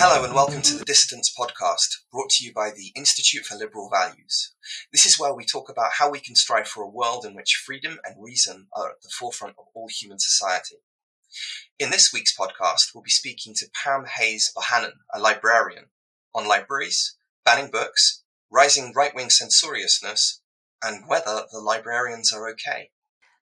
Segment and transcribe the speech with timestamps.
[0.00, 3.90] Hello and welcome to the Dissidents podcast, brought to you by the Institute for Liberal
[3.92, 4.54] Values.
[4.92, 7.60] This is where we talk about how we can strive for a world in which
[7.66, 10.76] freedom and reason are at the forefront of all human society.
[11.80, 15.86] In this week's podcast, we'll be speaking to Pam Hayes Bohanan, a librarian,
[16.32, 18.22] on libraries, banning books,
[18.52, 20.42] rising right wing censoriousness,
[20.80, 22.90] and whether the librarians are okay.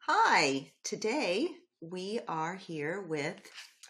[0.06, 1.48] Hi, today
[1.82, 3.36] we are here with,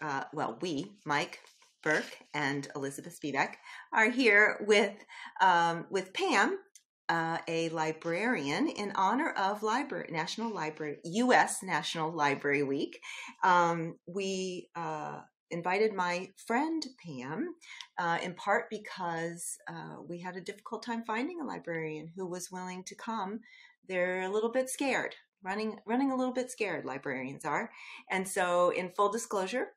[0.01, 1.39] uh, well, we, Mike,
[1.87, 3.53] Burke and Elizabeth Spievak
[3.93, 4.91] are here with
[5.39, 6.59] um, with Pam,
[7.07, 11.63] uh, a librarian, in honor of Library National Library U.S.
[11.63, 12.99] National Library Week.
[13.41, 17.55] Um, we uh, invited my friend Pam,
[17.97, 22.51] uh, in part because uh, we had a difficult time finding a librarian who was
[22.51, 23.39] willing to come.
[23.87, 27.69] They're a little bit scared running running a little bit scared librarians are
[28.09, 29.67] and so in full disclosure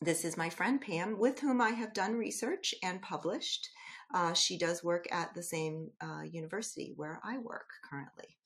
[0.00, 3.68] this is my friend Pam, with whom I have done research and published.
[4.12, 8.36] Uh, she does work at the same uh, university where I work currently.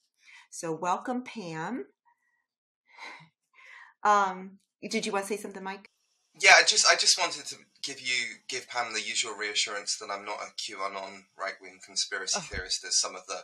[0.50, 1.86] So, welcome, Pam.
[4.06, 5.88] Um, did you want to say something, Mike?
[6.38, 10.10] Yeah, I just I just wanted to give you give Pam the usual reassurance that
[10.10, 12.46] I'm not a QAnon right wing conspiracy oh.
[12.50, 13.38] theorist as some of the,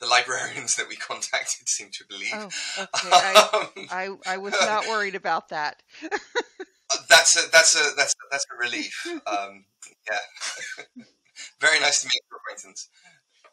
[0.00, 2.32] the librarians that we contacted seem to believe.
[2.32, 2.88] Oh, okay.
[3.12, 5.82] I, I, I was not worried about that.
[7.08, 9.06] that's a that's a that's a, that's a relief.
[9.26, 9.64] Um,
[10.08, 10.84] yeah,
[11.60, 12.88] very nice to meet your acquaintance.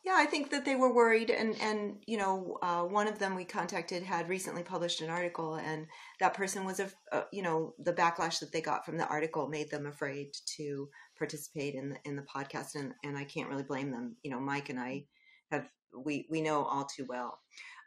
[0.06, 3.36] Yeah, I think that they were worried, and and you know, uh, one of them
[3.36, 5.88] we contacted had recently published an article, and
[6.20, 9.48] that person was a, uh, you know, the backlash that they got from the article
[9.48, 13.64] made them afraid to participate in the in the podcast, and and I can't really
[13.64, 14.18] blame them.
[14.24, 15.06] You know, Mike and I
[15.52, 17.40] have we we know all too well.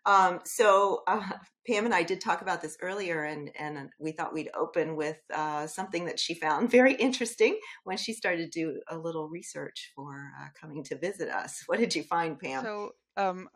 [0.07, 1.29] Um, so uh,
[1.67, 5.19] Pam and I did talk about this earlier, and and we thought we'd open with
[5.35, 9.93] uh, something that she found very interesting when she started to do a little research
[9.95, 11.63] for uh, coming to visit us.
[11.67, 12.63] What did you find, Pam?
[12.63, 13.49] So um,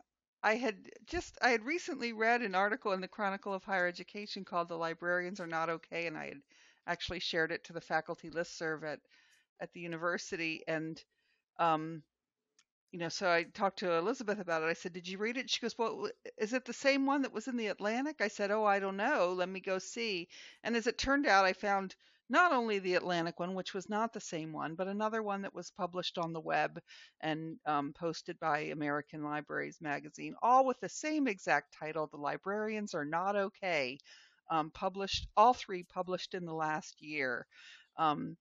[0.43, 4.43] I had just I had recently read an article in the Chronicle of Higher Education
[4.43, 6.41] called "The Librarians Are Not Okay," and I had
[6.85, 8.99] actually shared it to the faculty listserv at
[9.61, 11.01] at the university, and
[11.59, 12.03] um,
[12.91, 14.65] you know, so I talked to Elizabeth about it.
[14.65, 17.31] I said, "Did you read it?" She goes, "Well, is it the same one that
[17.31, 19.33] was in the Atlantic?" I said, "Oh, I don't know.
[19.33, 20.27] Let me go see."
[20.63, 21.95] And as it turned out, I found
[22.29, 25.53] not only the Atlantic one, which was not the same one, but another one that
[25.53, 26.81] was published on the web
[27.21, 32.93] and um, posted by American Libraries Magazine, all with the same exact title, "The Librarians
[32.93, 33.99] Are Not Okay."
[34.49, 37.47] Um, published, all three published in the last year.
[37.97, 38.35] Um,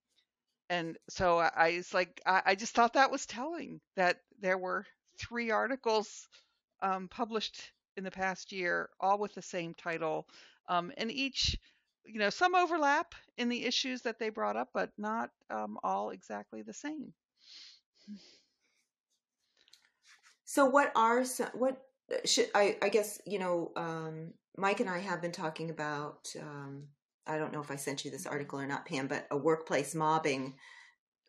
[0.71, 4.87] and so I, I like I, I, just thought that was telling that there were
[5.19, 6.29] three articles
[6.81, 10.27] um, published in the past year, all with the same title,
[10.69, 11.59] um, and each,
[12.07, 16.11] you know, some overlap in the issues that they brought up, but not um, all
[16.11, 17.13] exactly the same.
[20.45, 21.83] So, what are some, what
[22.25, 22.77] should I?
[22.81, 26.85] I guess you know, um, Mike and I have been talking about um,
[27.27, 29.95] I don't know if I sent you this article or not, Pam, but a workplace
[29.95, 30.55] mobbing.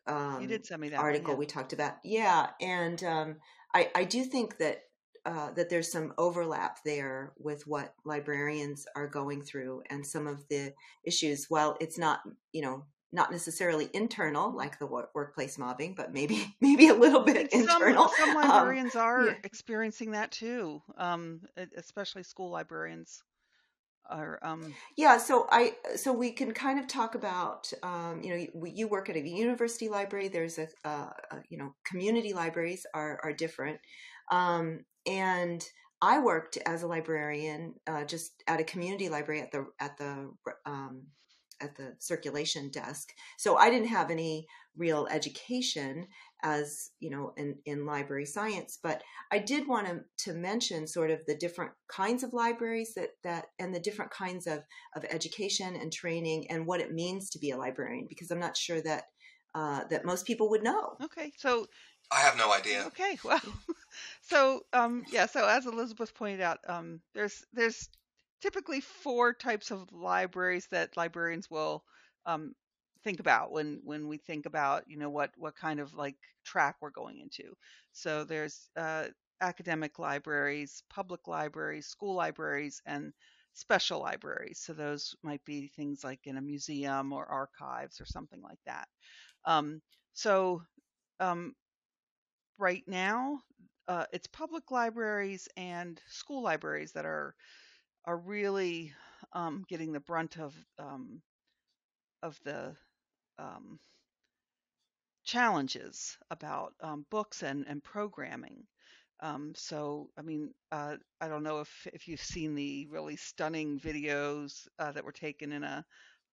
[0.06, 1.38] Um, you did send me that article one, yeah.
[1.38, 1.94] we talked about.
[2.04, 3.36] Yeah, and um,
[3.74, 4.82] I I do think that
[5.24, 10.46] uh, that there's some overlap there with what librarians are going through and some of
[10.48, 10.72] the
[11.04, 11.46] issues.
[11.48, 12.20] Well, it's not
[12.52, 17.52] you know not necessarily internal like the workplace mobbing, but maybe maybe a little bit
[17.52, 18.08] internal.
[18.08, 19.34] Some, some um, librarians um, are yeah.
[19.44, 21.42] experiencing that too, um,
[21.76, 23.22] especially school librarians
[24.10, 28.36] or um yeah so i so we can kind of talk about um you know
[28.36, 31.10] you, you work at a university library there's a, uh,
[31.48, 33.78] you know community libraries are are different.
[34.30, 35.64] Um and
[36.00, 40.30] i worked as a librarian uh, just at a community library at the at the
[40.66, 41.02] um
[41.62, 43.12] at the circulation desk.
[43.38, 44.46] So i didn't have any
[44.76, 46.06] real education
[46.42, 51.10] as you know in, in library science but i did want to, to mention sort
[51.10, 54.60] of the different kinds of libraries that that and the different kinds of
[54.96, 58.56] of education and training and what it means to be a librarian because i'm not
[58.56, 59.04] sure that
[59.54, 60.96] uh, that most people would know.
[61.02, 61.66] Okay so
[62.10, 62.84] i have no idea.
[62.86, 63.40] Okay well
[64.22, 67.90] so um yeah so as elizabeth pointed out um there's there's
[68.42, 71.84] typically four types of libraries that librarians will
[72.26, 72.54] um,
[73.04, 76.76] think about when when we think about you know what what kind of like track
[76.80, 77.54] we're going into.
[77.92, 79.06] So there's uh,
[79.40, 83.12] academic libraries public libraries school libraries and
[83.54, 84.60] special libraries.
[84.64, 88.88] So those might be things like in a museum or archives or something like that.
[89.46, 89.82] Um,
[90.14, 90.62] so
[91.20, 91.54] um,
[92.58, 93.38] right now
[93.88, 97.34] uh, it's public libraries and school libraries that are
[98.04, 98.92] are really
[99.32, 101.22] um, getting the brunt of um,
[102.22, 102.74] of the
[103.38, 103.78] um,
[105.24, 108.64] challenges about um, books and, and programming.
[109.20, 113.78] Um, so, I mean, uh, I don't know if, if you've seen the really stunning
[113.78, 115.84] videos uh, that were taken in a,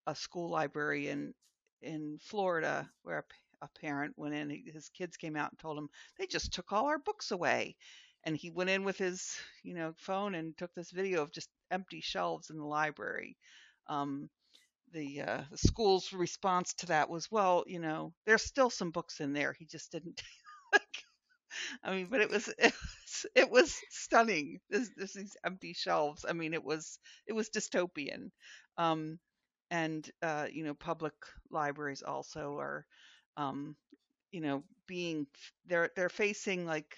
[0.08, 1.34] a school library in
[1.82, 4.50] in Florida where a, a parent went in.
[4.74, 7.76] His kids came out and told him they just took all our books away,
[8.24, 11.50] and he went in with his you know phone and took this video of just
[11.72, 13.38] empty shelves in the library.
[13.88, 14.30] Um,
[14.94, 19.20] the uh, the school's response to that was, well, you know, there's still some books
[19.22, 19.54] in there.
[19.54, 20.22] He just didn't.
[21.84, 24.60] I mean, but it was it was, it was stunning.
[24.70, 26.26] There's, these empty shelves.
[26.28, 28.32] I mean, it was it was dystopian.
[28.78, 29.20] Um,
[29.72, 31.14] and uh, you know, public
[31.52, 32.86] libraries also are,
[33.38, 33.76] um,
[34.32, 35.28] you know, being
[35.68, 36.96] they're they're facing like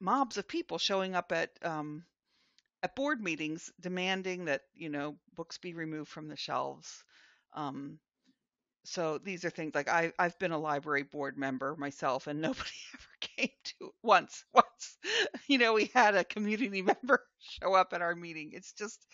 [0.00, 2.04] mobs of people showing up at um,
[2.82, 7.04] at board meetings demanding that you know books be removed from the shelves.
[7.54, 7.98] Um,
[8.84, 12.70] so these are things like I I've been a library board member myself, and nobody
[12.94, 13.50] ever came
[13.80, 14.98] to once once.
[15.48, 18.52] You know, we had a community member show up at our meeting.
[18.54, 19.06] It's just,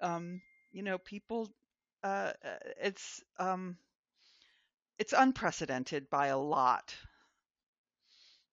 [0.00, 0.40] um,
[0.72, 1.48] you know, people.
[2.04, 3.76] Uh, uh it's um,
[4.96, 6.94] it's unprecedented by a lot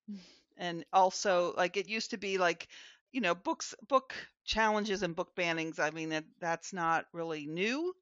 [0.56, 2.68] and also like it used to be like
[3.16, 4.14] you know books book
[4.44, 7.94] challenges and book bannings i mean that that's not really new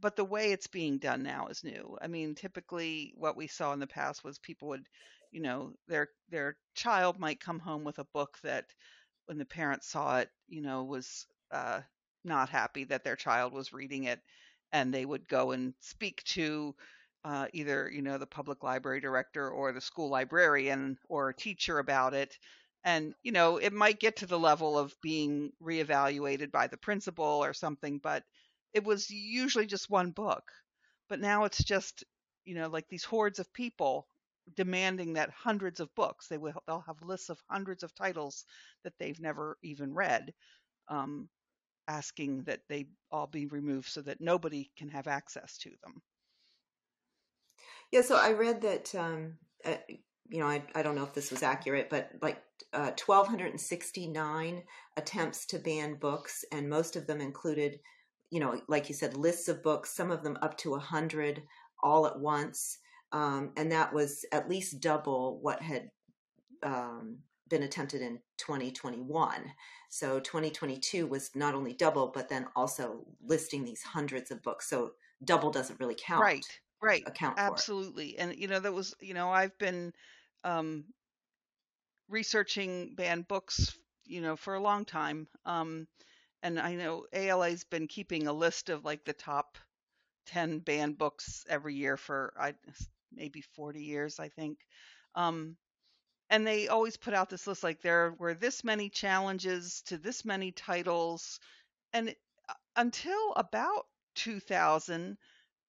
[0.00, 1.96] but the way it's being done now is new.
[2.02, 4.86] I mean typically what we saw in the past was people would
[5.30, 8.66] you know their their child might come home with a book that
[9.26, 11.80] when the parents saw it you know was uh,
[12.24, 14.20] not happy that their child was reading it
[14.72, 16.74] and they would go and speak to
[17.24, 21.78] uh, either you know the public library director or the school librarian or a teacher
[21.78, 22.36] about it
[22.84, 27.24] and you know it might get to the level of being reevaluated by the principal
[27.24, 28.24] or something but
[28.72, 30.44] it was usually just one book.
[31.08, 32.04] But now it's just
[32.44, 34.06] you know like these hordes of people
[34.54, 36.28] demanding that hundreds of books.
[36.28, 38.44] They will they'll have lists of hundreds of titles
[38.84, 40.32] that they've never even read
[40.88, 41.28] um,
[41.88, 46.02] asking that they all be removed so that nobody can have access to them.
[47.90, 49.76] Yeah, so I read that, um, uh,
[50.30, 52.40] you know, I, I don't know if this was accurate, but like
[52.72, 54.62] uh, 1,269
[54.96, 57.80] attempts to ban books, and most of them included,
[58.30, 61.42] you know, like you said, lists of books, some of them up to 100
[61.82, 62.78] all at once.
[63.12, 65.90] Um, and that was at least double what had
[66.62, 67.18] um,
[67.48, 69.52] been attempted in 2021.
[69.88, 74.70] So 2022 was not only double, but then also listing these hundreds of books.
[74.70, 74.92] So
[75.24, 76.22] double doesn't really count.
[76.22, 76.46] Right
[76.82, 79.92] right account absolutely and you know that was you know i've been
[80.44, 80.84] um
[82.08, 85.86] researching banned books you know for a long time um
[86.42, 89.58] and i know ALA's been keeping a list of like the top
[90.26, 92.54] 10 banned books every year for i
[93.12, 94.58] maybe 40 years i think
[95.14, 95.56] um
[96.30, 100.24] and they always put out this list like there were this many challenges to this
[100.24, 101.40] many titles
[101.92, 102.10] and
[102.48, 103.86] uh, until about
[104.16, 105.18] 2000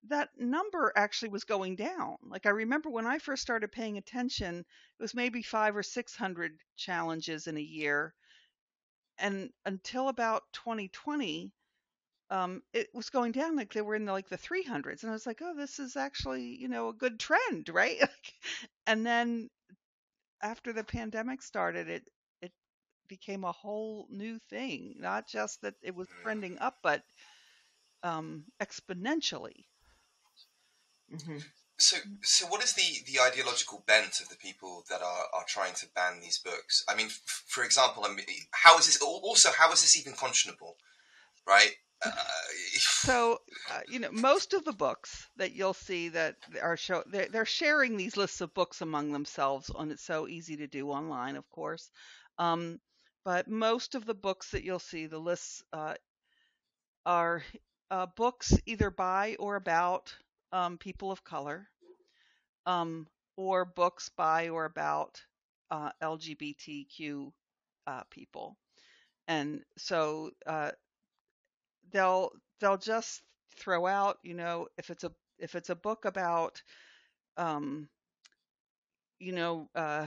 [0.08, 2.16] that number actually was going down.
[2.24, 6.14] Like I remember when I first started paying attention, it was maybe five or six
[6.16, 8.14] hundred challenges in a year,
[9.18, 11.52] and until about 2020,
[12.30, 13.56] um, it was going down.
[13.56, 15.96] Like they were in the, like the 300s, and I was like, oh, this is
[15.96, 18.00] actually you know a good trend, right?
[18.86, 19.50] and then
[20.42, 22.08] after the pandemic started, it
[22.42, 22.52] it
[23.08, 24.96] became a whole new thing.
[24.98, 27.04] Not just that it was trending up, but
[28.04, 29.66] um, exponentially.
[31.12, 31.38] Mm-hmm.
[31.78, 35.74] So, so what is the, the ideological bent of the people that are, are trying
[35.74, 36.84] to ban these books?
[36.88, 40.12] I mean, f- for example, I mean, how is this also how is this even
[40.12, 40.74] conscionable,
[41.46, 41.72] right?
[42.04, 42.10] Uh,
[42.74, 43.38] so,
[43.70, 47.44] uh, you know, most of the books that you'll see that are show they're, they're,
[47.44, 51.48] sharing these lists of books among themselves, and it's so easy to do online, of
[51.50, 51.90] course.
[52.38, 52.80] Um,
[53.24, 55.94] but most of the books that you'll see, the lists uh,
[57.06, 57.44] are
[57.90, 60.14] uh, books either by or about
[60.52, 61.68] um, people of color,
[62.66, 63.06] um,
[63.36, 65.20] or books by or about
[65.70, 67.32] uh, LGBTQ
[67.86, 68.56] uh, people,
[69.28, 70.72] and so uh,
[71.90, 72.30] they'll
[72.60, 73.22] they'll just
[73.56, 76.62] throw out, you know, if it's a if it's a book about,
[77.36, 77.88] um,
[79.18, 80.06] you know, uh,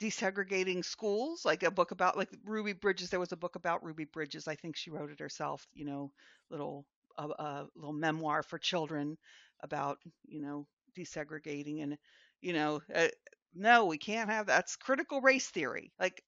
[0.00, 3.10] desegregating schools, like a book about like Ruby Bridges.
[3.10, 4.46] There was a book about Ruby Bridges.
[4.48, 5.66] I think she wrote it herself.
[5.74, 6.12] You know,
[6.50, 6.84] little
[7.18, 9.16] a, a little memoir for children
[9.62, 11.98] about you know desegregating and
[12.40, 13.08] you know uh,
[13.54, 15.92] no we can't have that's critical race theory.
[15.98, 16.22] Like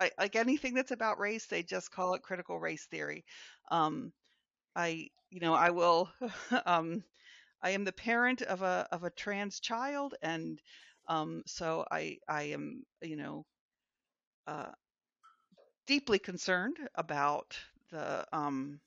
[0.00, 3.24] I, like anything that's about race they just call it critical race theory.
[3.70, 4.12] Um
[4.76, 6.10] i you know i will
[6.66, 7.04] um
[7.62, 10.60] I am the parent of a of a trans child, and
[11.08, 13.46] um, so I I am you know
[14.46, 14.70] uh,
[15.86, 17.58] deeply concerned about
[17.90, 18.80] the um,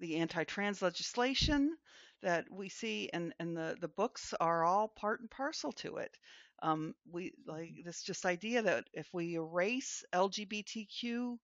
[0.00, 1.76] the anti-trans legislation
[2.22, 6.16] that we see, and and the the books are all part and parcel to it.
[6.62, 11.36] Um, we like this just idea that if we erase LGBTQ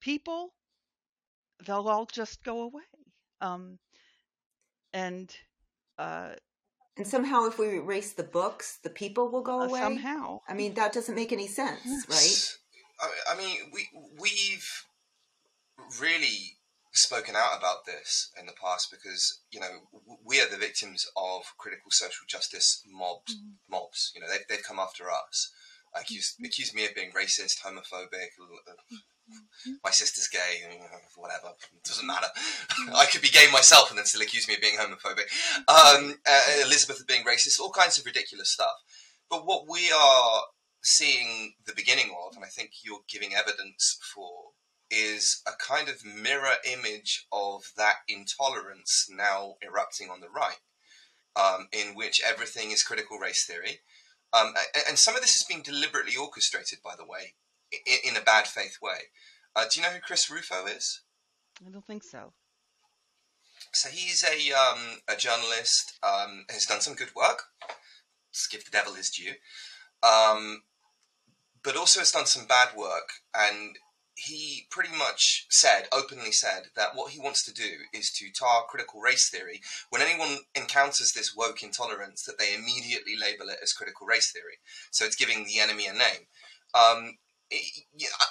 [0.00, 0.54] people,
[1.66, 2.82] they'll all just go away.
[3.40, 3.78] Um,
[4.92, 5.34] and
[5.98, 6.30] uh,
[6.96, 9.80] and somehow, if we erase the books, the people will go uh, away.
[9.80, 10.40] somehow.
[10.48, 12.58] I mean, that doesn't make any sense, right?
[13.00, 13.88] I, I mean, we
[14.20, 14.84] we've
[16.00, 16.56] really
[16.92, 19.88] spoken out about this in the past because you know
[20.24, 23.34] we are the victims of critical social justice mobs.
[23.36, 23.54] Mhm.
[23.68, 25.50] Mobs, you know, they've they've come after us,
[25.94, 28.30] accused accused me of being racist, homophobic.
[28.68, 28.96] uh,
[29.84, 30.66] My sister's gay,
[31.14, 31.54] whatever.
[31.72, 32.26] It doesn't matter.
[32.94, 35.28] I could be gay myself and then still accuse me of being homophobic.
[35.68, 38.74] Um, uh, Elizabeth of being racist, all kinds of ridiculous stuff.
[39.28, 40.42] But what we are
[40.82, 44.50] seeing the beginning of, and I think you're giving evidence for,
[44.90, 50.58] is a kind of mirror image of that intolerance now erupting on the right,
[51.36, 53.80] um, in which everything is critical race theory.
[54.32, 54.54] Um,
[54.88, 57.34] and some of this has been deliberately orchestrated, by the way,
[58.04, 59.10] in, a bad faith way.
[59.56, 61.00] Uh, do you know who Chris Rufo is?
[61.66, 62.32] I don't think so.
[63.72, 65.98] So he's a um, a journalist.
[66.02, 67.44] Um, has done some good work.
[68.30, 69.32] Let's give the devil his due.
[70.02, 70.62] Um,
[71.62, 73.76] but also has done some bad work, and
[74.26, 78.64] he pretty much said, openly said, that what he wants to do is to tar
[78.68, 79.60] critical race theory.
[79.90, 84.58] When anyone encounters this woke intolerance, that they immediately label it as critical race theory.
[84.90, 86.26] So it's giving the enemy a name.
[86.74, 87.18] Um,
[87.50, 87.84] it-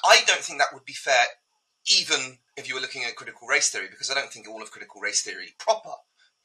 [0.04, 1.26] I don't think that would be fair
[1.98, 4.70] even if you were looking at critical race theory, because I don't think all of
[4.70, 5.92] critical race theory proper,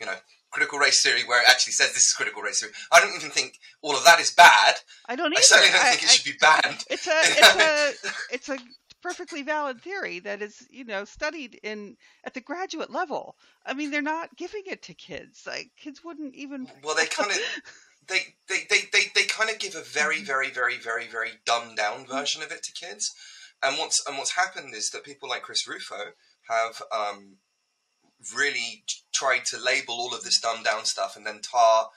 [0.00, 0.14] you know,
[0.50, 2.72] critical race theory where it actually says this is critical race theory.
[2.92, 4.76] I don't even think all of that is bad.
[5.06, 5.38] I don't either.
[5.38, 6.84] I certainly don't I- think it I- should be banned.
[6.88, 8.58] It's a it's a it's a
[9.04, 11.94] perfectly valid theory that is you know studied in
[12.24, 13.36] at the graduate level.
[13.66, 15.42] I mean, they're not giving it to kids.
[15.46, 16.68] Like kids wouldn't even.
[16.82, 17.38] Well, they kind of
[18.08, 20.24] they they, they, they, they kind of give a very mm-hmm.
[20.24, 22.16] very very very very dumbed down mm-hmm.
[22.16, 23.12] version of it to kids.
[23.62, 26.14] And what's and what's happened is that people like Chris Rufo
[26.48, 27.36] have um,
[28.34, 31.88] really tried to label all of this dumbed down stuff and then tar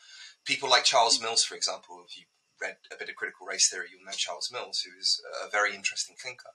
[0.43, 1.27] people like Charles mm-hmm.
[1.27, 2.03] Mills, for example.
[2.05, 2.25] If you
[2.61, 5.73] read a bit of critical race theory, you'll know Charles Mills, who is a very
[5.73, 6.51] interesting thinker.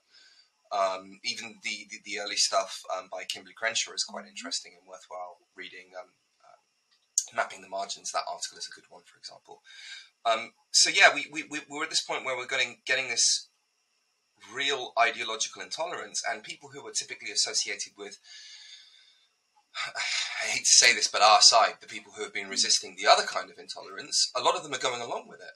[0.73, 4.87] Um, even the, the, the early stuff um, by Kimberly Crenshaw is quite interesting and
[4.87, 5.91] worthwhile reading.
[5.99, 6.09] Um,
[6.41, 9.61] uh, Mapping the Margins, that article is a good one, for example.
[10.25, 13.49] Um, so yeah, we, we, we, we're at this point where we're getting, getting this
[14.53, 18.19] real ideological intolerance and people who are typically associated with
[20.43, 23.09] I hate to say this, but our side, the people who have been resisting the
[23.09, 25.55] other kind of intolerance, a lot of them are going along with it.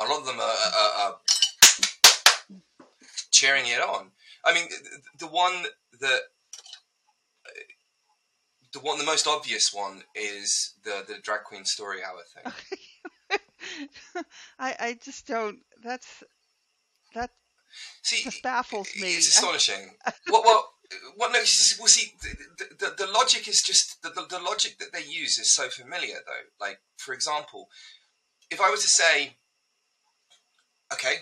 [0.00, 1.16] A lot of them are, are, are
[3.34, 4.10] cheering it on.
[4.44, 5.64] I mean, the, the one
[6.00, 6.20] that
[8.72, 13.42] the one, the most obvious one is the the drag queen story hour thing.
[14.58, 15.58] I I just don't.
[15.82, 16.22] That's
[17.14, 17.30] that
[18.02, 19.14] See, just baffles me.
[19.14, 19.96] It's astonishing.
[20.28, 20.64] what, what,
[21.16, 21.32] what?
[21.32, 25.04] No, well, see, the, the, the logic is just the, the, the logic that they
[25.04, 26.64] use is so familiar, though.
[26.64, 27.68] Like, for example,
[28.50, 29.36] if I were to say,
[30.92, 31.16] okay,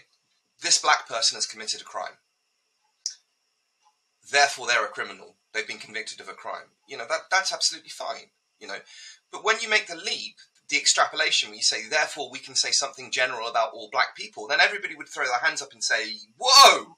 [0.63, 2.19] this black person has committed a crime,
[4.31, 5.37] therefore they're a criminal.
[5.53, 6.73] They've been convicted of a crime.
[6.89, 8.31] You know that that's absolutely fine.
[8.59, 8.79] You know,
[9.31, 10.37] but when you make the leap,
[10.69, 14.47] the extrapolation, where you say, therefore we can say something general about all black people,
[14.47, 16.97] then everybody would throw their hands up and say, whoa,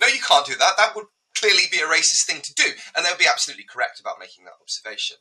[0.00, 0.72] no, you can't do that.
[0.78, 2.64] That would clearly be a racist thing to do,
[2.96, 5.18] and they would be absolutely correct about making that observation.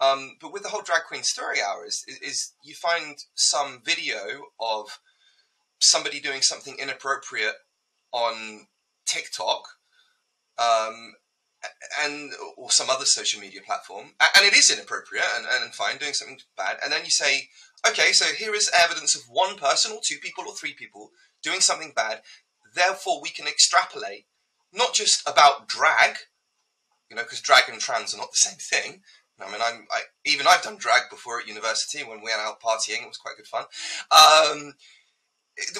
[0.00, 3.80] Um, but with the whole drag queen story hour is, is, is you find some
[3.84, 5.00] video of
[5.80, 7.54] somebody doing something inappropriate
[8.12, 8.66] on
[9.06, 9.64] TikTok,
[10.58, 11.14] um,
[12.02, 16.12] and or some other social media platform, and it is inappropriate and, and fine doing
[16.12, 17.48] something bad, and then you say,
[17.88, 21.10] okay, so here is evidence of one person or two people or three people
[21.42, 22.22] doing something bad.
[22.74, 24.26] Therefore, we can extrapolate
[24.72, 26.16] not just about drag,
[27.08, 29.02] you know, because drag and trans are not the same thing.
[29.40, 32.60] I mean, I'm I, even I've done drag before at university when we went out
[32.60, 33.02] partying.
[33.02, 33.64] It was quite good fun.
[34.10, 34.74] Um,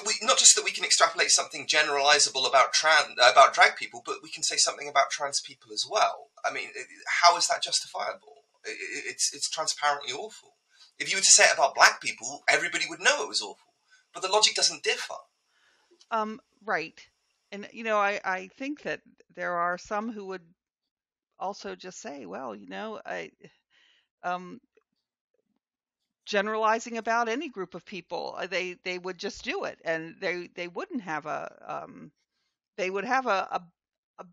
[0.05, 4.23] we, not just that we can extrapolate something generalizable about trans about drag people, but
[4.23, 6.29] we can say something about trans people as well.
[6.43, 6.69] I mean,
[7.21, 8.43] how is that justifiable?
[8.65, 10.55] It, it- it's it's transparently awful.
[10.99, 13.73] If you were to say it about black people, everybody would know it was awful.
[14.13, 15.13] But the logic doesn't differ.
[16.09, 16.99] Um, right.
[17.51, 19.01] And you know, I I think that
[19.35, 20.41] there are some who would
[21.39, 23.29] also just say, well, you know, I
[24.23, 24.59] um
[26.27, 28.35] generalizing about any group of people.
[28.37, 31.41] Uh, They they would just do it, and they they wouldn't have a
[31.85, 32.11] um,
[32.77, 33.63] they would have a, a,
[34.19, 34.25] a,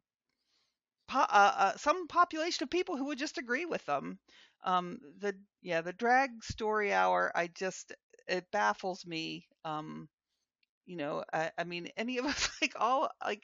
[1.15, 4.19] uh, some population of people who would just agree with them.
[4.65, 7.93] Um, the yeah the drag story hour I just
[8.27, 9.47] it baffles me.
[9.65, 10.09] Um,
[10.87, 13.43] you know I, I mean any of us like all like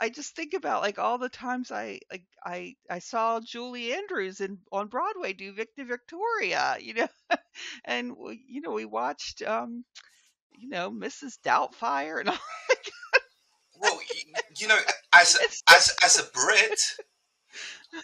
[0.00, 4.40] I just think about like all the times I like I I saw Julie Andrews
[4.40, 7.08] in on Broadway do Victor Victoria, you know,
[7.84, 9.84] and we- you know we watched um
[10.58, 11.38] you know Mrs.
[11.44, 12.38] Doubtfire and all.
[13.78, 14.78] Well, you, you know,
[15.14, 16.78] as It's as as a Brit,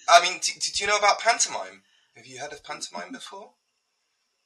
[0.08, 1.82] I mean, d- did you know about pantomime?
[2.16, 3.52] Have you heard of pantomime before?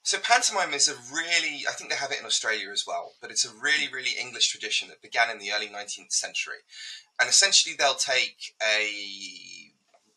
[0.03, 3.29] So pantomime is a really, I think they have it in Australia as well, but
[3.29, 6.65] it's a really, really English tradition that began in the early 19th century.
[7.19, 8.89] And essentially they'll take a,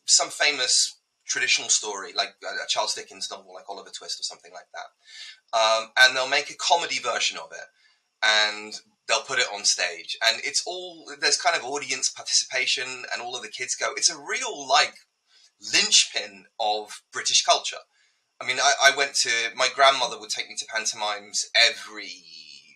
[0.05, 4.67] some famous traditional story, like a Charles Dickens novel, like Oliver Twist or something like
[4.73, 5.57] that.
[5.57, 7.67] Um, and they'll make a comedy version of it.
[8.23, 8.73] And
[9.07, 10.17] they'll put it on stage.
[10.27, 13.91] And it's all, there's kind of audience participation and all of the kids go.
[13.95, 14.95] It's a real, like,
[15.73, 17.77] linchpin of British culture.
[18.41, 22.11] I mean, I, I went to my grandmother would take me to pantomimes every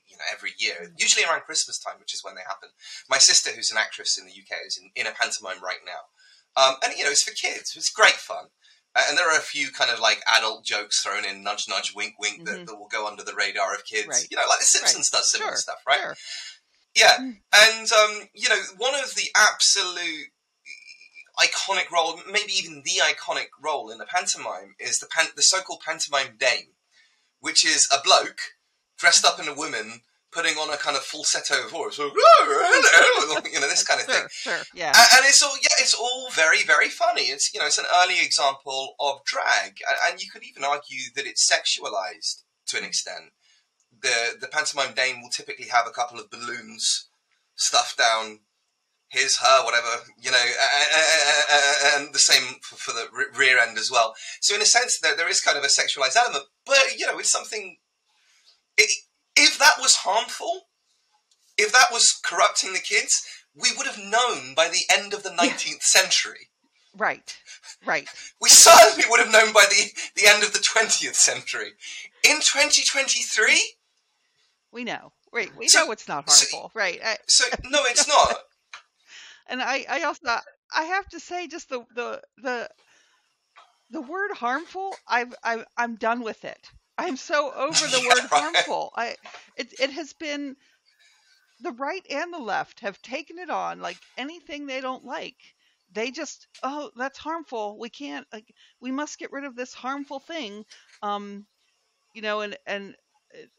[0.07, 2.69] you know every year, usually around Christmas time, which is when they happen.
[3.09, 6.61] My sister, who's an actress in the UK, is in, in a pantomime right now,
[6.61, 7.73] um, and you know it's for kids.
[7.75, 8.45] It's great fun,
[8.95, 12.15] and there are a few kind of like adult jokes thrown in, nudge, nudge, wink,
[12.19, 12.65] wink, that, Mhm.
[12.67, 14.07] that will go under the radar of kids.
[14.07, 14.27] Right.
[14.31, 15.99] You know, like The Simpsons does similar Sure, stuff, right?
[15.99, 16.17] Sure.
[16.95, 17.37] Yeah, Mm.
[17.53, 20.31] and um, you know, one of the absolute
[21.39, 25.81] iconic role, maybe even the iconic role in a pantomime, is the pan- the so-called
[25.85, 26.73] pantomime dame,
[27.39, 28.41] which is a bloke
[28.97, 32.03] dressed up in a woman putting on a kind of falsetto voice, so,
[33.51, 34.23] you know, this kind of thing.
[34.29, 34.91] Sure, sure, yeah.
[34.95, 37.23] A- And it's all yeah, it's all very very funny.
[37.23, 39.77] It's you know it's an early example of drag,
[40.07, 43.31] and you could even argue that it's sexualized to an extent.
[44.01, 47.09] The the pantomime dame will typically have a couple of balloons
[47.55, 48.39] stuffed down
[49.09, 49.87] his, her, whatever,
[50.21, 50.45] you know,
[51.95, 54.13] and the same for, the rear end as well.
[54.41, 57.17] So in a sense, there there is kind of a sexualized element, but you know,
[57.19, 57.77] it's something.
[58.77, 58.89] It,
[59.35, 60.67] if that was harmful,
[61.57, 63.21] if that was corrupting the kids,
[63.55, 66.47] we would have known by the end of the 19th century.
[66.97, 67.37] right,
[67.85, 68.07] right.
[68.41, 71.71] We certainly would have known by the, the end of the 20th century.
[72.23, 73.75] In 2023?
[74.71, 75.11] We know.
[75.33, 76.71] Right, we So- know it's not so- harmful.
[76.73, 76.99] right.
[77.03, 78.35] I, So, no, it's not.
[79.49, 80.27] and I, I also
[80.73, 82.69] I have to say just the the the
[83.91, 86.67] the word harmful I've, I've I'm done with it.
[86.97, 88.91] I'm so over the word harmful.
[88.95, 89.17] I
[89.55, 90.55] it it has been
[91.61, 95.37] the right and the left have taken it on like anything they don't like.
[95.91, 97.77] They just oh that's harmful.
[97.79, 100.65] We can't like we must get rid of this harmful thing.
[101.01, 101.47] Um
[102.13, 102.95] you know and and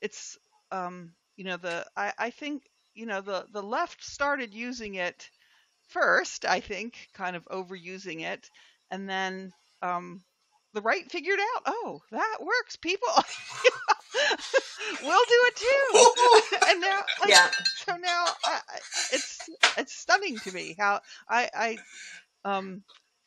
[0.03, 0.39] it's
[0.73, 5.31] um you know the I I think you know the the left started using it
[5.91, 8.51] first, I think, kind of overusing it,
[8.91, 10.23] and then um,
[10.75, 13.09] the right figured out, oh, that works, people.
[15.03, 16.13] we'll do it too.
[16.71, 17.51] and now, like, Yeah.
[17.75, 18.61] so now I,
[19.11, 21.79] it's it's stunning to me how I I
[22.51, 22.83] um.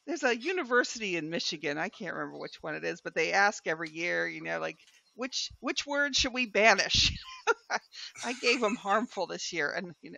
[0.08, 1.78] There's a university in Michigan.
[1.78, 4.80] I can't remember which one it is, but they ask every year, you know, like
[5.15, 7.12] which which word should we banish?
[8.26, 10.17] I, gave them harmful this year, and you know,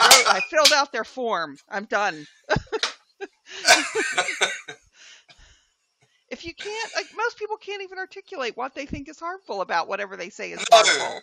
[0.00, 1.56] I, filled out their form.
[1.68, 2.26] I'm done.
[6.30, 9.88] if you can't, like most people can't even articulate what they think is harmful about
[9.88, 10.76] whatever they say is No.
[10.78, 11.20] harmful.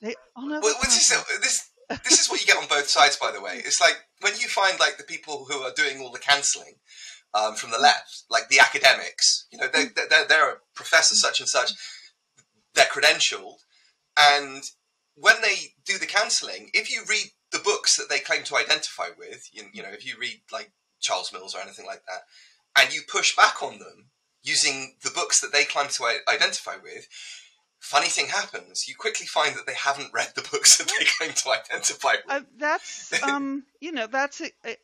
[0.00, 1.08] They, oh no, Well, this,
[1.42, 1.70] this,
[2.04, 3.62] this is what you get on both sides, by the way.
[3.64, 6.74] It's like when you find like the people who are doing all the cancelling
[7.36, 11.40] um, from the left, like the academics, you know, they, they're, they're a professor such
[11.40, 11.72] and such,
[12.74, 13.58] they're credentialed,
[14.18, 14.62] and
[15.14, 19.08] when they do the counselling, if you read the books that they claim to identify
[19.18, 22.22] with, you, you know, if you read like Charles Mills or anything like that,
[22.78, 24.10] and you push back on them
[24.42, 27.08] using the books that they claim to identify with,
[27.80, 28.86] funny thing happens.
[28.86, 32.24] You quickly find that they haven't read the books that they claim to identify with.
[32.28, 34.76] Uh, that's um, you know, that's a, a, a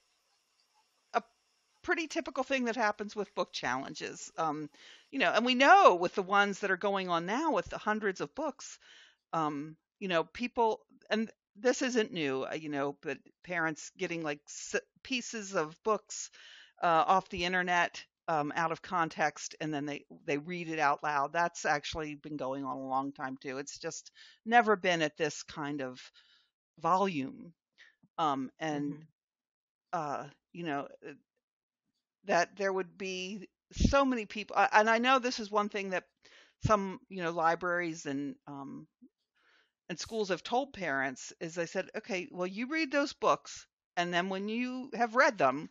[1.83, 4.31] pretty typical thing that happens with book challenges.
[4.37, 4.71] Um,
[5.11, 7.79] you know, and we know with the ones that are going on now with the
[7.79, 8.79] hundreds of books,
[9.33, 14.40] um, you know, people and this isn't new, uh, you know, but parents getting like
[15.03, 16.31] pieces of books
[16.83, 21.03] uh, off the internet um, out of context and then they they read it out
[21.03, 21.33] loud.
[21.33, 23.59] That's actually been going on a long time too.
[23.59, 24.11] It's just
[24.45, 26.01] never been at this kind of
[26.81, 27.53] volume
[28.18, 29.07] um and Mhm.
[29.92, 31.12] uh you know uh,
[32.24, 36.04] that there would be so many people and i know this is one thing that
[36.66, 38.87] some you know libraries and um,
[39.88, 44.12] and schools have told parents is I said, okay, well you read those books, and
[44.12, 45.68] then when you have read them,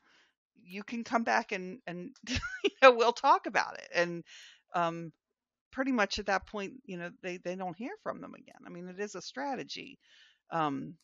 [0.64, 4.24] you can come back and and you know we'll talk about it and
[4.76, 5.14] um,
[5.72, 8.62] pretty much at that point you know they they don't hear from them again.
[8.66, 10.00] I mean it is a strategy.
[10.52, 10.96] Um,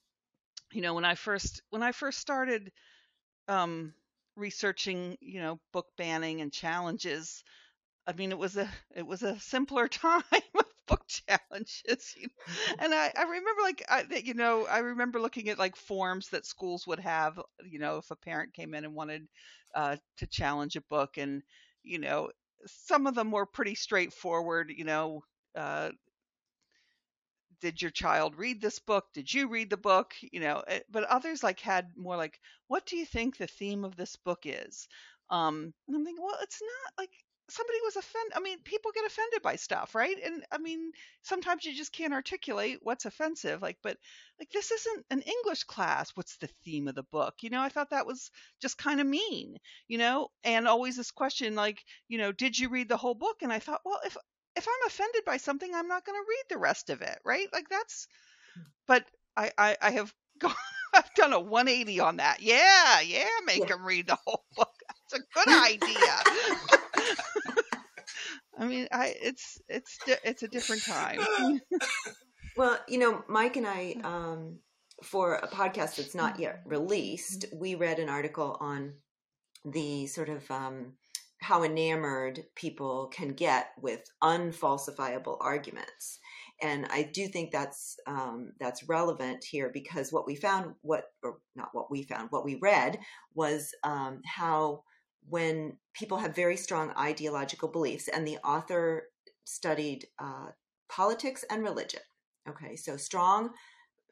[0.73, 2.71] you know when I first when I first started
[3.47, 3.93] um,
[4.37, 7.43] researching you know book banning and challenges
[8.07, 12.75] I mean, it was a it was a simpler time of book challenges, you know?
[12.79, 16.45] and I I remember like I you know I remember looking at like forms that
[16.45, 19.27] schools would have, you know, if a parent came in and wanted
[19.75, 21.43] uh, to challenge a book, and
[21.83, 22.31] you know,
[22.65, 25.23] some of them were pretty straightforward, you know.
[25.55, 25.89] Uh,
[27.61, 31.03] did your child read this book did you read the book you know eh, but
[31.03, 34.87] others like had more like what do you think the theme of this book is
[35.29, 37.11] um and i'm thinking well it's not like
[37.49, 38.33] somebody was offended.
[38.35, 40.17] I mean, people get offended by stuff, right?
[40.23, 40.91] And I mean,
[41.21, 43.61] sometimes you just can't articulate what's offensive.
[43.61, 43.97] Like, but
[44.39, 46.11] like this isn't an English class.
[46.15, 47.35] What's the theme of the book?
[47.41, 51.11] You know, I thought that was just kind of mean, you know, and always this
[51.11, 53.37] question like, you know, did you read the whole book?
[53.41, 54.17] And I thought, well, if
[54.57, 57.47] if I'm offended by something, I'm not going to read the rest of it, right?
[57.53, 58.07] Like that's
[58.87, 60.53] but I I, I have gone
[60.93, 62.41] I've done a 180 on that.
[62.41, 63.65] Yeah, yeah, make yeah.
[63.65, 64.73] them read the whole book.
[64.87, 66.17] That's a good idea.
[68.59, 71.19] I mean, I it's it's it's a different time.
[72.55, 74.57] well, you know, Mike and I, um,
[75.03, 78.93] for a podcast that's not yet released, we read an article on
[79.63, 80.93] the sort of um,
[81.47, 86.19] how enamored people can get with unfalsifiable arguments
[86.61, 91.37] and I do think that's um, that's relevant here because what we found, what or
[91.55, 92.97] not what we found, what we read
[93.35, 94.83] was um, how
[95.29, 99.03] when people have very strong ideological beliefs, and the author
[99.43, 100.47] studied uh,
[100.89, 102.01] politics and religion.
[102.49, 103.51] Okay, so strong,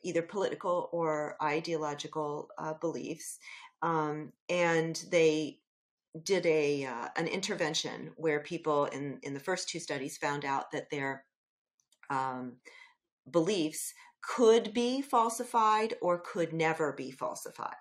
[0.04, 3.39] either political or ideological uh, beliefs,
[3.82, 5.58] um, and they
[6.23, 10.71] did a uh, an intervention where people in in the first two studies found out
[10.71, 11.25] that their
[12.10, 12.58] um,
[13.30, 17.73] beliefs could be falsified or could never be falsified.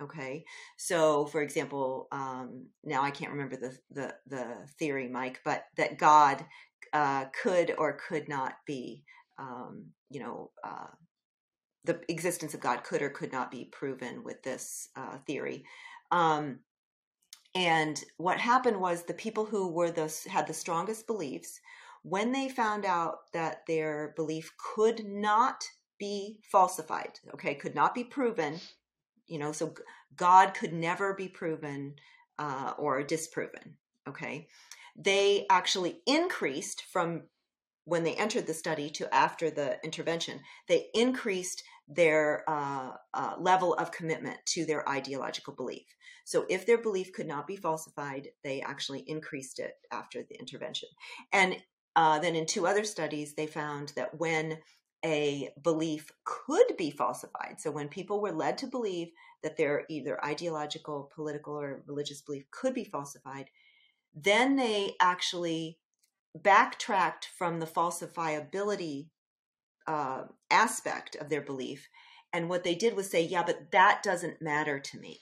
[0.00, 0.44] Okay,
[0.76, 5.98] so for example, um, now I can't remember the, the, the theory, Mike, but that
[5.98, 6.44] God
[6.92, 9.02] uh, could or could not be,
[9.40, 10.86] um, you know, uh,
[11.84, 15.64] the existence of God could or could not be proven with this uh, theory.
[16.12, 16.60] Um,
[17.58, 21.60] and what happened was the people who were the had the strongest beliefs,
[22.02, 25.64] when they found out that their belief could not
[25.98, 28.60] be falsified, okay, could not be proven,
[29.26, 29.74] you know, so
[30.14, 31.96] God could never be proven
[32.38, 33.74] uh, or disproven.
[34.08, 34.46] Okay.
[34.94, 37.24] They actually increased from
[37.88, 43.72] when they entered the study to after the intervention, they increased their uh, uh, level
[43.74, 45.86] of commitment to their ideological belief.
[46.24, 50.90] So if their belief could not be falsified, they actually increased it after the intervention.
[51.32, 51.56] And
[51.96, 54.58] uh, then in two other studies, they found that when
[55.02, 57.56] a belief could be falsified.
[57.58, 59.08] So when people were led to believe
[59.42, 63.48] that their either ideological, political, or religious belief could be falsified,
[64.14, 65.78] then they actually
[66.42, 69.08] backtracked from the falsifiability
[69.86, 71.88] uh, aspect of their belief.
[72.32, 75.20] And what they did was say, yeah, but that doesn't matter to me.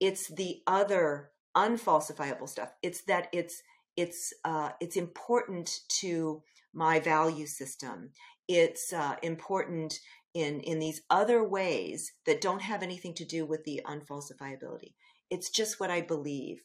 [0.00, 2.72] It's the other unfalsifiable stuff.
[2.82, 3.62] It's that it's
[3.96, 8.10] it's uh, it's important to my value system
[8.48, 10.00] it's uh, important
[10.34, 14.94] in in these other ways that don't have anything to do with the unfalsifiability
[15.30, 16.62] it's just what i believe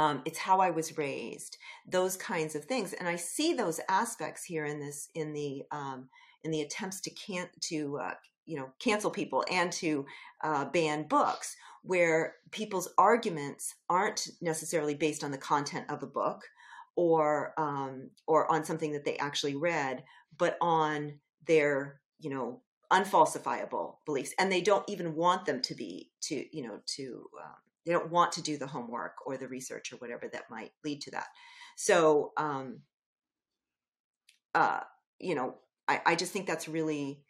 [0.00, 2.92] um, it's how i was raised those kinds of things.
[2.94, 6.08] And i see those aspects here in this in the um,
[6.44, 8.14] in the attempts to can't to uh,
[8.46, 10.06] you know cancel people and to
[10.42, 16.42] uh, ban books where people's arguments aren't necessarily based on the content of a book
[16.96, 20.02] or um, or on something that they actually read,
[20.36, 22.60] but on their you know
[22.90, 27.69] unfalsifiable beliefs, and they don't even want them to be to you know to um,
[27.84, 31.00] they don't want to do the homework or the research or whatever that might lead
[31.02, 31.26] to that.
[31.76, 32.80] So um,
[34.54, 34.80] uh,
[35.18, 35.56] you know,
[35.88, 37.22] I, I just think that's really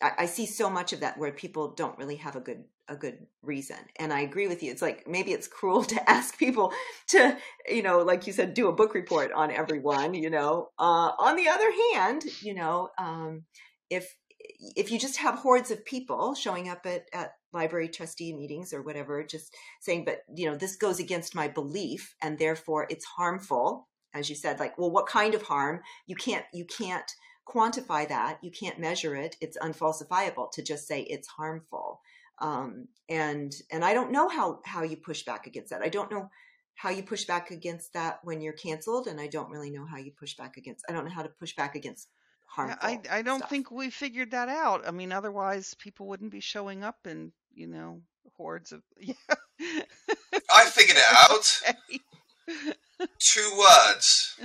[0.00, 3.26] I, see so much of that where people don't really have a good a good
[3.42, 3.78] reason.
[3.98, 4.70] And I agree with you.
[4.70, 6.72] It's like maybe it's cruel to ask people
[7.08, 7.36] to,
[7.68, 10.68] you know, like you said, do a book report on everyone, you know.
[10.78, 13.44] Uh, on the other hand, you know, um,
[13.90, 14.14] if
[14.58, 18.82] if you just have hordes of people showing up at, at library trustee meetings or
[18.82, 23.88] whatever, just saying, but you know, this goes against my belief and therefore it's harmful
[24.16, 25.82] as you said, like, well, what kind of harm?
[26.06, 27.10] You can't you can't
[27.46, 28.38] quantify that.
[28.42, 29.36] You can't measure it.
[29.40, 32.00] It's unfalsifiable to just say it's harmful.
[32.40, 35.82] Um, and and I don't know how how you push back against that.
[35.82, 36.30] I don't know
[36.74, 39.98] how you push back against that when you're canceled, and I don't really know how
[39.98, 40.84] you push back against.
[40.88, 42.08] I don't know how to push back against
[42.56, 42.78] harmful.
[42.80, 43.50] I I don't stuff.
[43.50, 44.86] think we figured that out.
[44.86, 48.00] I mean, otherwise people wouldn't be showing up in you know
[48.36, 49.14] hordes of yeah.
[49.60, 51.60] I figured it out.
[51.68, 53.08] Okay.
[53.32, 54.38] Two words.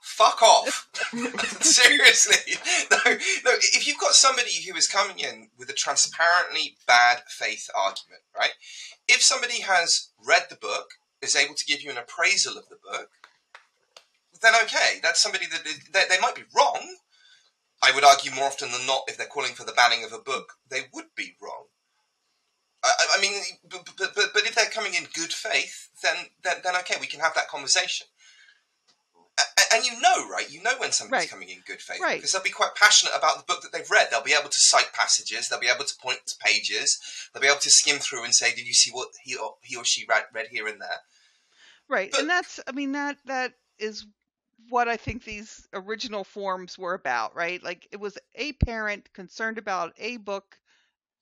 [0.00, 0.88] Fuck off.
[1.60, 2.54] Seriously.
[2.90, 7.68] No, no, if you've got somebody who is coming in with a transparently bad faith
[7.74, 8.52] argument, right?
[9.08, 10.90] If somebody has read the book,
[11.22, 13.08] is able to give you an appraisal of the book,
[14.42, 16.96] then okay, that's somebody that they, they might be wrong.
[17.84, 20.18] I would argue more often than not, if they're calling for the banning of a
[20.18, 21.66] book, they would be wrong.
[22.82, 26.76] I, I mean, but, but, but, if they're coming in good faith, then, then then
[26.76, 28.06] okay, we can have that conversation.
[29.72, 30.48] And you know, right?
[30.48, 31.30] You know when somebody's Right.
[31.30, 32.18] coming in good faith Right.
[32.18, 34.08] because they'll be quite passionate about the book that they've read.
[34.10, 35.48] They'll be able to cite passages.
[35.48, 36.96] They'll be able to point to pages.
[37.32, 39.74] They'll be able to skim through and say, "Did you see what he or he
[39.74, 41.00] or she read, read here and there?"
[41.88, 42.10] Right.
[42.12, 44.06] But- and that's I mean that that is
[44.70, 47.62] what I think these original forms were about, right?
[47.62, 50.58] Like it was a parent concerned about a book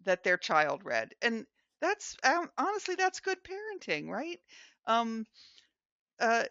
[0.05, 1.15] that their child read.
[1.23, 1.47] And
[1.81, 4.41] that's um, honestly that's good parenting, right?
[4.87, 5.27] Um
[6.21, 6.45] uh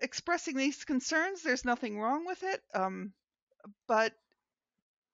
[0.00, 2.62] expressing these concerns, there's nothing wrong with it.
[2.74, 3.12] Um
[3.88, 4.14] but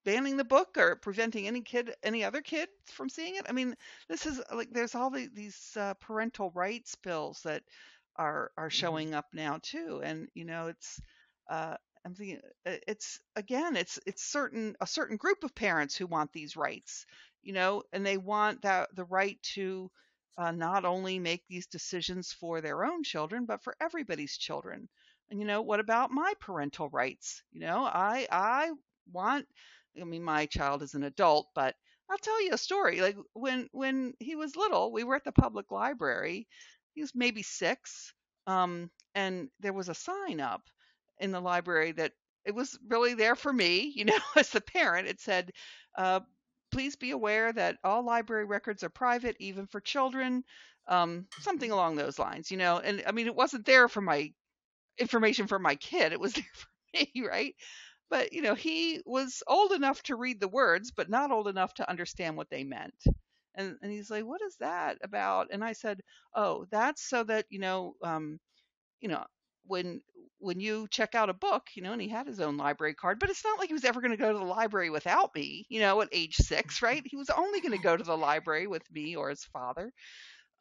[0.05, 3.75] banning the book or preventing any kid any other kid from seeing it i mean
[4.09, 7.63] this is like there's all the, these uh, parental rights bills that
[8.21, 11.01] are are showing up now too and you know it's
[11.51, 16.07] uh i'm thinking uh, it's again it's it's certain a certain group of parents who
[16.07, 17.07] want these rights
[17.43, 19.91] you know and they want that the right to
[20.39, 24.89] uh, not only make these decisions for their own children but for everybody's children
[25.31, 28.71] and you know what about my parental rights you know i i
[29.13, 29.47] want
[30.01, 31.75] I mean, my child is an adult, but
[32.11, 33.01] I'll tell you a story.
[33.01, 36.49] Like when when he was little, we were at the public library.
[37.01, 38.13] He was maybe six,
[38.47, 40.63] um, and there was a sign up
[41.19, 42.13] in the library that
[42.45, 43.93] it was really there for me.
[43.97, 45.53] You know, as the parent, it said,
[45.97, 46.21] uh,
[46.73, 50.45] "Please be aware that all library records are private, even for children."
[50.89, 52.51] Um, something along those lines.
[52.51, 54.33] You know, and I mean, it wasn't there for my
[54.99, 56.13] information for my kid.
[56.13, 57.55] It was there for me, right?
[58.11, 61.75] but you know he was old enough to read the words but not old enough
[61.75, 62.95] to understand what they meant
[63.55, 65.49] and and he's like what is that about?
[65.53, 66.01] And i said
[66.35, 68.39] oh that's so that you know um
[69.01, 69.25] you know
[69.67, 70.01] when
[70.39, 73.19] when you check out a book you know and he had his own library card
[73.21, 75.67] but it's not like he was ever going to go to the library without me
[75.69, 77.03] you know at age 6 right?
[77.05, 79.93] He was only going to go to the library with me or his father.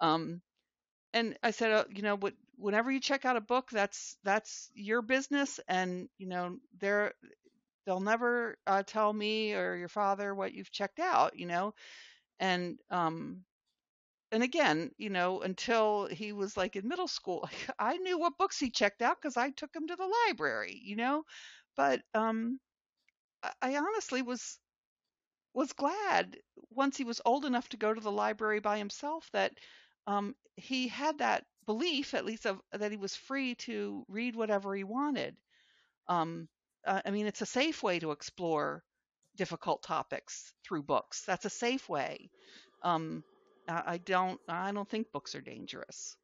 [0.01, 0.41] Um
[1.13, 4.69] and I said, uh, you know, what, whenever you check out a book, that's that's
[4.75, 7.13] your business, and you know, they're
[7.85, 11.73] they'll never uh, tell me or your father what you've checked out, you know,
[12.39, 13.43] and um,
[14.31, 17.49] and again, you know, until he was like in middle school,
[17.79, 20.95] I knew what books he checked out because I took him to the library, you
[20.97, 21.23] know,
[21.77, 22.59] but um,
[23.61, 24.59] I, honestly was
[25.53, 26.37] was glad
[26.71, 29.53] once he was old enough to go to the library by himself that
[30.07, 34.75] um, he had that belief, at least, of, that he was free to read whatever
[34.75, 35.37] he wanted.
[36.07, 36.49] Um,
[36.85, 38.83] uh, I mean, it's a safe way to explore
[39.39, 41.25] difficult topics through books.
[41.25, 42.31] That's a safe way.
[42.83, 43.25] Um,
[43.67, 44.41] I, don't.
[44.49, 46.17] I don't think books are dangerous.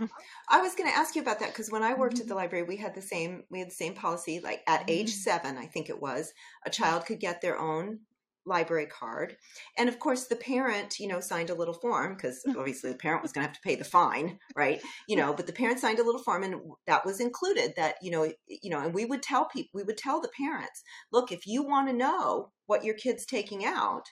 [0.48, 2.64] I was going to ask you about that because when I worked at the library,
[2.64, 4.40] we had the same we had the same policy.
[4.40, 5.14] Like at age Mhm.
[5.14, 6.32] seven, I think it was,
[6.64, 8.00] a child could get their own
[8.46, 9.36] library card,
[9.76, 13.22] and of course, the parent, you know, signed a little form because obviously the parent
[13.22, 14.80] was going to have to pay the fine, right?
[15.08, 17.74] You know, but the parent signed a little form, and that was included.
[17.76, 20.82] That you know, you know, and we would tell people, we would tell the parents,
[21.12, 24.06] look, if you want to know what your kid's taking out,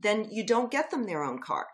[0.00, 1.66] then you don't get them their own card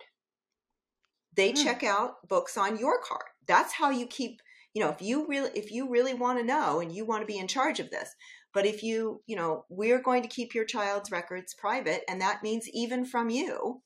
[1.34, 1.62] they Hmm.
[1.62, 4.40] check out books on your card that's how you keep
[4.74, 7.26] you know if you really if you really want to know and you want to
[7.26, 8.14] be in charge of this
[8.52, 12.42] but if you you know we're going to keep your child's records private and that
[12.42, 13.80] means even from you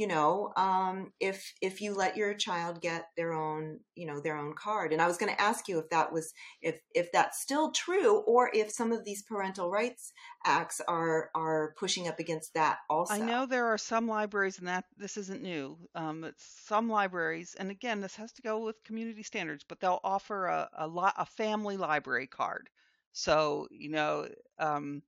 [0.00, 4.36] you know um, if if you let your child get their own you know their
[4.36, 7.42] own card and i was going to ask you if that was if if that's
[7.42, 10.12] still true or if some of these parental rights
[10.46, 14.68] acts are are pushing up against that also I know there are some libraries, and
[14.68, 15.76] that this isn't new.
[15.94, 20.00] Um, it's some libraries, and again, this has to go with community standards, but they'll
[20.04, 22.70] offer a a, li- a family library card.
[23.12, 25.02] So you know, um,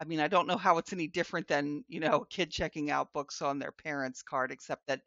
[0.00, 2.90] I mean, I don't know how it's any different than you know, a kid checking
[2.90, 5.02] out books on their parents' card, except that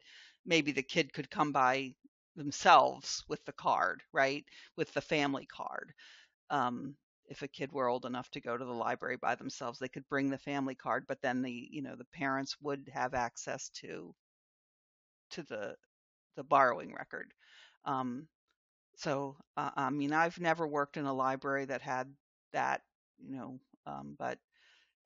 [0.46, 1.94] maybe the kid could come by
[2.36, 4.44] themselves with the card, right?
[4.76, 5.92] With the family card.
[6.50, 9.88] um, if a kid were old enough to go to the library by themselves, they
[9.88, 13.68] could bring the family card, but then the you know the parents would have access
[13.70, 14.14] to
[15.30, 15.74] to the
[16.36, 17.32] the borrowing record.
[17.84, 18.28] Um,
[18.96, 22.12] so uh, I mean, I've never worked in a library that had
[22.52, 22.82] that,
[23.18, 24.38] you know, um, but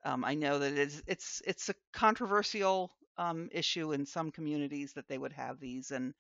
[0.05, 5.09] um, I know that it's it's it's a controversial um, issue in some communities that
[5.09, 6.15] they would have these, and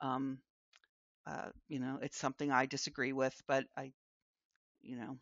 [0.00, 0.38] um,
[1.26, 3.92] uh, you know, it's something I disagree with, but I,
[4.82, 5.16] you know,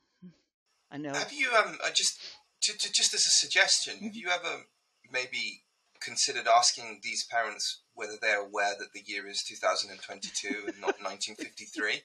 [0.91, 1.15] I know.
[1.15, 2.21] Have you um just
[2.63, 3.95] to, to, just as a suggestion?
[3.95, 4.19] Have mm-hmm.
[4.19, 4.65] you ever
[5.11, 5.65] maybe
[6.05, 12.03] considered asking these parents whether they're aware that the year is 2022 and not 1953?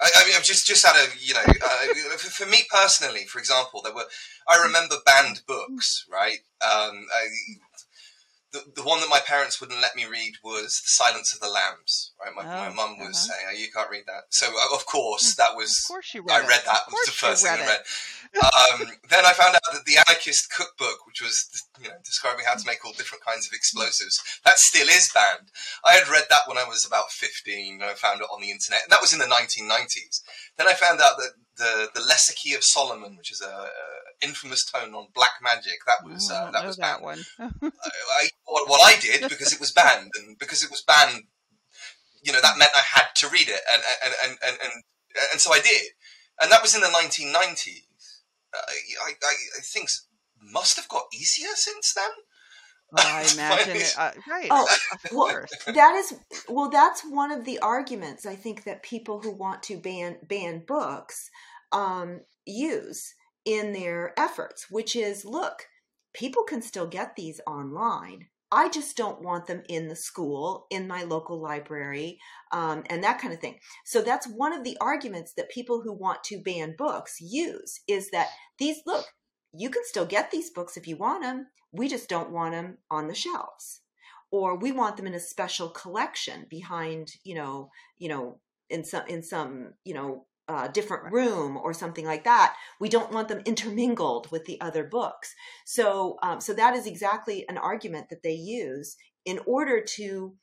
[0.00, 3.24] I, I, mean, I've just just out of you know, uh, for, for, me personally,
[3.24, 4.04] for example, there were
[4.48, 6.38] I remember banned books, right?
[6.60, 7.26] Um, I,
[8.56, 11.48] the, the one that my parents wouldn't let me read was The Silence of the
[11.48, 12.12] Lambs.
[12.16, 13.36] Right, my, oh, my mum was uh-huh.
[13.36, 15.70] saying, oh, "You can't read that." So uh, of course that was.
[15.84, 16.88] Of course you read I read that.
[16.88, 17.84] was the first thing I read.
[18.36, 21.36] um, then I found out that the Anarchist Cookbook, which was
[21.80, 25.52] you know describing how to make all different kinds of explosives, that still is banned.
[25.84, 27.80] I had read that when I was about fifteen.
[27.82, 30.22] I found it on the internet, and that was in the 1990s.
[30.56, 34.05] Then I found out that the the Lesser Key of Solomon, which is a, a
[34.22, 36.98] infamous tone on black magic, that was uh, that was banned.
[36.98, 37.20] That one.
[37.38, 41.24] I, I, what, what I did because it was banned, and because it was banned,
[42.22, 44.82] you know that meant I had to read it, and and and and and,
[45.32, 45.92] and so I did,
[46.40, 47.82] and that was in the 1990s.
[48.54, 48.58] I,
[49.04, 49.90] I, I think
[50.40, 52.10] must have got easier since then.
[52.92, 54.48] Well, I imagine it, uh, right.
[54.50, 55.50] Oh, of course.
[55.66, 56.14] Well, that is
[56.48, 56.70] well.
[56.70, 61.30] That's one of the arguments I think that people who want to ban ban books
[61.72, 63.14] um, use
[63.46, 65.62] in their efforts, which is, look,
[66.12, 68.26] people can still get these online.
[68.52, 72.18] I just don't want them in the school, in my local library,
[72.52, 73.58] um, and that kind of thing.
[73.84, 78.10] So that's one of the arguments that people who want to ban books use is
[78.10, 78.28] that
[78.58, 79.06] these, look,
[79.52, 81.46] you can still get these books if you want them.
[81.72, 83.80] We just don't want them on the shelves.
[84.30, 89.06] Or we want them in a special collection behind, you know, you know, in some
[89.06, 92.56] in some, you know, uh, different room or something like that.
[92.80, 95.34] We don't want them intermingled with the other books.
[95.64, 100.36] So, um, so that is exactly an argument that they use in order to,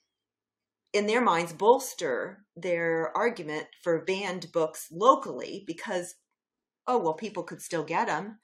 [0.92, 6.16] in their minds, bolster their argument for banned books locally because,
[6.86, 8.40] oh well, people could still get them.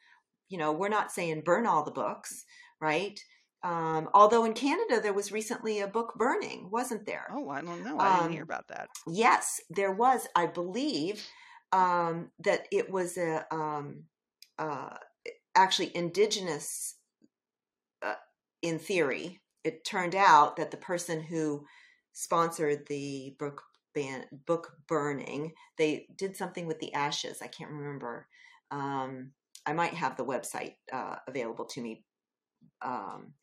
[0.47, 2.45] You know, we're not saying burn all the books,
[2.81, 3.19] right?
[3.61, 7.27] Um, although in Canada there was recently a book burning, wasn't there?
[7.29, 7.99] Oh, I don't know.
[7.99, 8.87] I didn't um, hear about that.
[9.05, 10.27] Yes, there was.
[10.35, 11.27] I believe
[11.71, 14.03] um, that it was a um,
[14.57, 14.95] uh,
[15.55, 16.95] actually indigenous
[18.01, 18.15] uh,
[18.61, 19.41] in theory.
[19.63, 21.65] It turned out that the person who
[22.13, 27.41] sponsored the book ban book burning, they did something with the ashes.
[27.41, 28.27] I can't remember.
[28.71, 29.31] Um,
[29.65, 32.03] I might have the website uh, available to me.
[32.81, 33.33] Um,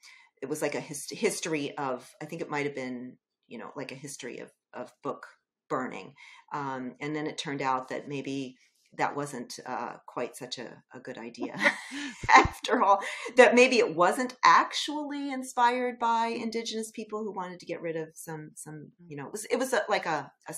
[0.42, 2.08] it was like a hist- history of.
[2.22, 3.16] I think it might have been
[3.48, 5.26] you know like a history of of book
[5.68, 6.14] burning.
[6.52, 8.56] Um, and then it turned out that maybe
[8.98, 11.54] that wasn't uh, quite such a, a good idea
[12.36, 13.00] after all
[13.36, 18.08] that maybe it wasn't actually inspired by indigenous people who wanted to get rid of
[18.14, 20.54] some some you know it was it was a, like a, a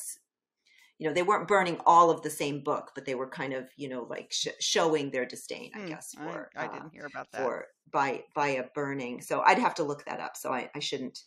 [0.98, 3.68] you know they weren't burning all of the same book but they were kind of
[3.76, 6.90] you know like sh- showing their disdain i mm, guess for I, I didn't uh,
[6.92, 7.42] hear about that.
[7.42, 9.22] for by by a burning.
[9.22, 10.36] So i'd have to look that up.
[10.36, 11.20] So i, I shouldn't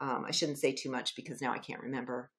[0.00, 2.30] um, i shouldn't say too much because now i can't remember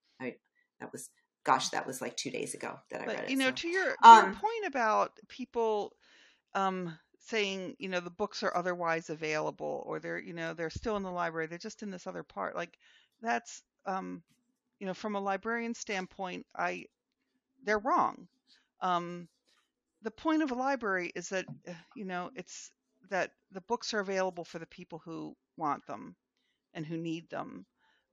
[0.79, 1.09] that was
[1.43, 3.29] gosh, that was like two days ago that I but, read it.
[3.31, 3.51] You know, so.
[3.51, 5.93] to your, to um, your point about people
[6.53, 10.97] um, saying, you know, the books are otherwise available, or they're, you know, they're still
[10.97, 12.55] in the library, they're just in this other part.
[12.55, 12.77] Like
[13.21, 14.21] that's, um,
[14.79, 16.85] you know, from a librarian standpoint, I,
[17.63, 18.27] they're wrong.
[18.81, 19.27] Um,
[20.01, 22.71] the point of a library is that, eh, you know, it's
[23.09, 26.15] that the books are available for the people who want them
[26.73, 27.65] and who need them.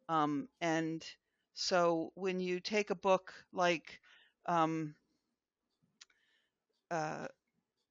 [0.08, 1.04] Um, and
[1.56, 4.00] so when you take a book like,
[4.46, 4.96] um,
[6.90, 7.26] uh,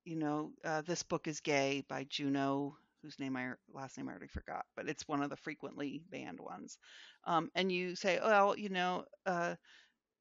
[0.05, 4.11] you know, uh, this book is gay by Juno, whose name I last name I
[4.11, 6.77] already forgot, but it's one of the frequently banned ones.
[7.25, 9.55] Um, and you say, well, you know, uh,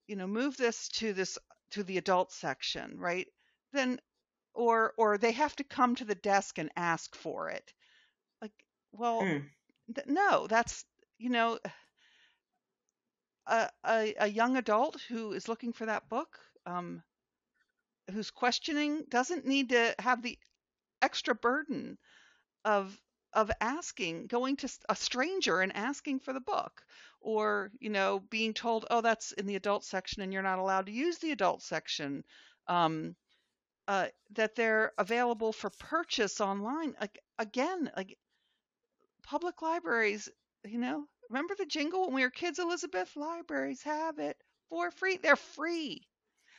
[0.09, 1.39] you know, move this to this
[1.73, 3.29] to the adult section, right?
[3.73, 4.01] Then,
[4.55, 7.73] or or they have to come to the desk and ask for it.
[8.43, 8.53] Like,
[8.93, 9.51] well, mm.
[9.95, 10.85] th- no, that's
[11.19, 11.59] you know
[13.47, 17.03] a, a, young adult who is looking for that book, um,
[18.11, 20.39] who's questioning, doesn't need to have the
[21.03, 21.99] extra burden
[22.65, 22.99] of
[23.33, 26.85] of asking, going to a stranger and asking for the book,
[27.21, 30.87] or you know, being told, "Oh, that's in the adult section, and you're not allowed
[30.87, 32.25] to use the adult section."
[32.69, 33.17] Um,
[33.89, 36.95] uh, that they're available for purchase online.
[37.01, 38.17] Like again, like
[39.23, 40.29] public libraries,
[40.65, 43.17] you know, remember the jingle when we were kids, Elizabeth?
[43.17, 44.37] Libraries have it
[44.69, 45.17] for free.
[45.17, 46.07] They're free.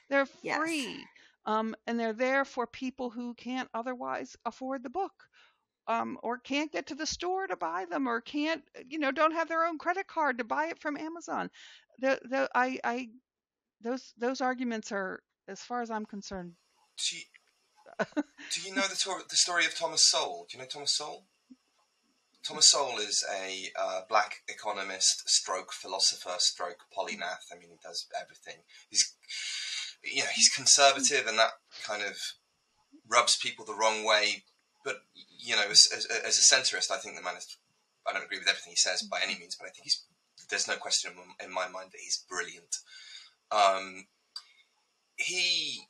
[0.10, 0.58] They're Yes.
[0.58, 1.06] free.
[1.46, 5.14] Um, and they're there for people who can't otherwise afford the book.
[5.88, 9.34] Um, or can't get to the store to buy them, or can't, you know, don't
[9.34, 11.52] have their own credit card to buy it from Amazon.
[12.00, 13.10] The, the, I, I,
[13.82, 16.54] those, those arguments are, as far as I'm concerned,
[17.08, 17.24] Do you,
[18.52, 20.48] do you know the, tor- the story of Thomas Sowell?
[20.50, 21.28] Do you know Thomas Sowell?
[22.48, 27.52] Thomas Sowell is a uh, black economist, stroke philosopher, stroke polymath.
[27.52, 28.62] I mean, he does everything.
[28.90, 29.16] He's,
[30.04, 32.16] you know, he's conservative, and that kind of
[33.10, 34.44] rubs people the wrong way.
[34.84, 34.98] But
[35.40, 37.58] you know, as, as, as a centrist, I think the man is.
[38.08, 40.04] I don't agree with everything he says by any means, but I think he's.
[40.48, 42.78] There's no question in my mind that he's brilliant.
[43.52, 44.06] Um,
[45.16, 45.88] he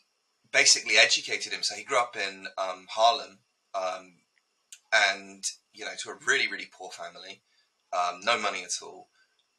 [0.54, 1.64] basically educated him.
[1.64, 3.40] So he grew up in um, Harlem,
[3.74, 4.14] um,
[5.12, 5.44] and
[5.74, 7.42] you know, to a really, really poor family,
[7.94, 9.10] um, no money at all,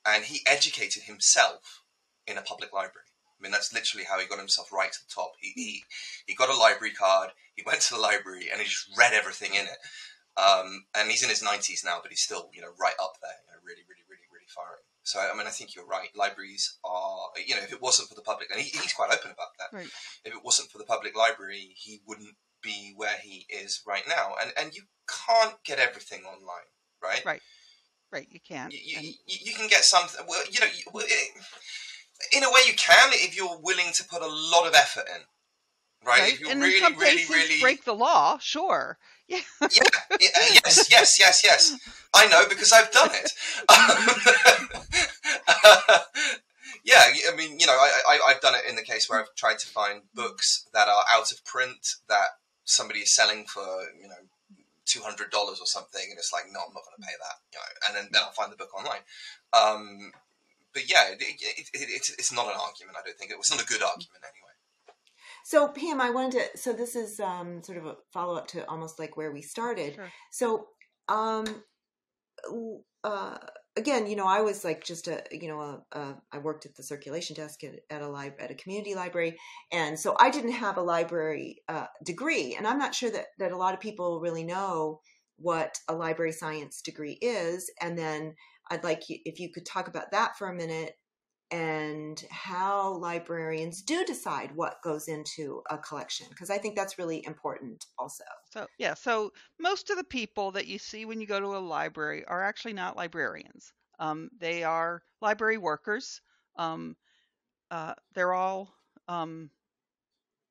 [0.07, 1.83] and he educated himself
[2.27, 3.07] in a public library.
[3.39, 5.33] I mean, that's literally how he got himself right to the top.
[5.41, 5.85] He he,
[6.27, 7.31] he got a library card.
[7.55, 9.81] He went to the library and he just read everything in it.
[10.37, 13.37] Um, and he's in his nineties now, but he's still you know right up there.
[13.45, 14.81] You know, really, really, really, really far.
[14.81, 14.85] in.
[15.03, 16.09] So I mean, I think you're right.
[16.17, 19.31] Libraries are, you know, if it wasn't for the public, and he, he's quite open
[19.31, 19.77] about that.
[19.77, 19.89] Right.
[20.25, 24.35] If it wasn't for the public library, he wouldn't be where he is right now.
[24.43, 26.67] And and you can't get everything online,
[27.03, 27.25] right?
[27.25, 27.43] Right.
[28.13, 28.73] right, you can't.
[28.73, 30.25] You, you, and- you can get something.
[30.29, 31.07] Well, you know, you-
[32.33, 35.23] in a way, you can if you're willing to put a lot of effort in,
[36.07, 36.21] right?
[36.21, 36.33] right?
[36.33, 38.99] If you and really, in some really, really break the law, sure.
[39.29, 39.41] Yeah.
[39.61, 39.69] yeah,
[40.21, 40.29] yeah,
[40.65, 41.77] yes, yes, yes, yes.
[42.15, 43.33] I know because I've done it.
[46.85, 47.03] yeah,
[47.33, 49.59] I mean, you know, I, I, I've done it in the case where I've tried
[49.59, 52.29] to find books that are out of print that
[52.67, 53.65] somebody is selling for,
[53.99, 54.21] you know,
[54.85, 57.37] two hundred dollars or something, and it's like, no, I'm not going to pay that,
[57.51, 59.01] you know, and then, then I'll find the book online.
[59.53, 60.13] Um,
[60.75, 62.99] but yeah, it, it, it, it's, it's not an argument.
[63.01, 64.53] I don't think it was not a good argument anyway.
[65.45, 66.59] So Pam, I wanted to.
[66.59, 69.95] So this is um, sort of a follow up to almost like where we started.
[69.95, 70.13] Sure.
[70.31, 70.67] So,
[71.09, 71.63] um,
[73.05, 73.39] uh,
[73.77, 76.75] again, you know, I was like just a, you know, a, a, I worked at
[76.75, 79.39] the circulation desk at, at a lib- at a community library,
[79.73, 83.53] and so I didn't have a library uh, degree, and I'm not sure that that
[83.53, 85.01] a lot of people really know
[85.37, 88.35] what a library science degree is, and then
[88.71, 90.95] I'd like you if you could talk about that for a minute
[91.53, 97.25] and how librarians do decide what goes into a collection because I think that's really
[97.25, 98.25] important also.
[98.51, 101.59] So yeah, so most of the people that you see when you go to a
[101.59, 103.73] library are actually not librarians.
[104.01, 106.21] Um, they are library workers.
[106.57, 106.97] Um,
[107.71, 108.75] uh, they're all
[109.07, 109.51] um,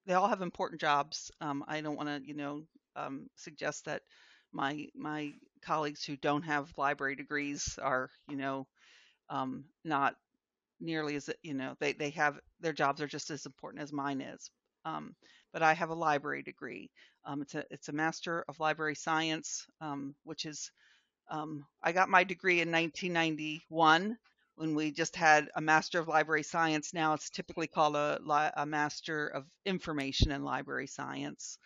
[0.06, 1.30] they all have important jobs.
[1.42, 2.64] Um, I don't want to you know
[2.96, 4.02] um, suggest that
[4.54, 8.68] my my colleagues who don't have library degrees are you know
[9.30, 10.16] um, not
[10.80, 14.22] nearly as you know they they have their jobs are just as important as mine
[14.22, 14.52] is.
[14.86, 15.16] Um,
[15.52, 16.92] but I have a library degree.
[17.26, 20.72] Um, it's a it's a master of library science, um, which is
[21.30, 24.18] um, I got my degree in 1991
[24.56, 26.94] when we just had a master of library science.
[26.94, 28.20] Now it's typically called a,
[28.56, 31.58] a master of information and library science.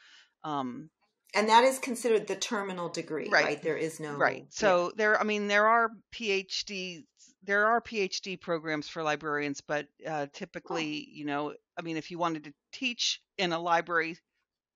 [0.44, 0.90] Um,
[1.36, 3.46] And that is considered the terminal degree, right?
[3.46, 3.62] Right.
[3.62, 4.46] There is no right.
[4.50, 7.04] So there, I mean, there are PhD
[7.44, 12.18] there are PhD programs for librarians, but uh, typically, you know, I mean, if you
[12.18, 14.18] wanted to teach in a library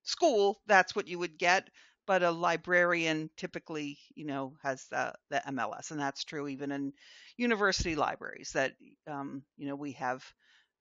[0.04, 1.70] school, that's what you would get.
[2.08, 6.94] But a librarian typically, you know, has the, the MLS, and that's true even in
[7.38, 8.52] university libraries.
[8.54, 8.74] That
[9.08, 10.24] um, you know, we have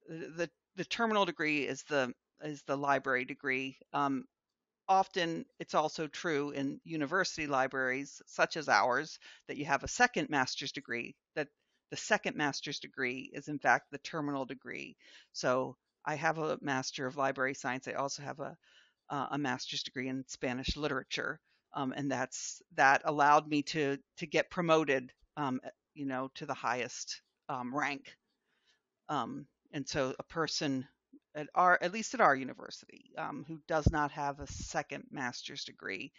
[0.09, 2.13] the the terminal degree is the
[2.43, 3.79] is the library degree.
[3.93, 4.25] Um,
[4.89, 9.19] often, it's also true in university libraries, such as ours,
[9.49, 11.17] that you have a second master's degree.
[11.37, 11.49] That
[11.93, 14.97] the second master's degree is in fact the terminal degree.
[15.35, 15.77] So
[16.07, 17.87] I have a master of library science.
[17.87, 18.57] I also have a
[19.11, 21.39] uh, a master's degree in Spanish literature,
[21.75, 25.61] um, and that's that allowed me to to get promoted, um,
[25.93, 27.21] you know, to the highest
[27.51, 28.17] um, rank.
[29.11, 30.89] Um, and so a person
[31.35, 35.65] at our at least at our university um, who does not have a second master's
[35.65, 36.11] degree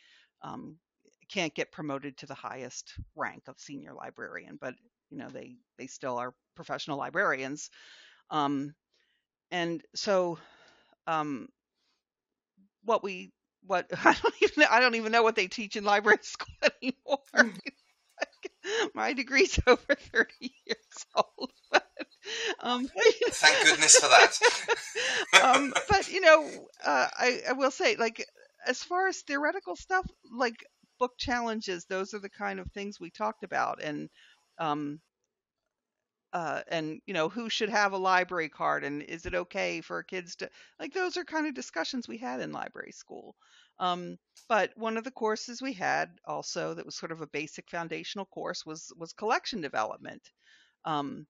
[0.43, 0.78] um,
[1.30, 4.76] can't get promoted to the highest rank of senior librarian, but
[5.14, 7.70] you know they they still are professional librarians.
[8.32, 8.74] Um,
[9.51, 10.39] and so
[11.07, 11.49] um,
[12.84, 13.32] what we
[13.66, 17.53] what I don't even I don't even know what they teach in library school anymore.
[18.95, 21.51] My degree's over 30 years old.
[21.72, 21.88] But,
[22.59, 24.38] um, Thank goodness for that.
[25.43, 28.26] um, but you know, uh, I, I will say, like,
[28.66, 30.55] as far as theoretical stuff, like
[30.99, 34.09] book challenges, those are the kind of things we talked about, and
[34.60, 35.01] um,
[36.34, 40.01] uh, and you know who should have a library card and is it okay for
[40.01, 40.49] kids to
[40.80, 43.36] like those are kind of discussions we had in library school.
[43.80, 44.18] Um,
[44.49, 48.26] but one of the courses we had also that was sort of a basic foundational
[48.26, 50.28] course was was collection development.
[50.86, 51.28] Um,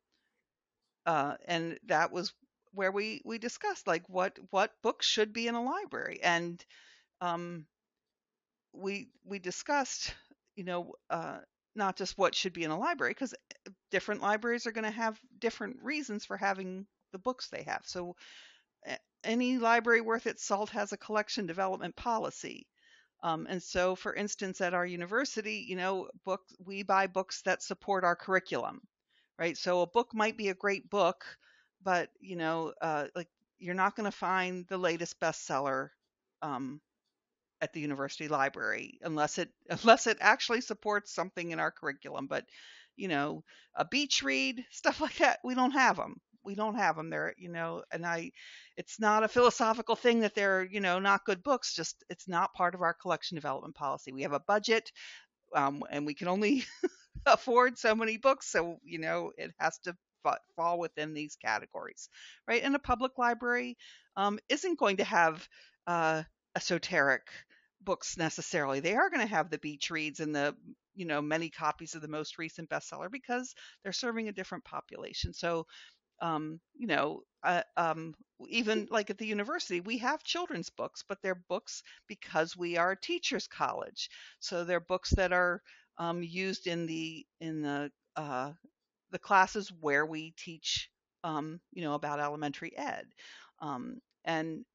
[1.06, 2.34] uh, and that was
[2.72, 6.20] where we we discussed like what what books should be in a library.
[6.24, 6.64] And
[7.22, 7.68] um,
[8.74, 10.14] we we discussed
[10.56, 11.40] you know uh,
[11.76, 14.92] not just what should be in a library because eh, different libraries are going to
[14.92, 17.82] have different reasons for having the books they have.
[17.86, 18.16] So
[19.24, 22.68] any library worth its salt has a collection development policy.
[23.24, 27.64] Um, and so for instance at our university you know books we buy books that
[27.64, 28.82] support our curriculum
[29.40, 29.58] right?
[29.58, 31.26] So a book might be a great book
[31.82, 35.90] but you know uh, like you're not going to find the latest bestseller
[36.42, 36.82] um,
[37.64, 42.46] at the university library unless it unless it actually supports something in our curriculum but
[42.98, 43.44] you know
[43.76, 47.34] a beach read stuff like that we don't have them we don't have them there
[47.38, 48.30] you know and i
[48.78, 52.54] it's not a philosophical thing that they're you know not good books just it's not
[52.54, 54.12] part of our collection development policy.
[54.12, 54.92] We have a budget
[55.56, 56.66] um, and we can only
[57.26, 59.96] afford so many books so you know it has to
[60.56, 62.10] fall within these categories
[62.48, 62.64] right?
[62.64, 63.78] And a public library
[64.16, 65.48] um, isn't going to have
[65.88, 66.24] uh,
[66.56, 67.24] esoteric
[67.86, 68.80] books necessarily.
[68.80, 70.56] They are going to have the beach reads and the
[70.96, 73.54] you know many copies of the most recent bestseller because
[73.84, 75.34] they're serving a different population.
[75.34, 75.66] So
[76.22, 78.16] um, you know, uh, um,
[78.48, 82.92] even like at the university, we have children's books, but they're books because we are
[82.92, 84.10] a teachers' college.
[84.40, 85.62] So they're books that are
[85.98, 88.52] um, used in the in the uh,
[89.12, 90.90] the classes where we teach,
[91.24, 93.06] um, you know, about elementary ed.
[93.62, 94.66] Um, and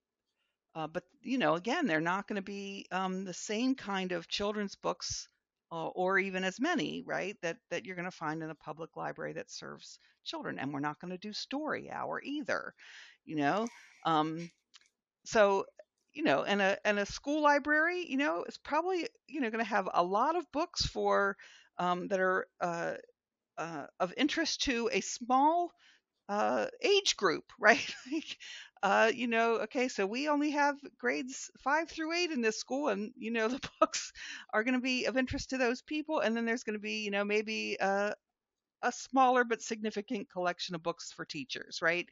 [0.78, 4.28] uh, but you know, again, they're not going to be um, the same kind of
[4.28, 5.28] children's books,
[5.72, 7.36] uh, or even as many, right?
[7.42, 10.58] That that you're going to find in a public library that serves children.
[10.60, 12.74] And we're not going to do story hour either,
[13.26, 13.68] you know.
[14.06, 14.50] Um,
[15.24, 15.66] so
[16.14, 19.64] you know, and a and a school library, you know, is probably you know going
[19.64, 21.36] to have a lot of books for
[21.78, 22.94] um, that are uh,
[23.58, 25.72] uh, of interest to a small
[26.28, 27.94] uh, age group, right?
[28.12, 28.38] like,
[28.82, 32.88] uh, you know, okay, so we only have grades five through eight in this school,
[32.88, 34.12] and you know, the books
[34.52, 37.04] are going to be of interest to those people, and then there's going to be,
[37.04, 38.14] you know, maybe a,
[38.82, 42.08] a smaller but significant collection of books for teachers, right?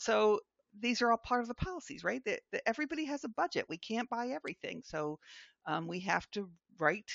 [0.00, 0.40] So
[0.80, 2.24] these are all part of the policies, right?
[2.26, 3.66] That, that everybody has a budget.
[3.68, 5.18] We can't buy everything, so
[5.66, 7.10] um, we have to write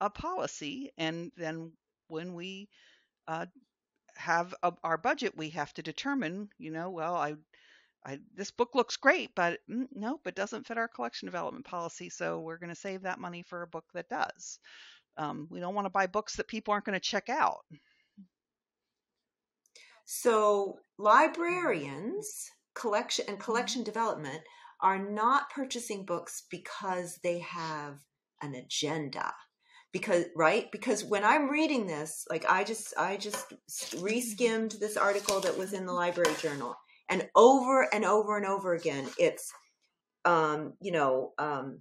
[0.00, 1.72] a policy, and then
[2.08, 2.68] when we
[3.28, 3.46] uh,
[4.16, 7.34] have a, our budget, we have to determine, you know, well, I
[8.04, 12.10] I, this book looks great, but mm, nope, it doesn't fit our collection development policy.
[12.10, 14.58] So we're going to save that money for a book that does.
[15.16, 17.64] Um, we don't want to buy books that people aren't going to check out.
[20.04, 24.40] So librarians collection and collection development
[24.80, 27.98] are not purchasing books because they have
[28.42, 29.32] an agenda
[29.92, 33.52] because right because when i'm reading this like i just i just
[33.96, 36.74] reskimmed this article that was in the library journal
[37.08, 39.52] and over and over and over again it's
[40.24, 41.80] um, you know um,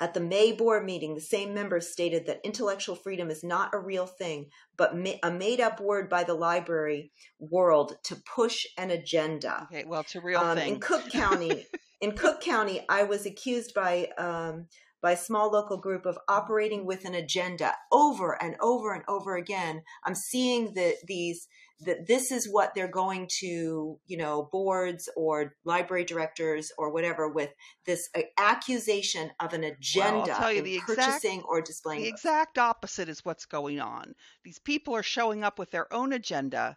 [0.00, 3.78] at the May board meeting, the same members stated that intellectual freedom is not a
[3.78, 8.90] real thing, but ma- a made up word by the library world to push an
[8.90, 9.66] agenda.
[9.72, 10.74] Okay, well, it's a real um, thing.
[10.74, 11.66] In Cook County,
[12.00, 14.66] in Cook County, I was accused by um,
[15.00, 19.36] by a small local group of operating with an agenda over and over and over
[19.36, 19.82] again.
[20.04, 21.48] I'm seeing that these
[21.80, 27.28] that this is what they're going to, you know, boards or library directors or whatever
[27.28, 27.50] with
[27.86, 32.02] this uh, accusation of an agenda well, the purchasing exact, or displaying.
[32.02, 34.14] The exact opposite is what's going on.
[34.44, 36.76] These people are showing up with their own agenda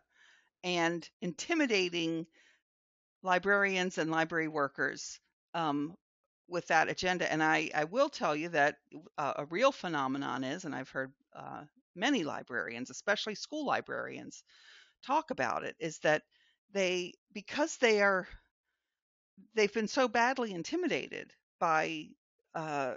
[0.64, 2.28] and intimidating
[3.24, 5.20] librarians and library workers
[5.56, 5.96] um,
[6.48, 7.32] with that agenda.
[7.32, 8.76] And I, I will tell you that
[9.18, 11.62] uh, a real phenomenon is, and I've heard uh,
[11.96, 14.44] many librarians, especially school librarians,
[15.04, 16.24] talk about it is that
[16.74, 18.28] they because they are
[19.54, 22.08] they've been so badly intimidated by
[22.56, 22.96] uh,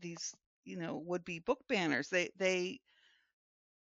[0.00, 0.34] these
[0.64, 2.80] you know would be book banners they they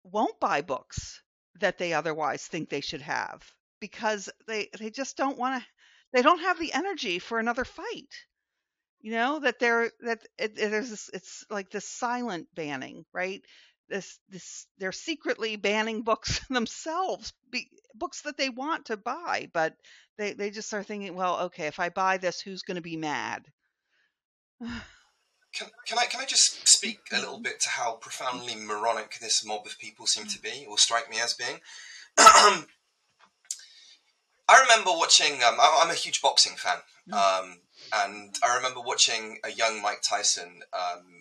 [0.04, 1.22] won't buy books
[1.60, 3.42] that they otherwise think they should have
[3.80, 5.68] because they they just don't want to
[6.12, 8.12] they don't have the energy for another fight.
[9.00, 13.42] You know that they're that it, it, there's this it's like this silent banning right
[13.90, 19.74] this this they're secretly banning books themselves, be, books that they want to buy, but
[20.16, 22.96] they they just are thinking, well, okay, if I buy this, who's going to be
[22.96, 23.44] mad?
[25.52, 29.44] Can, can I can I just speak a little bit to how profoundly moronic this
[29.44, 31.58] mob of people seem to be, or strike me as being?
[34.50, 35.42] I remember watching.
[35.42, 36.78] Um, I'm a huge boxing fan,
[37.08, 37.14] mm.
[37.14, 37.58] um,
[37.92, 40.62] and I remember watching a young Mike Tyson.
[40.72, 41.19] Um,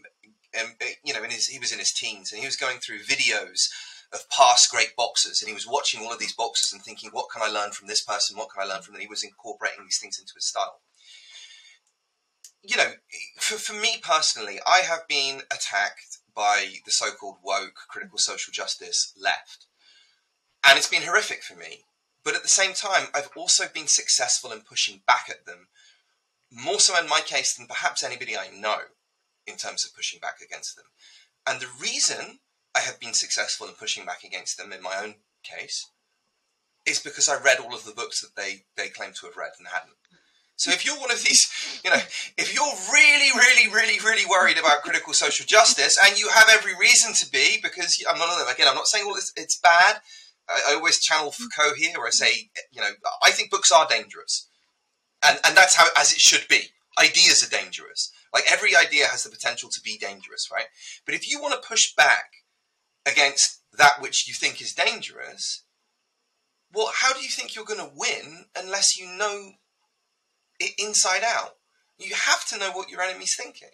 [0.53, 2.79] and, uh, you know, in his, he was in his teens, and he was going
[2.79, 3.69] through videos
[4.11, 7.29] of past great boxers, and he was watching all of these boxers and thinking, "What
[7.31, 8.37] can I learn from this person?
[8.37, 9.01] What can I learn from?" them?
[9.01, 10.81] he was incorporating these things into his style
[12.63, 12.91] you know,
[13.37, 18.51] for, for me personally, I have been attacked by the so called woke, critical social
[18.51, 19.65] justice left.
[20.65, 21.85] And it's been horrific for me.
[22.23, 25.67] But at the same time, I've also been successful in pushing back at them,
[26.51, 28.79] more so in my case than perhaps anybody I know
[29.49, 30.85] in terms of pushing back against them.
[31.47, 32.39] And the reason
[32.75, 35.87] I have been successful in pushing back against them in my own case
[36.85, 39.51] is because I read all of the books that they, they claim to have read
[39.57, 39.95] and hadn't.
[40.59, 42.01] So if you're one of these, you know,
[42.37, 46.75] if you're really, really, really, really worried about critical social justice, and you have every
[46.77, 50.01] reason to be, because I'm not again, I'm not saying all this it's bad.
[50.49, 52.89] I, I always channel Foucault here, where I say, you know,
[53.23, 54.49] I think books are dangerous,
[55.25, 56.63] and and that's how as it should be.
[56.97, 58.11] Ideas are dangerous.
[58.33, 60.67] Like every idea has the potential to be dangerous, right?
[61.05, 62.31] But if you want to push back
[63.05, 65.63] against that which you think is dangerous,
[66.73, 69.53] well, how do you think you're going to win unless you know
[70.59, 71.55] it inside out.
[71.97, 73.69] You have to know what your enemy's thinking.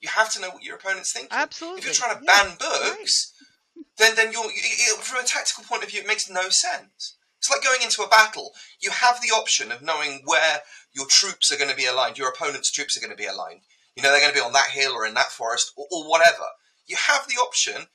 [0.00, 1.30] You have to know what your opponent's thinking.
[1.32, 1.80] Absolutely.
[1.80, 3.32] If you're trying to yeah, ban books,
[3.76, 3.86] right.
[3.98, 7.16] then then you're it, from a tactical point of view, it makes no sense.
[7.38, 8.52] It's like going into a battle.
[8.80, 10.62] You have the option of knowing where
[10.92, 13.60] your troops are going to be aligned, your opponent's troops are going to be aligned.
[13.94, 16.08] You know, they're going to be on that hill or in that forest or, or
[16.08, 16.44] whatever.
[16.86, 17.86] You have the option,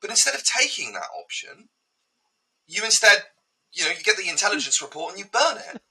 [0.00, 1.68] but instead of taking that option,
[2.66, 3.24] you instead,
[3.72, 5.82] you know, you get the intelligence report and you burn it.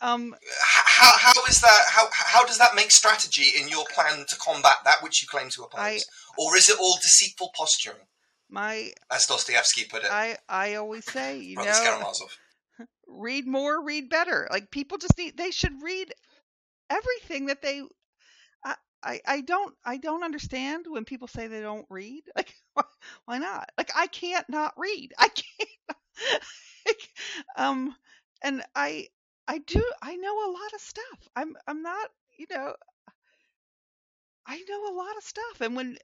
[0.00, 1.82] Um, how, how is that?
[1.88, 5.50] How, how does that make strategy in your plan to combat that which you claim
[5.50, 5.98] to oppose, I,
[6.38, 8.06] or is it all deceitful posturing?
[8.50, 10.10] My, as Dostoevsky put it.
[10.10, 11.64] I I always say, you know,
[13.06, 14.48] read more, read better.
[14.50, 16.12] Like people just need, they should read
[16.90, 17.82] everything that they.
[18.64, 22.22] I, I, I don't I don't understand when people say they don't read.
[22.36, 22.54] Like
[23.24, 23.70] why not?
[23.76, 25.12] Like I can't not read.
[25.18, 25.70] I can't.
[26.86, 27.08] like,
[27.56, 27.94] um,
[28.42, 29.08] and I
[29.46, 31.28] I do I know a lot of stuff.
[31.36, 32.74] I'm I'm not, you know,
[34.46, 35.98] I know a lot of stuff and when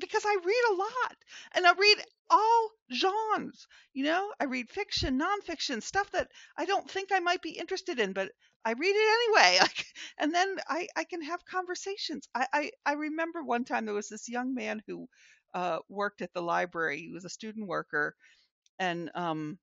[0.00, 1.16] because I read a lot
[1.54, 1.98] and I read
[2.30, 7.42] all genres, you know, I read fiction, nonfiction, stuff that I don't think I might
[7.42, 8.30] be interested in, but
[8.64, 9.60] I read it anyway.
[10.18, 12.26] And then I, I can have conversations.
[12.34, 15.08] I, I, I remember one time there was this young man who
[15.54, 17.00] uh, worked at the library.
[17.00, 18.14] He was a student worker
[18.78, 19.58] and um,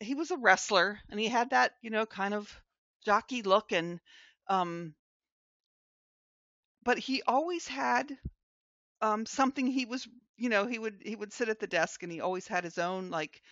[0.00, 2.54] he was a wrestler and he had that, you know, kind of
[3.04, 4.00] jockey look and
[4.48, 4.94] um
[6.84, 8.16] but he always had
[9.04, 12.12] um something he was you know he would he would sit at the desk and
[12.12, 13.42] he always had his own like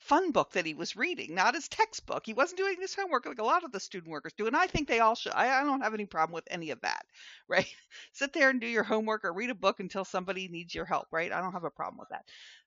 [0.00, 2.24] fun book that he was reading not his textbook.
[2.26, 4.66] He wasn't doing his homework like a lot of the student workers do and i
[4.66, 7.02] think they all should i, I don't have any problem with any of that
[7.48, 7.66] right?
[8.12, 11.08] Sit there and do your homework or read a book until somebody needs your help
[11.12, 11.32] right?
[11.32, 12.24] I don't have a problem with that.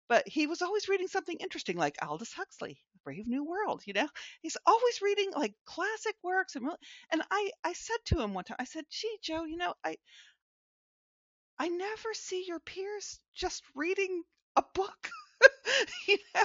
[0.10, 4.08] But he was always reading something interesting like Aldous Huxley, Brave New World, you know.
[4.42, 6.78] He's always reading like classic works and really,
[7.12, 9.96] and I I said to him one time, I said, "Gee, Joe, you know, I
[11.64, 14.24] I never see your peers just reading
[14.58, 15.10] a book."
[16.08, 16.44] you know?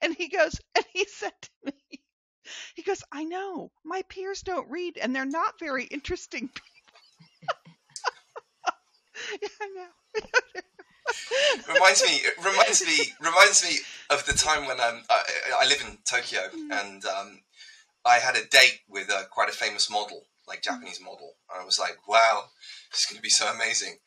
[0.00, 2.00] and he goes, and he said to me,
[2.74, 7.58] he goes, I know, my peers don't read and they're not very interesting people.
[9.42, 9.88] yeah, I know.
[11.74, 13.76] reminds me reminds me reminds me
[14.10, 15.22] of the time when um, I,
[15.60, 16.70] I live in Tokyo mm.
[16.70, 17.40] and um,
[18.06, 20.62] I had a date with uh, quite a famous model, like.
[20.64, 21.34] Japanese model.
[21.52, 22.44] And I was like, wow,
[22.90, 23.98] this is going to be so amazing.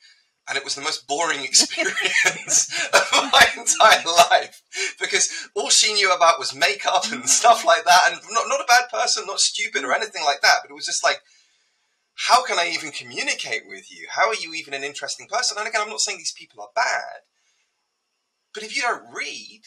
[0.50, 4.62] And it was the most boring experience of my entire life
[5.00, 8.02] because all she knew about was makeup and stuff like that.
[8.08, 10.86] And not, not a bad person, not stupid or anything like that, but it was
[10.86, 11.20] just like,
[12.28, 14.08] how can I even communicate with you?
[14.10, 15.58] How are you even an interesting person?
[15.60, 17.22] And again, I'm not saying these people are bad,
[18.54, 19.62] but if you don't read,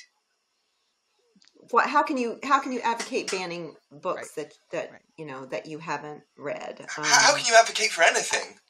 [1.70, 1.88] what?
[1.88, 4.48] How can you how can you advocate banning books right.
[4.48, 5.00] that that right.
[5.16, 6.80] you know that you haven't read?
[6.96, 8.56] Um, how, can you advocate for anything?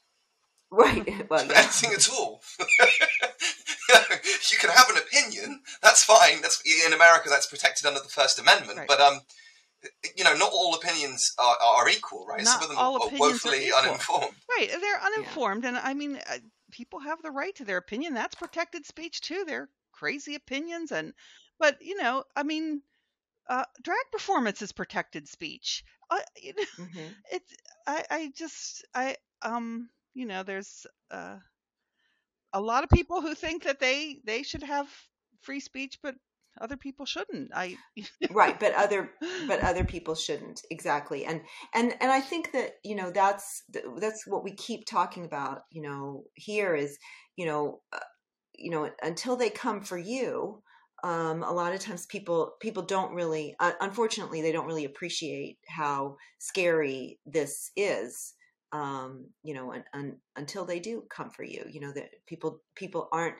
[0.73, 1.29] Right.
[1.29, 1.63] Well, yeah.
[1.63, 2.43] anything at all.
[2.61, 5.63] you can have an opinion.
[5.83, 6.43] That's fine.
[6.43, 7.29] That's in America.
[7.29, 8.79] That's protected under the First Amendment.
[8.79, 8.87] Right.
[8.87, 9.19] But um,
[10.17, 12.45] you know, not all opinions are, are equal, right?
[12.45, 14.37] Not Some of them all are woefully are uninformed.
[14.49, 15.71] Right, they're uninformed, yeah.
[15.71, 16.39] and I mean, uh,
[16.71, 18.15] people have the right to their opinion.
[18.15, 19.43] That's protected speech too.
[19.45, 21.15] They're crazy opinions and
[21.59, 22.83] but you know, I mean,
[23.49, 25.85] uh, drag performance is protected speech.
[26.11, 27.55] Uh, you know, hmm it's
[27.87, 31.37] I I just I um you know there's uh,
[32.53, 34.89] a lot of people who think that they they should have
[35.43, 36.15] free speech, but
[36.61, 37.51] other people shouldn't.
[37.55, 37.77] I
[38.31, 39.11] right but other
[39.49, 41.43] but other people shouldn't exactly and
[41.75, 43.63] and and i think that you know that's
[43.99, 46.99] that's what we keep talking about you know here is
[47.37, 47.99] you know uh,
[48.55, 50.63] you know until they come for you
[51.03, 55.59] um, a lot of times people people don't really uh, unfortunately they don't really appreciate
[55.69, 58.35] how scary this is
[58.73, 62.63] um, you know and, and, until they do come for you you know that people
[62.75, 63.37] people aren't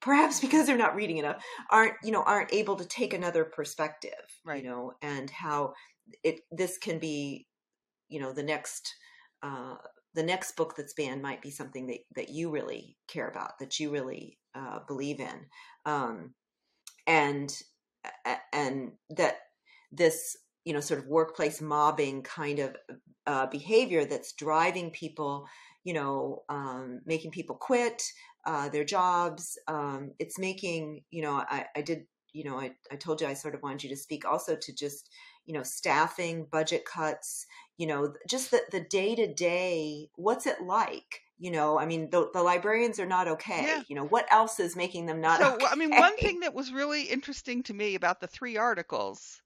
[0.00, 4.12] perhaps because they're not reading enough aren't you know aren't able to take another perspective
[4.44, 4.62] Right.
[4.62, 5.74] you know and how
[6.22, 7.46] it this can be
[8.08, 8.94] you know the next
[9.42, 9.76] uh
[10.14, 13.78] the next book that's banned might be something that that you really care about that
[13.78, 15.46] you really uh believe in
[15.86, 16.34] um
[17.06, 17.54] and
[18.52, 19.36] and that
[19.90, 22.76] this you know sort of workplace mobbing kind of
[23.26, 25.46] uh, behavior that's driving people
[25.84, 28.02] you know um, making people quit
[28.46, 32.96] uh, their jobs um, it's making you know I, I did you know I, I
[32.96, 35.10] told you i sort of wanted you to speak also to just
[35.44, 37.46] you know staffing budget cuts
[37.82, 42.08] you know just the the day to day what's it like you know i mean
[42.10, 43.82] the, the librarians are not okay Yeah.
[43.88, 46.54] you know what else is making them not so okay I mean one thing that
[46.54, 49.42] was really interesting to me about the three articles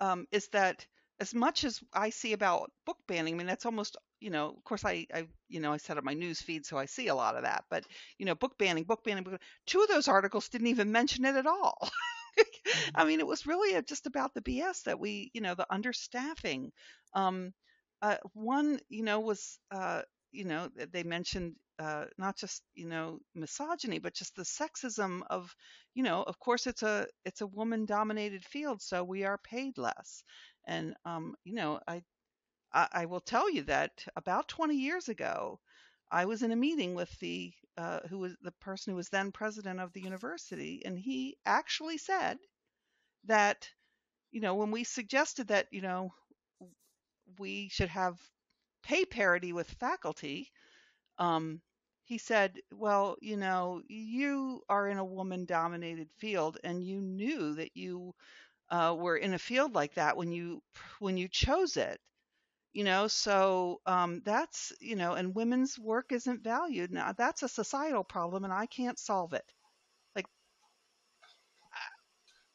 [0.00, 0.86] um, is that
[1.18, 4.62] as much as I see about book banning, I mean that's almost you know of
[4.62, 7.14] course I I you know I set up my news feed so I see a
[7.14, 7.84] lot of that, but
[8.18, 11.34] you know book banning, book banning, book, two of those articles didn't even mention it
[11.34, 11.90] at all.
[12.94, 15.66] I mean, it was really uh, just about the BS that we, you know, the
[15.70, 16.70] understaffing.
[17.14, 17.52] Um,
[18.02, 23.18] uh, one, you know, was, uh, you know, they mentioned uh, not just, you know,
[23.34, 25.54] misogyny, but just the sexism of,
[25.94, 30.22] you know, of course it's a it's a woman-dominated field, so we are paid less.
[30.66, 32.02] And, um, you know, I,
[32.72, 35.60] I I will tell you that about 20 years ago,
[36.10, 39.32] I was in a meeting with the uh, who was the person who was then
[39.32, 42.38] president of the university, and he actually said
[43.24, 43.68] that
[44.32, 46.14] you know when we suggested that you know
[47.38, 48.18] we should have
[48.82, 50.50] pay parity with faculty.
[51.18, 51.62] Um
[52.04, 57.54] he said well you know you are in a woman dominated field and you knew
[57.54, 58.14] that you
[58.70, 60.62] uh, were in a field like that when you
[61.00, 62.00] when you chose it
[62.72, 66.92] you know so um that's you know and women's work isn't valued.
[66.92, 69.44] Now that's a societal problem and i can't solve it.
[70.16, 70.26] Like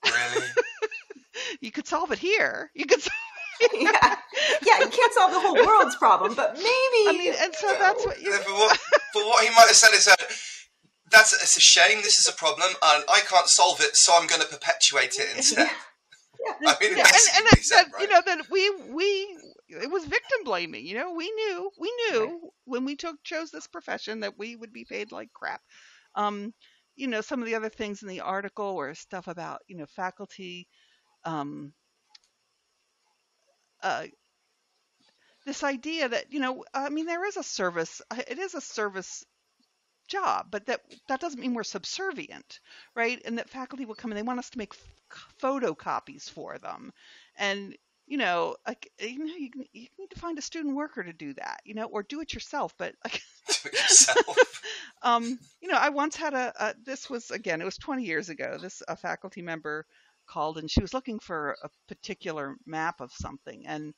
[0.06, 0.48] Really?
[1.62, 2.72] you could solve it here.
[2.74, 3.02] You could
[3.74, 4.16] yeah
[4.66, 6.68] yeah you can't solve the whole world's problem but maybe
[7.08, 8.80] I mean, and so that's what you but, what,
[9.14, 10.20] but what he might have said is that
[11.12, 11.98] that's it's a shame.
[12.02, 15.28] This is a problem, and I can't solve it, so I'm going to perpetuate it
[15.36, 15.70] instead.
[16.68, 18.02] I mean, yeah, that's and, and that, said, that, right?
[18.02, 19.38] you know that we we
[19.70, 20.86] it was victim blaming.
[20.86, 22.52] You know, we knew we knew Right.
[22.66, 25.62] when we took chose this profession that we would be paid like crap.
[26.16, 26.54] Um,
[26.96, 29.86] you know, some of the other things in the article were stuff about you know
[29.88, 30.68] faculty.
[31.24, 31.74] Um,
[33.86, 34.06] uh,
[35.46, 38.02] this idea that you know, I mean, there is a service.
[38.28, 39.24] It is a service
[40.08, 42.60] job, but that that doesn't mean we're subservient,
[42.96, 43.22] right?
[43.26, 46.92] And that faculty will come and they want us to make f- photocopies for them,
[47.38, 47.76] and
[48.08, 51.34] you know, like you know, you, you need to find a student worker to do
[51.36, 52.74] that, you know, or do it yourself.
[52.78, 53.22] But like,
[53.66, 54.62] yourself.
[55.04, 58.30] um, you know, I once had a, a this was again, it was 20 years
[58.30, 58.58] ago.
[58.60, 59.86] This a faculty member
[60.26, 63.94] called and she was looking for a particular map of something, and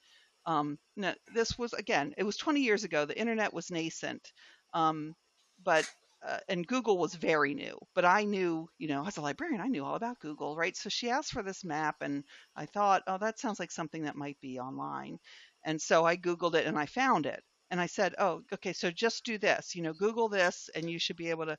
[0.45, 3.05] um, no, this was again, it was 20 years ago.
[3.05, 4.31] The internet was nascent,
[4.73, 5.15] um,
[5.63, 5.89] but
[6.25, 7.77] uh, and Google was very new.
[7.93, 10.75] But I knew, you know, as a librarian, I knew all about Google, right?
[10.75, 12.23] So she asked for this map, and
[12.55, 15.19] I thought, oh, that sounds like something that might be online,
[15.65, 18.89] and so I Googled it and I found it, and I said, oh, okay, so
[18.91, 21.57] just do this, you know, Google this, and you should be able to.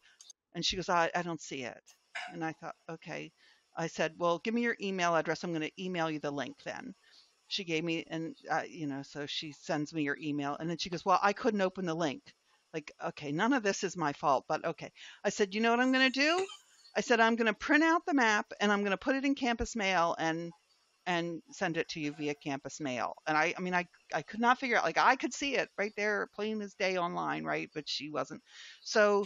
[0.54, 1.82] And she goes, I, I don't see it,
[2.32, 3.32] and I thought, okay.
[3.78, 5.44] I said, well, give me your email address.
[5.44, 6.94] I'm going to email you the link then.
[7.46, 10.76] She gave me and uh, you know so she sends me your email and then
[10.76, 12.22] she goes well i couldn't open the link.
[12.74, 14.92] Like okay none of this is my fault but okay.
[15.24, 16.46] I said you know what i'm going to do?
[16.94, 19.24] I said i'm going to print out the map and i'm going to put it
[19.24, 20.52] in campus mail and
[21.06, 23.14] and send it to you via campus mail.
[23.26, 25.70] And i i mean i i could not figure out like i could see it
[25.78, 27.70] right there plain as day online right?
[27.74, 28.42] But she wasn't.
[28.82, 29.24] So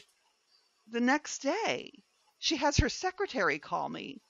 [0.90, 1.90] the next day
[2.38, 4.20] she has her secretary call me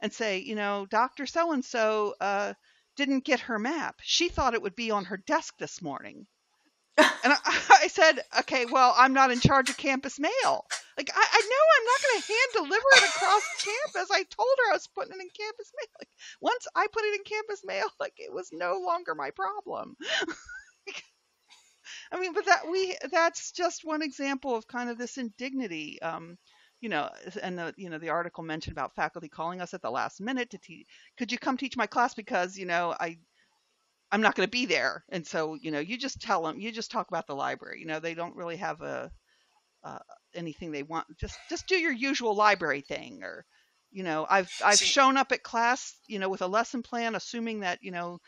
[0.00, 2.52] and say you know dr so and so uh
[3.00, 3.96] didn't get her map.
[4.02, 6.26] She thought it would be on her desk this morning.
[7.22, 7.38] And I,
[7.84, 10.64] I said, okay, well, I'm not in charge of campus mail.
[10.98, 14.10] Like, I, I know I'm not going to hand deliver it across campus.
[14.10, 15.88] I told her I was putting it in campus mail.
[15.98, 16.08] Like,
[16.40, 19.96] once I put it in campus mail, like it was no longer my problem.
[22.12, 26.00] I mean, but that we that's just one example of kind of this indignity.
[26.02, 26.38] Um,
[26.80, 27.10] you know,
[27.42, 30.50] and the you know the article mentioned about faculty calling us at the last minute
[30.50, 30.86] to teach.
[31.18, 33.18] Could you come teach my class because you know I
[34.10, 36.72] I'm not going to be there, and so you know you just tell them you
[36.72, 37.80] just talk about the library.
[37.80, 39.10] You know they don't really have a
[39.84, 39.98] uh,
[40.34, 41.06] anything they want.
[41.18, 43.44] Just just do your usual library thing, or
[43.90, 47.60] you know I've I've shown up at class you know with a lesson plan, assuming
[47.60, 48.20] that you know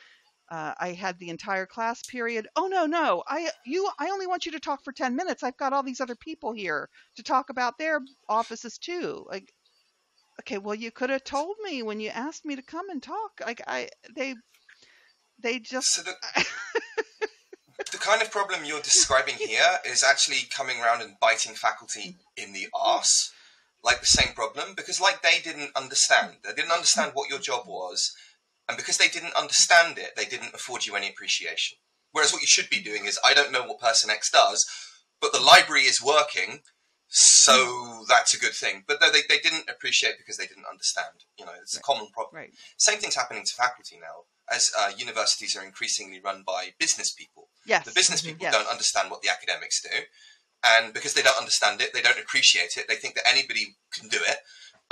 [0.53, 2.46] uh, I had the entire class period.
[2.57, 5.42] Oh no, no, I you I only want you to talk for ten minutes.
[5.42, 9.24] I've got all these other people here to talk about their offices too.
[9.30, 9.50] Like,
[10.40, 13.40] okay, well you could have told me when you asked me to come and talk.
[13.40, 14.34] Like I they
[15.42, 16.16] they just So the,
[17.90, 22.53] the kind of problem you're describing here is actually coming around and biting faculty in
[22.53, 23.32] the arse,
[23.82, 26.36] like the same problem, because like they didn't understand.
[26.44, 28.12] They didn't understand what your job was,
[28.68, 31.78] and because they didn't understand it, they didn't afford you any appreciation.
[32.12, 34.66] Whereas what you should be doing is, I don't know what person X does,
[35.20, 36.60] but the library is working,
[37.08, 38.84] so that's a good thing.
[38.86, 41.24] But no, they, they didn't appreciate because they didn't understand.
[41.38, 42.36] You know, it's a common problem.
[42.36, 42.50] right.
[42.76, 47.48] Same thing's happening to faculty now, as uh, universities are increasingly run by business people.
[47.66, 47.84] Yes.
[47.84, 48.54] The business people Yes.
[48.54, 49.96] don't understand what the academics do,
[50.64, 52.86] and because they don't understand it, they don't appreciate it.
[52.88, 54.38] They think that anybody can do it,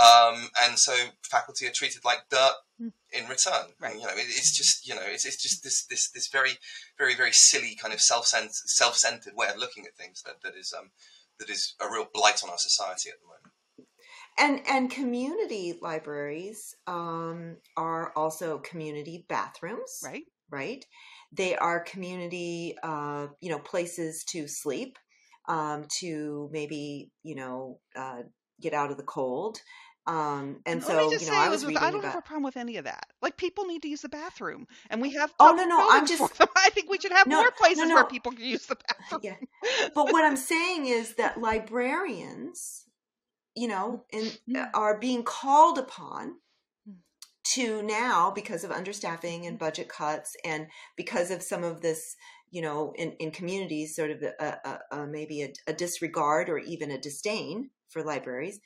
[0.02, 2.92] um, and so faculty are treated like dirt Mm.
[3.12, 3.66] In return.
[3.80, 3.94] Right.
[3.96, 6.52] You know, it, it's just you know, it's, it's just this this this very
[6.98, 10.56] very very silly kind of self self centered way of looking at things that that
[10.56, 10.90] is um
[11.38, 13.86] that is a real blight on our society at the moment.
[14.38, 20.24] and and community libraries um, are also community bathrooms Right.
[20.50, 20.84] right
[21.32, 24.98] they are community uh, you know places to sleep
[25.48, 28.22] um, to maybe you know uh,
[28.60, 29.58] get out of the cold
[30.10, 32.42] um, and Let so you know say, i was I don't about have a problem
[32.42, 33.06] with any of that.
[33.22, 36.20] Like people need to use the bathroom, and we have Oh, no, no, I'm just-
[36.56, 39.20] I think we should have No, more places no, where people can use the bathroom.
[39.22, 39.36] yeah
[39.94, 42.86] but what i'm saying is that librarians
[43.54, 44.70] you know in, Mm.
[44.74, 46.36] are being called upon
[46.88, 46.96] Mm.
[47.54, 52.16] to now because of understaffing and budget cuts and because of some of this
[52.50, 54.32] you know in, in communities sort of a,
[54.64, 58.58] a, a, maybe a, a disregard or even a disdain for libraries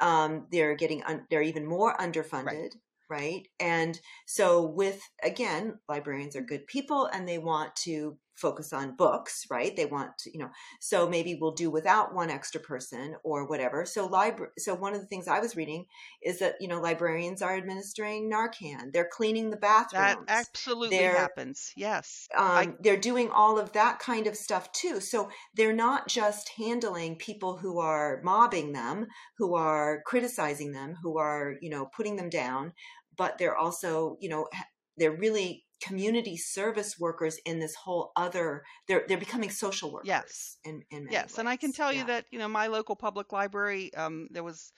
[0.00, 2.72] um, they're getting un, they're even more underfunded
[3.10, 3.48] right?
[3.58, 9.46] And so with again librarians are good people and they want to focus on books
[9.50, 13.46] right they want to you know so maybe we'll do without one extra person or
[13.46, 15.84] whatever so library so one of the things i was reading
[16.22, 20.16] is that you know librarians are administering narcan they're cleaning the bathrooms.
[20.16, 21.72] That absolutely They're- happens.
[21.76, 22.28] Yes.
[22.36, 25.00] um, I- they're doing all of that kind of stuff too.
[25.00, 29.06] So they're not just handling people who are mobbing them,
[29.38, 32.72] who are criticizing them, who are you know putting them down,
[33.16, 34.48] but they're also you know
[34.96, 38.62] they're really community service workers in this whole other.
[38.88, 40.08] They're they're becoming social workers.
[40.08, 40.56] Yes.
[40.64, 41.76] In, in Yes, and I can ways.
[41.76, 43.92] tell you that you know my local public library.
[43.94, 44.72] Um, there was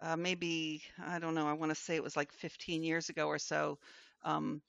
[0.00, 1.48] uh, maybe I don't know.
[1.48, 3.78] I want to say it was like 15 years ago or so.
[4.24, 4.62] Um,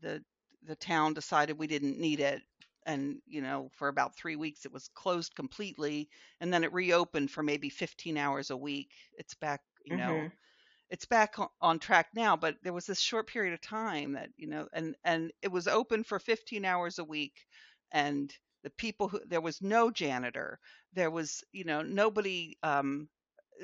[0.00, 0.22] the
[0.62, 2.42] the town decided we didn't need it,
[2.86, 6.08] and you know for about three weeks it was closed completely,
[6.40, 8.90] and then it reopened for maybe 15 hours a week.
[9.18, 10.32] It's back, you know, Mhm.
[10.90, 12.36] It's back on track now.
[12.36, 15.68] But there was this short period of time that you know, and and it was
[15.68, 17.34] open for 15 hours a week,
[17.92, 18.32] and
[18.62, 20.58] the people who there was no janitor
[20.92, 23.08] there was you know nobody um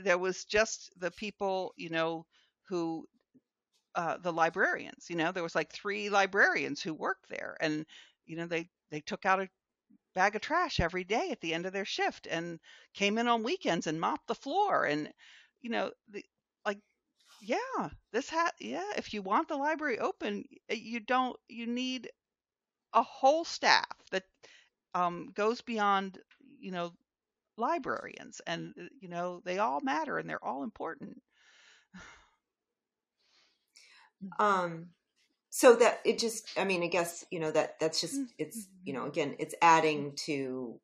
[0.02, 2.24] there was just the people you know
[2.68, 3.04] who
[3.94, 7.86] uh the librarians you know there was like three librarians who worked there and
[8.26, 9.48] you know they they took out a
[10.14, 12.60] bag of trash every day at the end of their shift and
[12.94, 15.12] came in on weekends and mopped the floor and
[15.62, 16.24] you know the
[17.40, 22.10] yeah this hat yeah if you want the library open you don't you need
[22.94, 24.24] a whole staff that
[24.94, 26.18] um, goes beyond
[26.58, 26.92] you know
[27.56, 31.20] librarians and uh, you know they all matter and they're all important.
[34.38, 34.88] Um
[35.50, 38.68] so that it just i mean i guess you know that that's just Mm, it's
[38.84, 39.08] you know mhm.
[39.08, 40.80] again it's adding to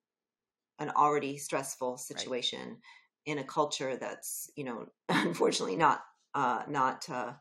[0.78, 2.78] an already stressful situation
[3.26, 6.02] in a culture that's you know unfortunately not
[6.34, 7.32] uh not uh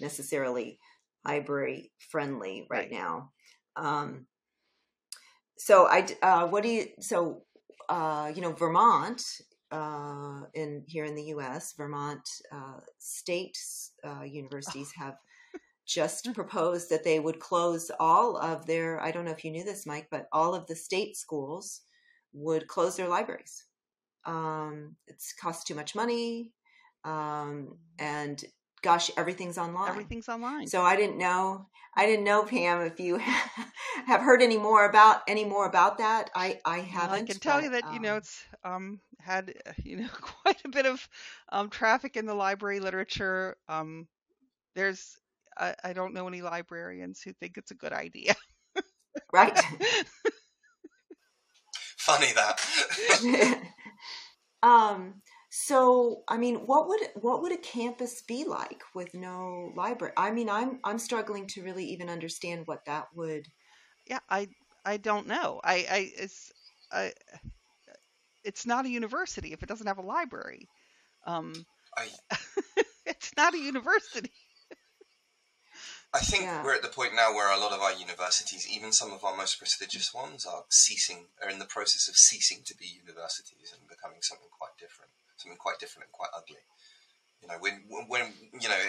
[0.00, 0.78] necessarily
[1.24, 2.92] library friendly right, Right.
[2.92, 3.32] now
[3.76, 4.26] um
[5.58, 7.42] so I, uh what do you so
[7.88, 9.22] uh you know vermont
[9.72, 13.58] uh in here in the us vermont uh state
[14.04, 15.16] uh universities have
[15.86, 19.64] just proposed that they would close all of their i don't know if you knew
[19.64, 21.82] this mike but all of the state schools
[22.32, 23.64] would close their libraries.
[24.24, 26.52] Um, it's cost too much money,
[27.06, 28.44] um, and
[28.82, 29.88] gosh, everything's online.
[29.88, 30.66] Everything's online.
[30.66, 31.66] So I didn't know.
[31.98, 33.16] I didn't know, Pam, if you
[34.06, 36.30] have heard any more about any more about that.
[36.34, 37.10] I I haven't.
[37.10, 39.96] Well, I can tell but, you that you know um, it's um, had uh, you
[39.98, 41.08] know quite a bit of
[41.50, 43.56] um, traffic in the library literature.
[43.68, 44.08] Um,
[44.74, 45.16] there's
[45.56, 48.34] I, I don't know any librarians who think it's a good idea.
[49.32, 49.58] right.
[51.96, 53.62] Funny that.
[54.62, 55.22] um.
[55.58, 60.12] So, I mean, what would what would a campus be like with no library?
[60.16, 63.48] I mean, I'm I'm struggling to really even understand what that would.
[64.06, 64.48] yeah, I
[64.84, 65.60] I don't know.
[65.64, 66.52] I I it's
[66.92, 67.12] I,
[68.44, 70.68] it's not a university if it doesn't have a library.
[71.26, 72.08] Um, I
[73.06, 74.32] it's not a university.
[76.12, 76.64] I think Yeah.
[76.64, 79.36] we're at the point now where a lot of our universities, even some of our
[79.36, 83.86] most prestigious ones, are ceasing, are in the process of ceasing to be universities and
[83.88, 86.62] becoming something quite different, something quite different and quite ugly.
[87.42, 88.80] You know, when when you know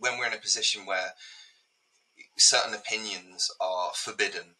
[0.00, 1.14] when we're in a position where
[2.38, 4.56] certain opinions are forbidden,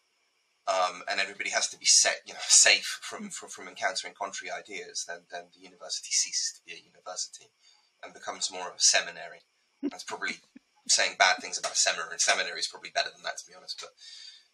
[0.67, 4.51] um, and everybody has to be set, you know, safe from from, from encountering contrary
[4.51, 7.51] ideas, then then the university ceases to be a university
[8.03, 9.43] and becomes more of a seminary.
[9.81, 10.39] That's probably
[10.87, 12.15] saying bad things about a seminary.
[12.19, 13.79] Seminary is probably better than that, to be honest.
[13.79, 13.91] But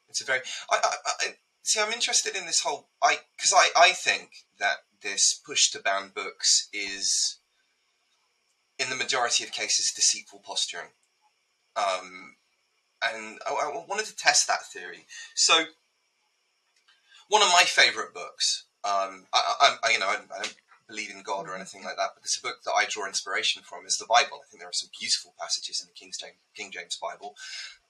[0.10, 0.42] it's a very.
[0.72, 1.26] I, I, I
[1.64, 1.80] see.
[1.80, 2.90] I'm interested in this whole.
[3.04, 7.38] I because I I think that this push to ban books is,
[8.78, 10.92] in the majority of cases, deceitful posturing.
[11.76, 12.36] Um,
[13.04, 15.06] and I, I wanted to test that theory.
[15.36, 15.64] So,
[17.30, 18.66] one of my favorite books.
[18.84, 20.56] Um, I, I, I you know, I, I don't
[20.88, 23.62] believe in God or anything like that, but it's a book that I draw inspiration
[23.64, 24.42] from is the Bible.
[24.44, 27.36] I think there are some beautiful passages in the King James, King James Bible,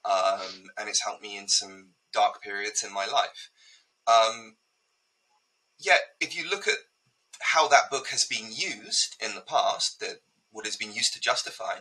[0.05, 3.49] um, and it's helped me in some dark periods in my life.
[4.05, 4.57] Um,
[5.79, 6.77] yet, if you look at
[7.41, 10.21] how that book has been used in the past, that
[10.51, 11.77] what has been used to justify,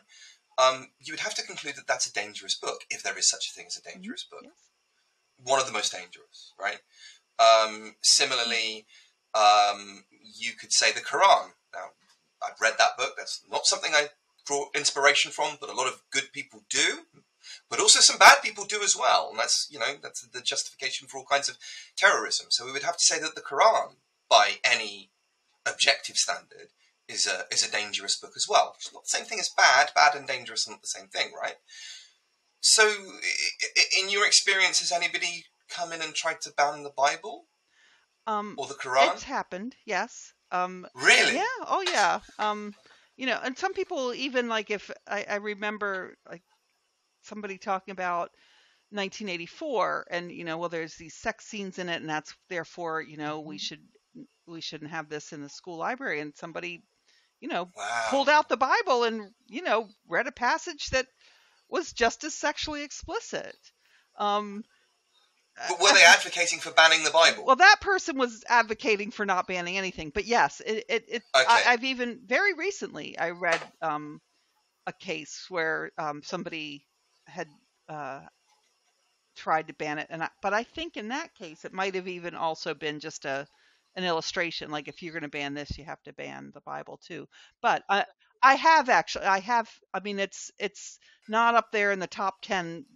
[0.58, 3.48] um, you would have to conclude that that's a dangerous book, if there is such
[3.48, 4.42] a thing as a dangerous book.
[4.44, 4.52] Yes.
[5.44, 6.80] One of the most dangerous, right?
[7.38, 8.86] Um, similarly,
[9.34, 11.50] um, you could say the Quran.
[11.72, 11.90] Now,
[12.42, 13.14] I've read that book.
[13.16, 14.08] That's not something I
[14.44, 17.00] draw inspiration from, but a lot of good people do.
[17.70, 21.08] But also some bad people do as well, and that's you know that's the justification
[21.08, 21.56] for all kinds of
[21.96, 22.46] terrorism.
[22.50, 23.94] So we would have to say that the Quran,
[24.28, 25.10] by any
[25.72, 26.68] objective standard,
[27.08, 28.74] is a is a dangerous book as well.
[28.76, 29.90] It's not the same thing as bad.
[29.94, 31.56] Bad and dangerous are not the same thing, right?
[32.60, 32.88] So,
[34.00, 37.46] in your experience, has anybody come in and tried to ban the Bible
[38.26, 39.14] Um, or the Quran?
[39.14, 39.76] it's happened.
[39.86, 40.32] Yes.
[40.50, 41.34] Um, Really?
[41.36, 41.44] Yeah.
[41.66, 42.20] Oh, yeah.
[42.38, 42.74] Um,
[43.16, 46.42] you know, and some people even like if I, I remember like
[47.22, 48.30] somebody talking about
[48.90, 53.16] 1984, and you know, well, there's these sex scenes in it, and that's therefore, you
[53.16, 53.60] know, we Mhm.
[53.60, 53.82] should
[54.46, 56.82] we shouldn't have this in the school library, and somebody,
[57.40, 58.10] you know, Wow.
[58.10, 61.06] pulled out the Bible and you know read a passage that
[61.68, 63.56] was just as sexually explicit.
[64.16, 64.64] Um,
[65.68, 67.44] But were they advocating for banning the Bible?
[67.44, 71.44] well, that person was advocating for not banning anything, but yes, it it, it Okay.
[71.48, 74.20] I, I've even very recently I read um,
[74.86, 76.86] a case where um, somebody
[77.26, 77.48] had
[77.88, 78.22] uh,
[79.36, 82.08] tried to ban it, and I, but I think in that case it might have
[82.08, 83.46] even also been just a
[83.98, 87.00] an illustration, like if you're going to ban this, you have to ban the Bible
[87.04, 87.26] too.
[87.60, 88.04] But I
[88.42, 92.36] I have actually I have I mean it's it's not up there in the top
[92.40, 92.86] ten,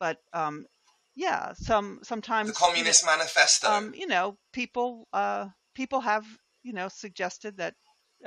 [0.00, 0.66] but um,
[1.14, 3.70] yeah, some sometimes the Communist Manifesto.
[3.70, 6.26] um, you know, people uh, people have
[6.64, 7.74] you know suggested that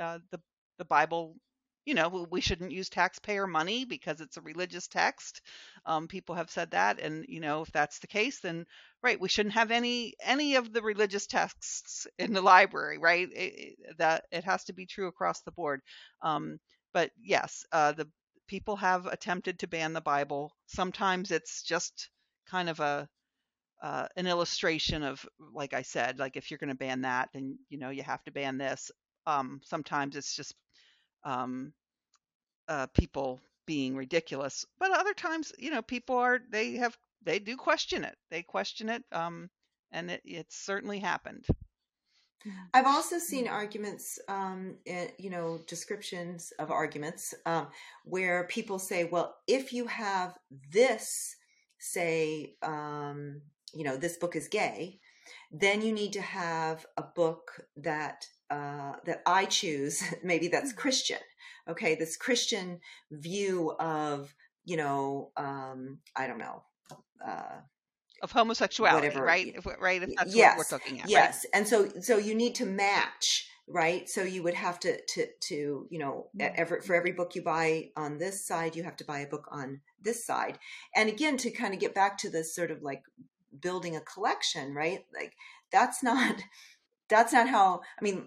[0.00, 0.40] uh, the
[0.78, 1.36] the Bible,
[1.84, 5.42] you know, we shouldn't use taxpayer money because it's a religious text.
[5.84, 8.64] Um, people have said that, and you know, if that's the case, then
[9.02, 13.28] right, we shouldn't have any any of the religious texts in the library, right?
[13.32, 15.80] It, it- that it has to be true across the board.
[16.22, 16.58] Um,
[16.92, 18.08] but yes, uh, the
[18.48, 20.52] people have attempted to ban the Bible.
[20.66, 22.10] Sometimes it's just
[22.48, 23.08] kind of a
[23.82, 25.24] uh, an illustration of,
[25.54, 28.24] like I said, like if you're going to ban that, then you know you have
[28.24, 28.90] to ban this.
[29.26, 30.54] Um, sometimes it's just
[31.24, 31.72] um,
[32.68, 37.56] uh, people being ridiculous, but other times, you know, people are they have they do
[37.56, 38.16] question it.
[38.30, 39.48] They question it, um,
[39.92, 41.46] and it, it's certainly happened.
[42.72, 44.76] I've also seen arguments, um,
[45.18, 47.68] you know, descriptions of arguments um,
[48.04, 50.38] where people say, well, if you have
[50.72, 51.34] this,
[51.78, 53.42] say, um,
[53.74, 55.00] you know, this book is gay,
[55.50, 61.18] then you need to have a book that uh, that I choose, maybe that's Christian.
[61.68, 66.62] Okay, this Christian view of, you know, um, I don't know.
[67.26, 67.60] Uh,
[68.22, 69.54] of homosexuality, whatever- right?
[69.54, 71.04] If, right, if that's Yes, what we're looking at.
[71.04, 71.10] right?
[71.10, 75.26] yes and so so you need to match right so you would have to to
[75.40, 78.96] to you know e- every for every book you buy on this side you have
[78.96, 80.58] to buy a book on this side
[80.96, 83.02] and again to kind of get back to this sort of like
[83.60, 85.34] building a collection right like
[85.70, 86.36] that's not
[87.10, 88.26] that's not how i mean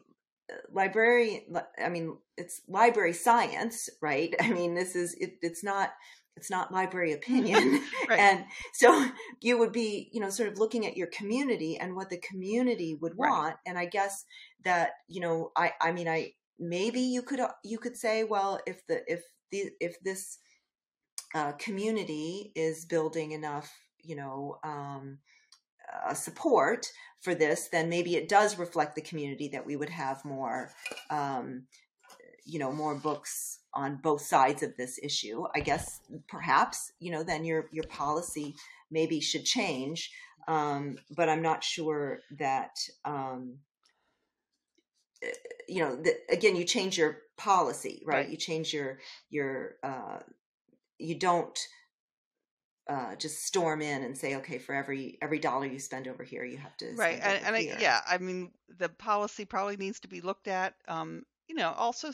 [0.52, 1.46] uh, library
[1.84, 5.90] i mean it's library science right i mean this is it, it's not
[6.38, 8.20] it's not library opinion Right.
[8.20, 9.06] and so
[9.42, 12.96] you would be you know sort of looking at your community and what the community
[13.02, 13.30] would Right.
[13.30, 14.26] want and i guess
[14.64, 18.60] that you know i i mean i maybe you could uh, you could say well
[18.66, 20.40] if the if the if this
[21.34, 23.72] uh, community is building enough
[24.04, 25.20] you know um
[26.06, 26.88] uh, support
[27.22, 30.72] for this then maybe it does reflect the community that we would have more
[31.10, 31.64] um
[32.52, 37.24] you know more books on both sides of this issue i guess perhaps you know
[37.24, 38.54] then your your policy
[38.90, 40.12] maybe should change.
[40.48, 42.76] Um, but i'm not sure that
[43.06, 43.60] um,
[45.70, 48.30] you know the, again you change your policy right, Right.
[48.30, 49.00] you change your
[49.30, 50.20] your uh,
[50.98, 51.58] you don't
[52.90, 56.44] uh, just storm in and say okay for every every dollar you spend over here
[56.44, 60.10] you have to right and, and I, yeah i mean the policy probably needs to
[60.10, 62.12] be looked at um you know also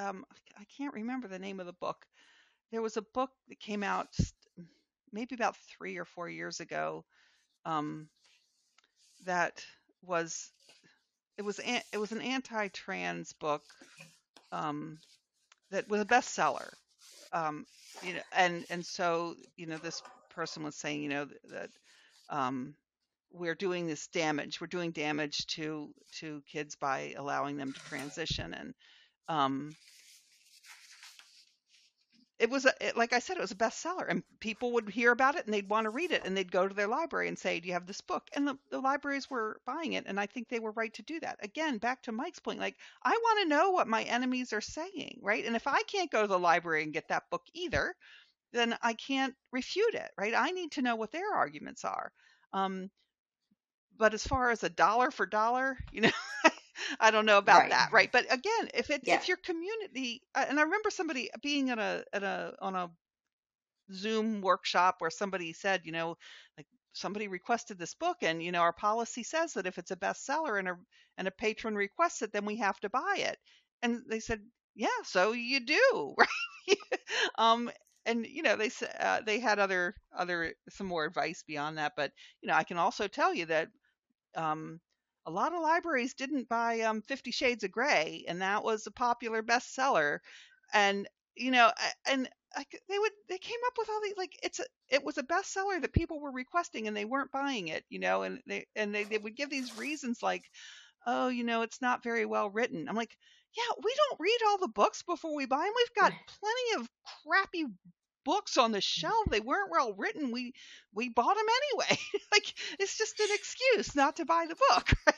[0.00, 0.24] um
[0.58, 2.06] i can't remember the name of the book.
[2.72, 4.08] There was a book that came out
[5.12, 7.04] maybe about three or four years ago
[7.66, 8.08] um
[9.24, 9.64] that
[10.02, 10.50] was
[11.38, 13.64] it was an, it was an anti-trans book
[14.52, 14.98] um
[15.70, 16.70] that was a bestseller.
[17.32, 17.66] Um
[18.00, 21.70] you know and and so you know this person was saying you know th- that
[22.30, 22.74] um
[23.32, 28.54] we're doing this damage we're doing damage to to kids by allowing them to transition
[28.54, 28.74] and
[29.28, 29.74] um
[32.38, 35.12] it was a, it, like i said it was a bestseller and people would hear
[35.12, 37.38] about it and they'd want to read it and they'd go to their library and
[37.38, 38.28] say do you have this book?
[38.34, 41.20] And the, the libraries were buying it and i think they were right to do
[41.20, 41.38] that.
[41.42, 45.18] Again back to mike's point like i want to know what my enemies are saying
[45.22, 45.44] right?
[45.44, 47.94] And if i can't go to the library and get that book either
[48.52, 50.34] then i can't refute it right?
[50.36, 52.12] I need to know what their arguments are.
[52.52, 52.90] Um,
[53.96, 56.10] but as far as a dollar for dollar you know
[56.98, 57.70] i don't know about Right.
[57.70, 59.12] that right but again if it Yeah.
[59.12, 62.90] if your community uh, and i remember somebody being at a at a on a
[63.92, 66.16] zoom workshop where somebody said you know
[66.56, 69.96] like somebody requested this book and you know our policy says that if it's a
[69.96, 70.76] bestseller and a
[71.18, 73.36] and a patron requests it then we have to buy it
[73.82, 74.40] and they said
[74.74, 76.78] yeah so you do right
[77.38, 77.70] um
[78.06, 78.70] and you know they
[79.00, 82.12] uh, they had other other some more advice beyond that but
[82.42, 83.68] you know i can also tell you that
[84.36, 84.80] um
[85.26, 88.90] a lot of libraries didn't buy um 50 shades of gray and that was a
[88.90, 90.18] popular bestseller.
[90.72, 91.70] And you know
[92.08, 95.18] and I they would they came up with all these like it's a it was
[95.18, 98.66] a bestseller that people were requesting and they weren't buying it you know and they
[98.74, 100.44] and they, they would give these reasons like
[101.06, 102.88] oh you know it's not very well written.
[102.88, 103.16] I'm like
[103.56, 106.88] yeah we don't read all the books before we buy them we've got plenty of
[107.26, 107.66] crappy
[108.30, 108.82] books on the mm.
[108.82, 110.52] shelf they weren't well written we
[110.94, 112.00] we bought them anyway
[112.32, 115.14] like it's just an excuse not to buy the book right?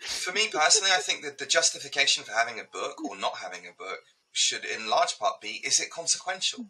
[0.00, 3.66] For me personally, I think that the justification for having a book or not having
[3.66, 4.00] a book
[4.32, 6.64] should, in large part, be: is it consequential?
[6.64, 6.68] Mm.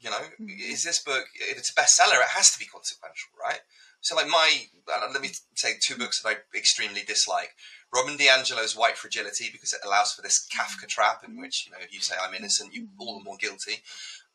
[0.00, 0.48] You know, mm-hmm.
[0.48, 1.24] is this book?
[1.34, 3.60] If it's a bestseller, it has to be consequential, right?
[4.00, 7.54] So, like my, uh, let me say two books that I extremely dislike:
[7.94, 10.88] Robin DiAngelo's White Fragility, because it allows for this Kafka mm-hmm.
[10.88, 11.40] trap in mm-hmm.
[11.40, 13.82] which you know, if you say I'm innocent, you're all the more guilty.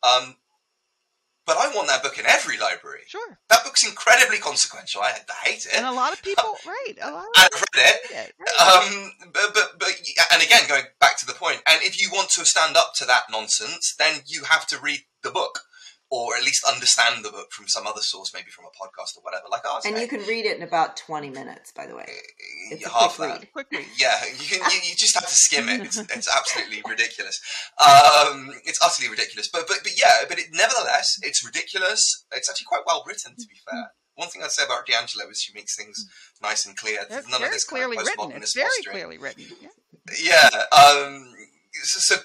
[0.03, 0.35] Um,
[1.45, 3.01] but I want that book in every library.
[3.07, 5.01] sure That book's incredibly consequential.
[5.01, 5.75] I, I hate it.
[5.75, 8.11] and a lot of people right a lot of people read it.
[8.11, 8.83] it, right?
[8.85, 9.89] Um, but, but, but,
[10.31, 13.05] and again, going back to the point, and if you want to stand up to
[13.05, 15.61] that nonsense, then you have to read the book,
[16.11, 19.21] or at least understand the book from some other source, maybe from a podcast or
[19.21, 19.85] whatever, like ours.
[19.85, 22.05] and you can read it in about 20 minutes by the way
[22.71, 23.39] it's a half quick that.
[23.41, 23.67] read quick
[23.97, 24.59] Yeah, you can.
[24.71, 25.81] You, you just have to skim it.
[25.81, 27.39] It's, it's absolutely ridiculous.
[27.79, 29.49] Um, it's utterly ridiculous.
[29.51, 30.25] But but but yeah.
[30.27, 32.25] But it, nevertheless, it's ridiculous.
[32.33, 33.91] It's actually quite well written, to be fair.
[34.15, 36.05] One thing I'd say about DiAngelo is she makes things
[36.41, 36.99] nice and clear.
[37.09, 38.31] It's None of this clearly kind of written.
[38.31, 38.93] postmodernist It's very posturing.
[38.95, 39.45] clearly written.
[39.61, 39.69] Yeah.
[40.21, 40.49] Yeah.
[40.77, 41.33] Um,
[41.83, 42.21] so, so,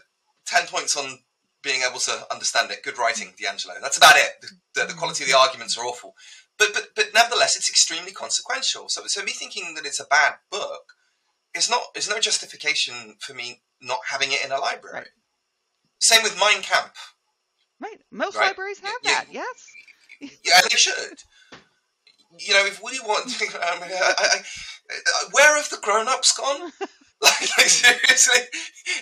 [0.46, 1.18] 10 points on
[1.64, 2.82] being able to understand it.
[2.82, 3.80] Good writing, DiAngelo.
[3.80, 4.30] That's about it.
[4.42, 4.48] The,
[4.80, 6.14] the, the quality of the arguments are awful.
[6.58, 8.84] But, but, but nevertheless, it's extremely consequential.
[8.88, 10.82] So, so me thinking that it's a bad book
[11.54, 14.98] is not is no justification for me not having it in a library.
[14.98, 15.08] Right.
[16.00, 17.14] Same with Mein Kampf.
[17.80, 18.00] Right.
[18.10, 18.46] Most Right.
[18.48, 19.10] libraries have Yeah.
[19.14, 19.26] that.
[19.30, 19.56] Yes.
[20.44, 21.18] Yeah, they should.
[22.38, 26.72] You know, if we want, um, I, I, I, where have the grown-ups gone?
[27.22, 28.40] like, like, seriously,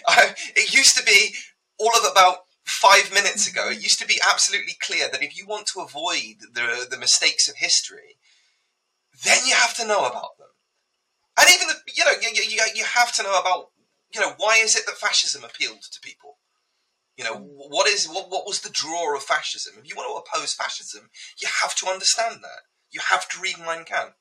[0.08, 1.34] I, it used to be
[1.78, 5.46] all of about five minutes ago, it used to be absolutely clear that if you
[5.46, 8.16] want to avoid the the mistakes of history,
[9.24, 10.48] then you have to know about them.
[11.38, 13.70] And even the, you know you, you, you have to know about
[14.14, 16.38] you know why is it that fascism appealed to people.
[17.16, 17.48] You know mm.
[17.68, 19.74] what is what, what was the draw of fascism?
[19.78, 21.10] If you want to oppose fascism,
[21.40, 22.62] you have to understand that.
[22.90, 24.14] You have to read Mein Kampf.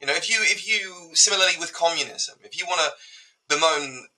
[0.00, 4.08] You know, if you if you similarly with communism, if you want to bemoan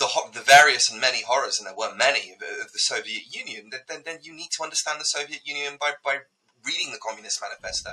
[0.00, 3.70] the the various and many horrors, and there were many of, of the Soviet Union,
[3.70, 6.20] then then you need to understand the Soviet Union by by
[6.66, 7.90] reading the Communist Manifesto,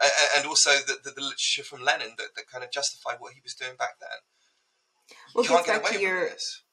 [0.00, 3.32] uh, and also the, the, the, literature from Lenin that, that kind of justified what
[3.34, 4.08] he was doing back then.
[5.34, 6.30] Well, it goes back to your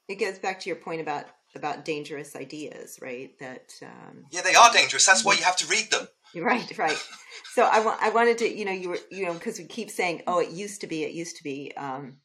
[0.08, 1.26] it goes back to your point about
[1.56, 3.38] about dangerous ideas, right?
[3.40, 5.06] That um, yeah, they are dangerous.
[5.06, 6.08] That's why you have to read them.
[6.34, 6.98] Right, right.
[7.54, 10.22] So I, I wanted to, you know, you were, you know, because we keep saying,
[10.28, 11.74] oh, it used to be, it used to be.
[11.76, 12.21] Um,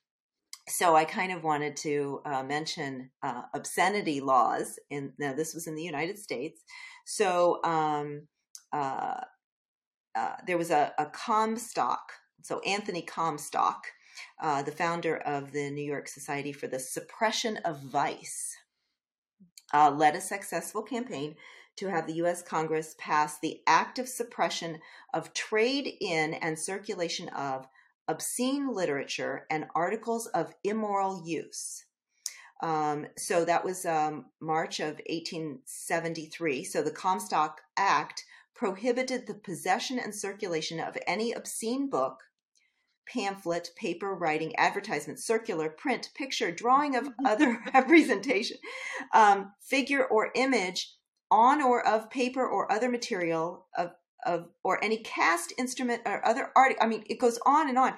[0.68, 4.78] so I kind of wanted to uh, mention uh, obscenity laws.
[4.90, 6.62] In now, this was in the United States.
[7.04, 8.26] So um,
[8.72, 9.20] uh,
[10.14, 12.12] uh there was a, a Comstock.
[12.42, 13.86] So Anthony Comstock,
[14.40, 18.56] uh, the founder of the New York Society for the Suppression of Vice,
[19.72, 21.36] uh, led a successful campaign
[21.76, 22.42] to have the U.S.
[22.42, 24.80] Congress pass the Act of Suppression
[25.12, 27.68] of Trade in and Circulation of
[28.08, 31.84] Obscene Literature and Articles of Immoral Use.
[32.62, 36.64] Um, so that was um, March of 1873.
[36.64, 38.24] So the Comstock Act
[38.54, 42.20] prohibited the possession and circulation of any obscene book,
[43.06, 48.56] pamphlet, paper, writing, advertisement, circular, print, picture, drawing of other representation,
[49.12, 50.94] um, figure, or image
[51.30, 53.90] on or of paper or other material of
[54.26, 57.94] of or any cast instrument or other art i mean it goes on and on.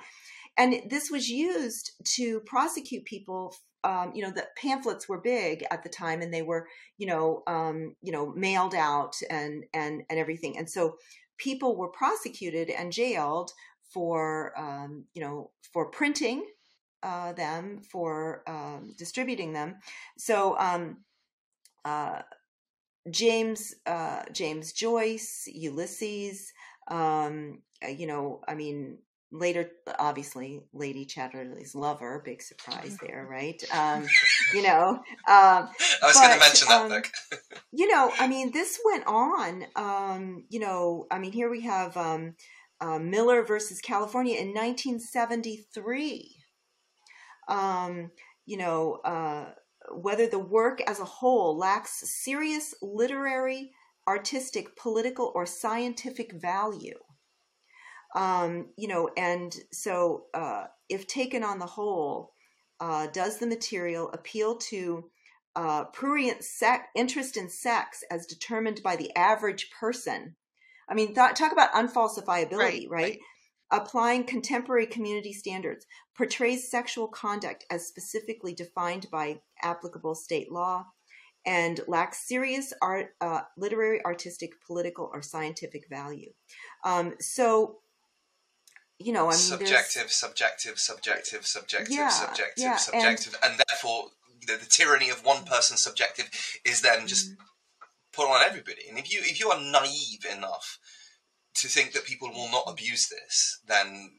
[0.59, 5.85] And this was used to prosecute people um, you know the pamphlets were big at
[5.85, 6.67] the time and they were
[6.99, 10.59] you know um, you know mailed out and and and everything.
[10.59, 10.97] And so
[11.39, 13.53] people were prosecuted and jailed
[13.95, 16.45] for um, you know for printing
[17.03, 19.77] uh, them for um, distributing them.
[20.19, 20.99] So um,
[21.85, 22.23] uh,
[23.11, 26.53] James uh, James Joyce, Ulysses.
[26.89, 28.99] Um, uh, you know, I mean,
[29.31, 32.23] later, obviously, Lady Chatterley's lover.
[32.25, 33.62] Big surprise there, right?
[33.73, 34.07] Um,
[34.55, 35.69] you know, um, I
[36.03, 37.11] was going to mention that um, book.
[37.73, 39.65] you know, I mean, this went on.
[39.77, 42.35] Um, you know, I mean, here we have um,
[42.81, 46.37] uh, Miller versus California in 1973.
[47.49, 48.11] Um,
[48.47, 49.51] you know, uh,
[49.93, 53.73] whether the work as a whole lacks serious literary,
[54.06, 56.98] artistic, political, or scientific value.
[58.15, 62.32] Um, you know, and so uh, if taken on the whole,
[62.81, 65.10] uh, does the material appeal to
[65.56, 70.36] uh, prurient sec- interest in sex as determined by the average person?
[70.89, 72.90] I mean, th- talk about unfalsifiability, right, right?
[72.90, 73.19] right?
[73.70, 75.86] Applying contemporary community standards,
[76.16, 80.86] portrays sexual conduct as specifically defined by applicable state law,
[81.47, 86.31] and lacks serious art, uh, literary, artistic, political, or scientific value.
[86.85, 87.78] Um, so,
[88.99, 94.11] you know, I mean, subjective, subjective, subjective, subjective, yeah, subjective, yeah, subjective, and, and therefore
[94.47, 96.28] the, the, tyranny of one person's subjective
[96.65, 97.43] is then just mm-hmm.
[98.12, 98.89] put on everybody.
[98.89, 100.78] And if you if you are naive enough
[101.62, 104.10] to think that people will not abuse this, then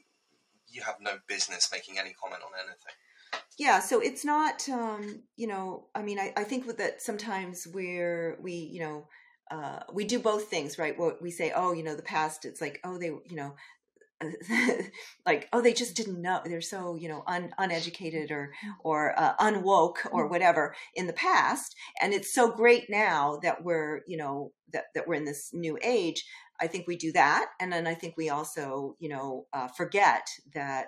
[0.67, 3.43] you have no business making any comment on anything.
[3.57, 8.37] Yeah, so it's not, um, you know, I mean, I, I think that sometimes we're,
[8.41, 9.07] we, you know,
[9.51, 10.97] uh, we do both things, right?
[10.97, 13.55] What we say, oh, you know, the past, it's like, oh, they, you know,
[15.25, 18.51] like oh they just didn't know they're so you know un, uneducated or
[18.83, 20.29] or uh, unwoke or mm.
[20.29, 25.07] whatever in the past and it's so great now that we're you know that, that
[25.07, 26.25] we're in this new age
[26.61, 30.27] I think we do that, and then I think we also, you know, uh, forget
[30.53, 30.87] that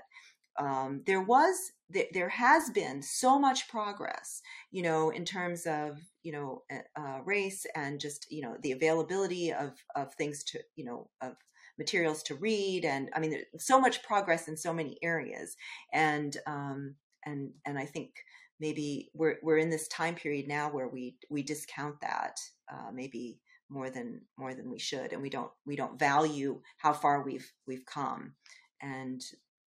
[0.60, 4.42] um, there was th- there has been so much progress,
[4.72, 6.64] you know, in terms of you know
[6.96, 11.36] uh, race and just you know the availability of of things to you know of
[11.78, 15.56] materials to read, and I mean, so much progress in so many areas,
[15.94, 16.96] and um,
[17.26, 18.12] and and I think
[18.60, 22.40] maybe we're we're in this time period now where we we discount that
[22.72, 23.40] uh, maybe
[23.72, 27.52] more than more than we should and we don't we don't value how far we've
[27.66, 28.34] we've come
[28.82, 29.24] and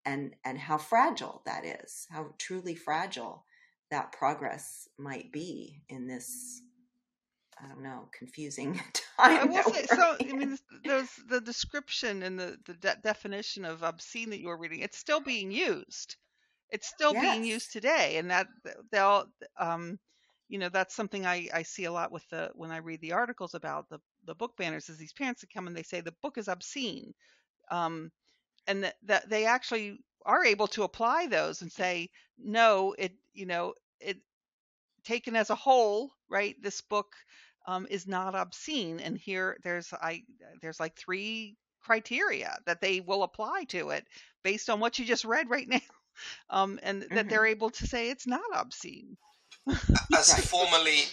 [0.05, 3.45] and and how fragile that is how truly fragile
[3.89, 6.61] that progress might be in this
[7.63, 9.03] I don't know, confusing time.
[9.17, 10.15] I will say, so.
[10.19, 14.57] I mean, those the description and the the de- definition of obscene that you were
[14.57, 16.17] reading, it's still being used.
[16.71, 17.21] It's still yes.
[17.21, 18.47] being used today, and that
[18.91, 19.27] they'll,
[19.59, 19.99] um,
[20.53, 23.13] you know that's something I, I see a lot with the when I read the
[23.13, 26.13] articles about the the book banners is these parents that come and they say the
[26.21, 27.15] book is obscene,
[27.71, 28.11] um,
[28.67, 29.97] and that that they actually
[30.27, 34.17] are able to apply those and say no it you know it
[35.03, 37.15] taken as a whole right this book
[37.65, 38.99] um, is not obscene.
[38.99, 40.21] And here there's I
[40.61, 44.05] there's like three criteria that they will apply to it
[44.43, 45.79] based on what you just read right now
[46.51, 47.15] um, and mm-hmm.
[47.15, 49.17] that they're able to say it's not obscene
[50.17, 51.03] as formerly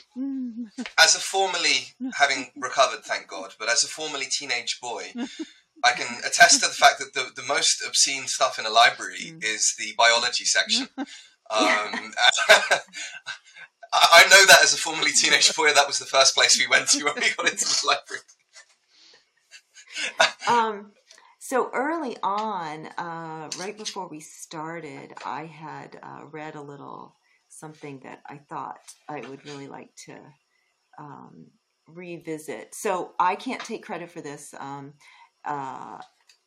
[0.98, 5.12] as a formerly having recovered thank god but as a formerly teenage boy
[5.84, 9.32] i can attest to the fact that the, the most obscene stuff in a library
[9.32, 9.44] mm.
[9.44, 10.88] is the biology section.
[11.50, 12.12] Um,
[13.92, 16.88] I know that as a formerly teenage boy that was the first place we went
[16.90, 18.22] to when we got into the library.
[20.48, 20.92] Um,
[21.38, 27.16] so early on, uh, right before we started, I had uh, read a little
[27.60, 30.18] something that I thought I would really like to
[30.98, 31.46] um,
[31.86, 32.74] revisit.
[32.74, 34.54] So I can't take credit for this.
[34.58, 34.94] Um,
[35.44, 35.98] uh,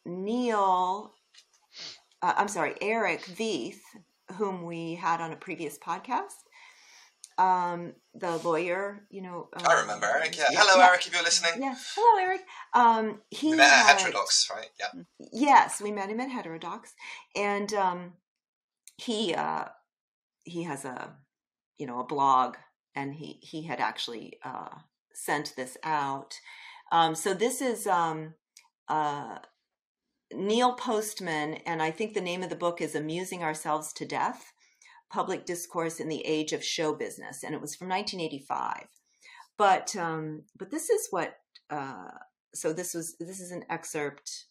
[0.06, 1.14] Neil,
[2.22, 3.80] uh, I'm sorry, Eric Veith,
[4.38, 6.34] whom we had on a previous podcast,
[7.38, 9.49] um, the lawyer, you know.
[9.56, 10.38] Um, I remember Eric.
[10.38, 10.45] Yeah.
[10.49, 10.90] Hello, yeah.
[10.90, 11.61] Eric, if you're listening.
[11.61, 11.76] Yeah.
[11.95, 12.41] Hello, Eric.
[12.73, 14.69] Um, he we met at Heterodox, right?
[14.80, 15.02] Yeah.
[15.31, 16.94] Yes, we met him at Heterodox,
[17.35, 18.14] and um,
[18.98, 19.65] he uh,
[20.44, 21.15] he has a
[21.78, 22.56] you know a blog,
[22.95, 24.70] and he he had actually uh,
[25.14, 26.40] sent this out.
[26.91, 28.36] Um, so this is um,
[28.88, 29.40] uh,
[30.34, 34.53] Neil Postman, and I think the name of the book is "Amusing Ourselves to Death."
[35.14, 38.88] public discourse in the age of show business, and it was from 1985.
[39.57, 41.36] But um, but this is what
[41.70, 42.10] uh,
[42.53, 44.45] so this was this is an excerpt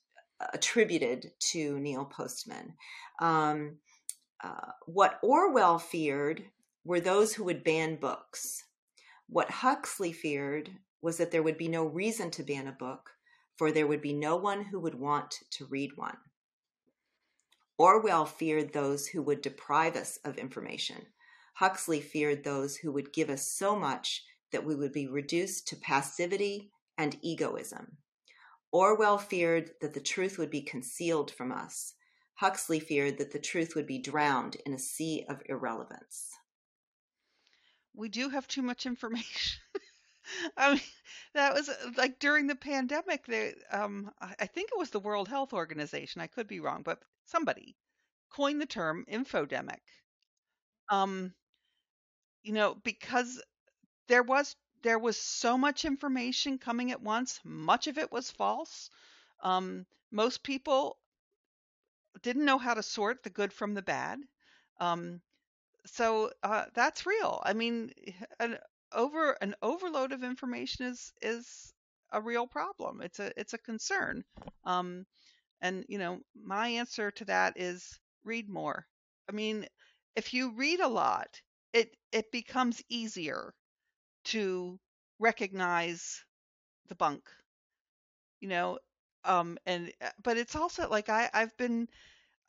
[0.55, 2.75] attributed to Neil Postman.
[3.21, 3.79] Um,
[4.43, 6.45] uh, what Orwell feared
[6.85, 8.65] were those who would ban books.
[9.29, 10.71] What Huxley feared
[11.01, 13.11] was that there would be no reason to ban a book,
[13.57, 16.17] for there would be no one who would want to read one.
[17.79, 21.07] Orwell feared those who would deprive us of information.
[21.55, 25.77] Huxley feared those who would give us so much that we would be reduced to
[25.77, 27.97] passivity and egoism.
[28.71, 31.95] Orwell feared that the truth would be concealed from us.
[32.43, 36.29] Huxley feared that the truth would be drowned in a sea of irrelevance.
[37.95, 39.61] We do have too much information.
[40.57, 40.81] I mean,
[41.35, 43.27] that was like during the pandemic.
[43.27, 46.21] They, um, I think it was the World Health Organization.
[46.21, 47.77] I could be wrong, but somebody
[48.29, 49.79] coined the term infodemic.
[50.89, 51.33] Um,
[52.43, 53.41] you know, because
[54.09, 57.39] there was there was so much information coming at once.
[57.45, 58.91] Much of it was false.
[59.45, 60.97] Um, most people
[62.23, 64.21] didn't know how to sort the good from the bad.
[64.81, 65.21] Um,
[65.87, 67.41] so uh, that's real.
[67.45, 67.93] I mean,
[68.41, 68.59] an
[68.93, 71.73] over an overload of information is is
[72.13, 73.01] a real problem.
[73.03, 74.25] It's a it's a concern.
[74.65, 75.07] Um,
[75.63, 78.87] and, you know, my answer to that is read more.
[79.29, 79.67] I mean,
[80.17, 81.41] if you read a lot,
[81.73, 83.55] it it becomes easier
[84.25, 84.79] to
[85.19, 86.25] recognize
[86.89, 87.25] the bunk.
[88.41, 88.79] You know,
[89.25, 91.89] um and uh, but it's also like I I've been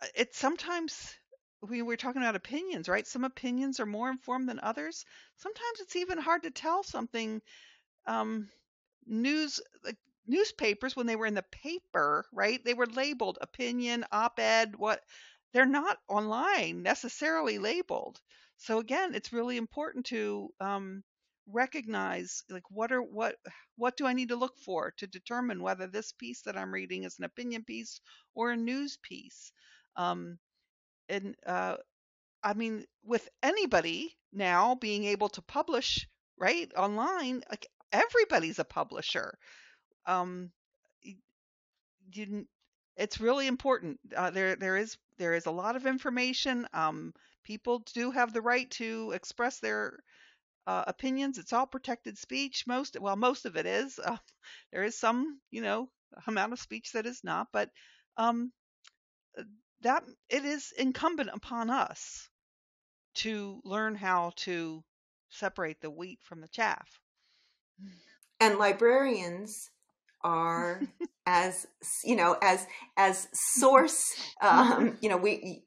[0.01, 1.15] uh, it's sometimes
[1.61, 3.07] we were talking about opinions, right?
[3.07, 5.05] Some opinions are more informed than others.
[5.37, 7.41] Sometimes it's even hard to tell something
[8.07, 8.49] um
[9.05, 9.97] news like
[10.27, 12.63] newspapers when they were in the paper, right?
[12.63, 15.03] They were labeled opinion, op-ed, what
[15.53, 18.21] they're not online necessarily labeled.
[18.57, 21.03] So again, it's really important to um,
[21.47, 23.35] recognize like what are what
[23.77, 27.03] what do I need to look for to determine whether this piece that I'm reading
[27.03, 27.99] is an opinion piece
[28.35, 29.51] or a news piece.
[29.95, 30.37] Um,
[31.09, 31.77] and uh,
[32.43, 36.07] I mean, with anybody now being able to publish
[36.37, 39.37] right online, like everybody's a publisher
[40.05, 40.51] um,
[42.11, 42.45] you,
[42.97, 43.99] it's really important.
[44.15, 46.67] Uh, there there is there is a lot of information.
[46.73, 47.13] Um,
[47.43, 49.99] people do have the right to express their
[50.67, 51.37] uh, opinions.
[51.37, 52.65] It's all protected speech.
[52.67, 53.99] Most well, most of it is.
[53.99, 54.17] Uh,
[54.71, 55.89] there is some, you know,
[56.27, 57.69] amount of speech that is not, but
[58.17, 58.51] um,
[59.81, 62.29] that it is incumbent upon us
[63.15, 64.83] to learn how to
[65.29, 66.99] separate the wheat from the chaff.
[68.39, 69.69] And librarians
[70.23, 70.81] are
[71.25, 71.65] as
[72.03, 72.67] you know as
[72.97, 75.63] as source um, you know we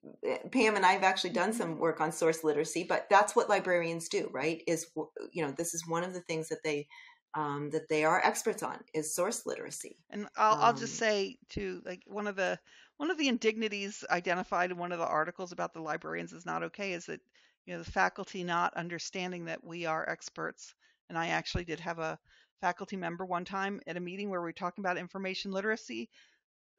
[0.53, 4.29] pam and i've actually done some work on source literacy but that's what librarians do
[4.33, 4.87] right is
[5.33, 6.87] you know this is one of the things that they
[7.35, 11.09] um, that they are experts on is source literacy and i'll, um, I'll just um
[11.09, 12.59] say to like one of the
[12.99, 16.63] one of the indignities identified in one of the articles about the librarians is not
[16.63, 17.21] okay is that
[17.67, 20.75] you know the faculty not understanding that we are experts.
[21.09, 22.19] And I actually did have a
[22.61, 26.09] faculty member one time at a meeting where we were talking about information literacy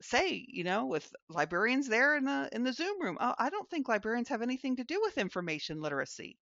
[0.02, 3.70] say, you know, with librarians there in the in the Zoom room, oh, I don't
[3.70, 6.38] think librarians have anything to do with information literacy.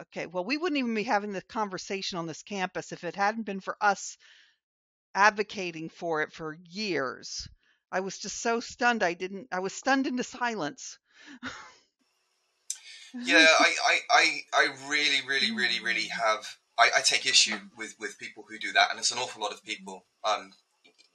[0.00, 3.44] Okay, well, we wouldn't even be having the conversation on this campus if it hadn't
[3.44, 4.16] been for us
[5.14, 7.48] advocating for it for years.
[7.90, 9.02] I was just so stunned.
[9.02, 9.48] I didn't.
[9.52, 10.98] I was stunned into silence.
[13.14, 16.22] yeah, I, I, I, I really, really, really, really mm.
[16.22, 16.56] have.
[16.78, 19.52] I, I take issue with with people who do that, and it's an awful lot
[19.52, 20.04] of people.
[20.24, 20.52] Um,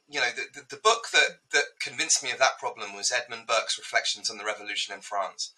[0.09, 3.45] you know, the, the, the, book that, that convinced me of that problem was Edmund
[3.45, 5.51] Burke's Reflections on the Revolution in France,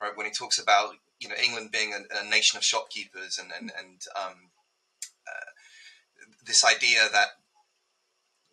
[0.00, 0.14] right?
[0.14, 3.72] When he talks about, you know, England being a, a nation of shopkeepers and, and,
[3.78, 4.50] and um,
[5.26, 5.50] uh,
[6.44, 7.28] this idea that,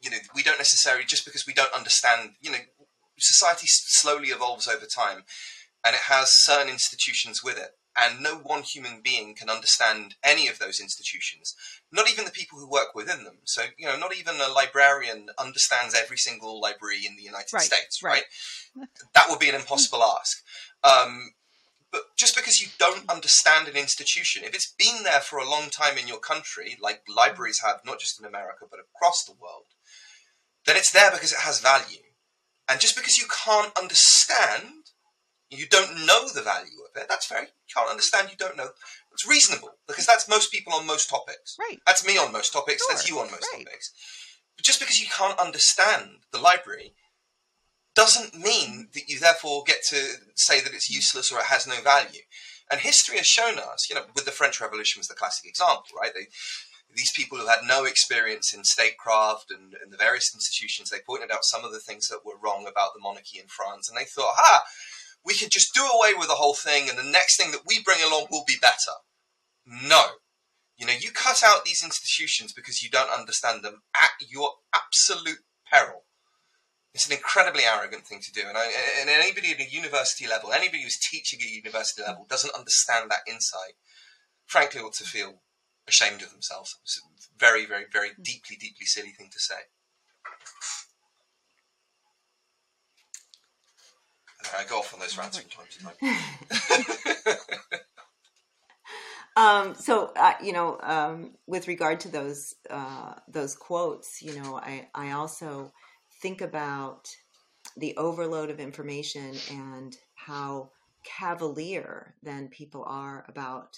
[0.01, 2.57] you know, we don't necessarily, just because we don't understand, you know,
[3.19, 5.23] society slowly evolves over time
[5.85, 10.47] and it has certain institutions with it and no one human being can understand any
[10.47, 11.55] of those institutions
[11.91, 13.37] not even the people who work within them.
[13.43, 17.63] So you know not even a librarian understands every single library in the united right,
[17.63, 18.23] states right,
[18.75, 18.89] right?
[19.13, 20.43] that would be an impossible ask.
[20.83, 21.31] Um,
[21.91, 25.69] but just because you don't understand an institution if it's been there for a long
[25.69, 29.65] time in your country like libraries have not just in america but across the world
[30.65, 32.03] then it's there because it has value.
[32.69, 34.80] And just because you can't understand
[35.51, 37.41] you don't know the value of it, that's fair.
[37.41, 38.69] You can't understand, you don't know.
[39.11, 41.57] It's reasonable because that's most people on most topics.
[41.59, 41.79] Right.
[41.85, 42.95] That's me on most topics, sure.
[42.95, 43.65] that's you on most right.
[43.65, 43.91] topics.
[44.55, 46.93] But just because you can't understand the library
[47.95, 49.97] doesn't mean that you therefore get to
[50.35, 52.21] say that it's useless or it has no value.
[52.71, 55.97] And history has shown us, you know, with the French Revolution was the classic example,
[55.99, 56.13] right?
[56.15, 56.27] They,
[56.95, 61.31] these people who had no experience in statecraft and, and the various institutions, they pointed
[61.31, 64.05] out some of the things that were wrong about the monarchy in France, and they
[64.05, 64.63] thought, ha,
[65.25, 67.83] we can just do away with the whole thing and the next thing that we
[67.83, 68.97] bring along will be better.
[69.65, 70.05] No.
[70.77, 75.39] You know, you cut out these institutions because you don't understand them at your absolute
[75.71, 76.05] peril.
[76.93, 78.41] It's an incredibly arrogant thing to do.
[78.47, 78.65] And, I,
[78.99, 83.09] and anybody at a university level, anybody who's teaching at a university level, doesn't understand
[83.11, 83.77] that insight,
[84.45, 85.41] frankly, ought to feel
[85.87, 86.77] ashamed of themselves.
[86.83, 89.69] It's a very, very, very deeply, deeply silly thing to say.
[94.57, 95.79] I go off on those rants from time to
[97.25, 97.37] time.
[99.35, 104.57] um, so uh, you know, um, with regard to those uh, those quotes, you know,
[104.57, 105.71] I I also
[106.21, 107.09] think about
[107.77, 110.71] the overload of information and how
[111.03, 113.77] cavalier then people are about.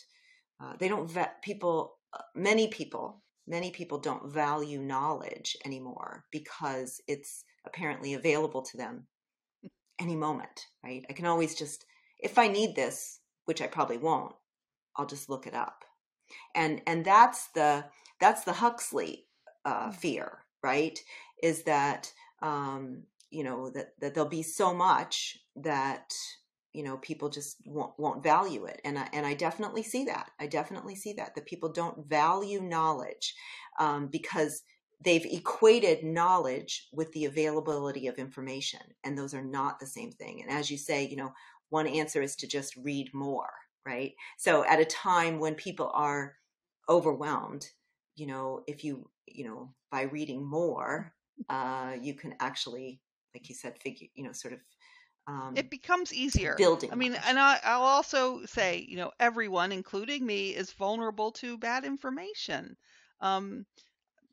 [0.62, 1.98] Uh, they don't vet people.
[2.14, 9.08] Uh, many people, many people don't value knowledge anymore because it's apparently available to them
[10.04, 11.06] any moment, right?
[11.10, 11.86] I can always just,
[12.20, 14.34] if I need this, which I probably won't,
[14.96, 15.84] I'll just look it up.
[16.56, 17.86] And and that's the
[18.20, 19.26] that's the Huxley
[19.66, 19.96] uh, mm.
[19.96, 20.98] fear, right?
[21.42, 22.12] Is that
[22.42, 26.14] um, you know that that there'll be so much that
[26.74, 30.32] you know people just won't, won't value it and I, and I definitely see that
[30.40, 33.36] I definitely see that that people don't value knowledge
[33.80, 34.64] um, because
[35.04, 40.42] they've equated knowledge with the availability of information and those are not the same thing.
[40.42, 41.34] And as you say you know
[41.70, 43.50] one answer is to just read more
[43.86, 44.14] right?
[44.38, 46.36] So at a time when people are
[46.90, 47.66] overwhelmed
[48.16, 51.14] you know if you you know by reading more
[51.50, 53.02] uh you can actually
[53.34, 54.60] like you said figure you know sort of
[55.26, 56.56] um, it becomes easier.
[56.58, 61.32] building i mean and I, i'll also say you know everyone including me is vulnerable
[61.34, 62.76] to bad information.
[63.22, 63.66] Um,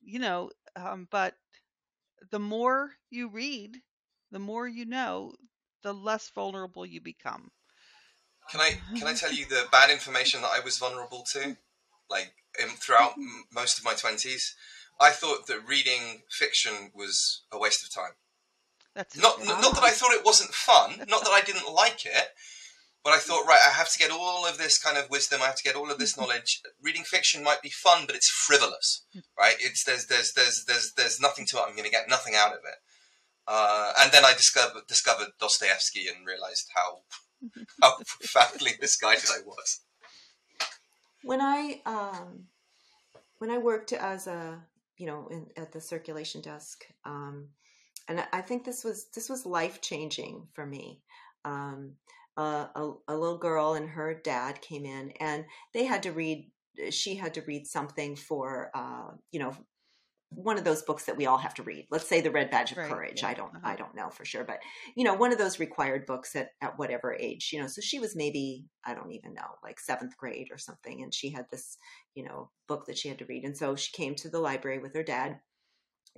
[0.02, 1.34] you know um, but
[2.30, 3.78] the more you read,
[4.30, 5.34] the more you know,
[5.82, 7.50] the less vulnerable you become.
[8.50, 11.56] Can I can I tell you the bad information that I was vulnerable to,
[12.08, 14.54] like in, throughout m- most of my twenties?
[15.00, 18.12] I thought that reading fiction was a waste of time.
[18.94, 22.04] That's not not, not that I thought it wasn't fun, not that I didn't like
[22.04, 22.34] it,
[23.02, 25.40] but I thought, right, I have to get all of this kind of wisdom.
[25.42, 26.60] I have to get all of this knowledge.
[26.82, 29.04] Reading fiction might be fun, but it's frivolous,
[29.38, 29.56] right?
[29.58, 31.64] It's there's there's there's there's there's nothing to it.
[31.66, 32.76] I'm going to get nothing out of it.
[33.48, 37.00] Uh, and then I discovered discovered Dostoevsky and realized how
[37.82, 39.80] how profoundly misguided I was.
[41.22, 42.44] When I um,
[43.38, 44.62] when I worked as a
[44.98, 47.48] you know in, at the circulation desk, um,
[48.08, 51.00] and I think this was this was life changing for me.
[51.46, 51.92] Um,
[52.36, 55.44] a, a, little girl and her dad came in and
[55.74, 56.50] they had to read
[56.90, 59.54] she had to read something for uh, you know
[60.32, 61.88] one of those books that we all have to read.
[61.90, 63.22] Let's say The Red Badge of Right, Courage.
[63.22, 63.60] yeah, I don't uh-huh.
[63.64, 64.60] I don't know for sure, but
[64.94, 67.66] you know, one of those required books at at whatever age, you know.
[67.66, 71.30] So she was maybe I don't even know, like 7th grade or something and she
[71.30, 71.76] had this,
[72.14, 73.44] you know, book that she had to read.
[73.44, 75.40] And so she came to the library with her dad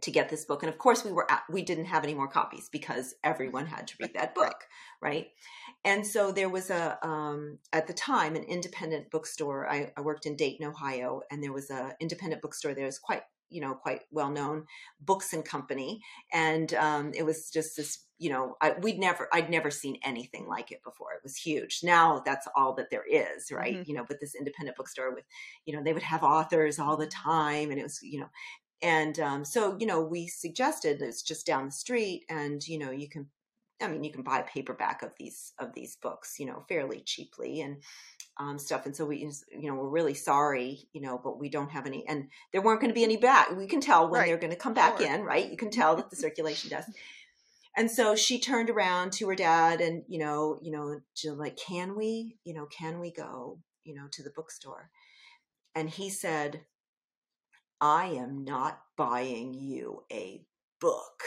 [0.03, 0.63] to get this book.
[0.63, 3.87] And of course we were at, we didn't have any more copies because everyone had
[3.89, 4.67] to read that book
[5.03, 5.27] right?
[5.85, 9.69] And so there was a um, at the time an independent bookstore.
[9.69, 12.87] I, I worked in dayton ohio and there was a independent bookstore there.
[12.87, 14.67] Was quite you know quite well known
[15.01, 16.01] books and company.
[16.33, 20.47] And um, it was just this you know I, we'd never i'd never seen anything
[20.47, 21.13] like it before.
[21.15, 21.81] It was huge.
[21.83, 23.79] Now that's all that there is right?
[23.79, 23.89] Mhm.
[23.89, 25.25] you know but this independent bookstore with
[25.67, 28.31] you know they would have authors all the time and it was you know
[28.83, 32.91] and um, so you know we suggested it's just down the street and you know
[32.91, 33.29] you can
[33.81, 37.01] i mean you can buy a paperback of these of these books you know fairly
[37.01, 37.77] cheaply and
[38.39, 39.19] um, stuff and so we
[39.51, 42.81] you know we're really sorry you know but we don't have any and there weren't
[42.81, 44.27] going to be any back we can tell when Right.
[44.29, 45.07] they're going to come back Sure.
[45.15, 46.89] in right you can tell that the circulation desk
[47.77, 51.01] and so she turned around to her dad and you know you know
[51.35, 54.91] like can we you know can we go you know to the bookstore
[55.75, 56.63] and he said
[57.83, 60.41] i am not buying you a
[60.81, 61.23] book.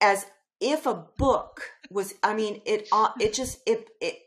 [0.00, 0.26] As
[0.60, 2.88] if a book was i mean it
[3.20, 4.18] it just it it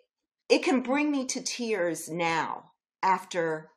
[0.50, 2.72] it can bring me to tears now
[3.02, 3.72] after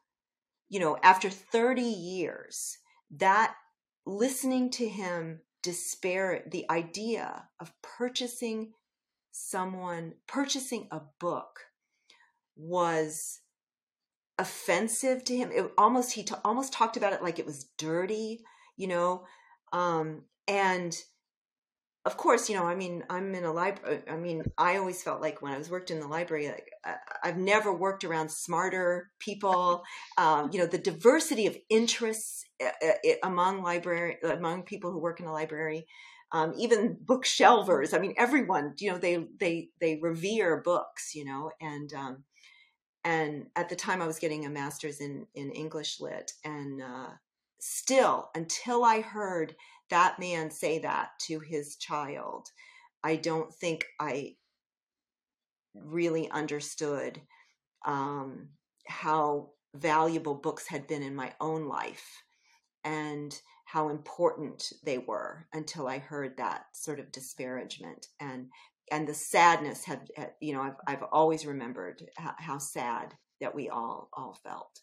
[0.68, 2.78] you know after 30 years.
[3.10, 3.54] That
[4.04, 8.72] listening to him despair the idea of purchasing
[9.30, 11.60] someone purchasing a book
[12.56, 13.40] was
[14.38, 15.50] offensive to him.
[15.52, 18.40] It almost he ta- almost talked about it like it was dirty
[18.76, 19.24] you know?
[19.72, 20.96] Um and
[22.06, 25.22] of course you know i mean i'm in a library i mean i always felt
[25.22, 29.10] like when i was worked in the library like, I, i've never worked around smarter
[29.18, 29.82] people.
[30.18, 35.20] Um, you know the diversity of interests uh, uh, among library among people who work
[35.20, 35.86] in a library
[36.32, 37.94] um, even bookshelvers.
[37.94, 41.50] I mean everyone you know they they they revere books you know?
[41.60, 42.24] And um,
[43.04, 47.08] and at the time i was getting a master's in in english lit and uh,
[47.60, 49.54] still until i heard
[49.90, 52.48] that man say that to his child
[53.02, 54.34] i don't think i
[55.74, 57.20] really understood
[57.84, 58.48] um,
[58.86, 62.22] how valuable books had been in my own life
[62.84, 68.06] and how important they were until i heard that sort of disparagement.
[68.20, 68.50] And
[68.90, 70.02] and the sadness have
[70.40, 74.80] you know I've, I've always remembered how, how sad that we all all felt.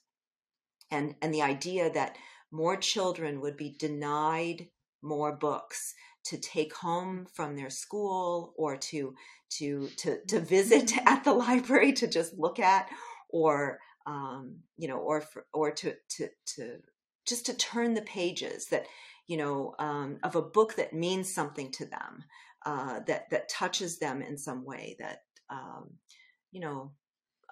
[0.90, 2.18] And and the idea that
[2.52, 4.68] more children would be denied
[5.02, 5.94] more books
[6.26, 9.16] to take home from their school or to
[9.58, 12.88] to to to visit at the library to just look at
[13.30, 16.78] or um, you know or for, or to to to
[17.26, 18.86] just to turn the pages that
[19.28, 22.24] you know um, of a book that means something to them
[22.66, 25.20] uh, that that touches them in some way that
[25.50, 25.92] um,
[26.52, 26.92] you know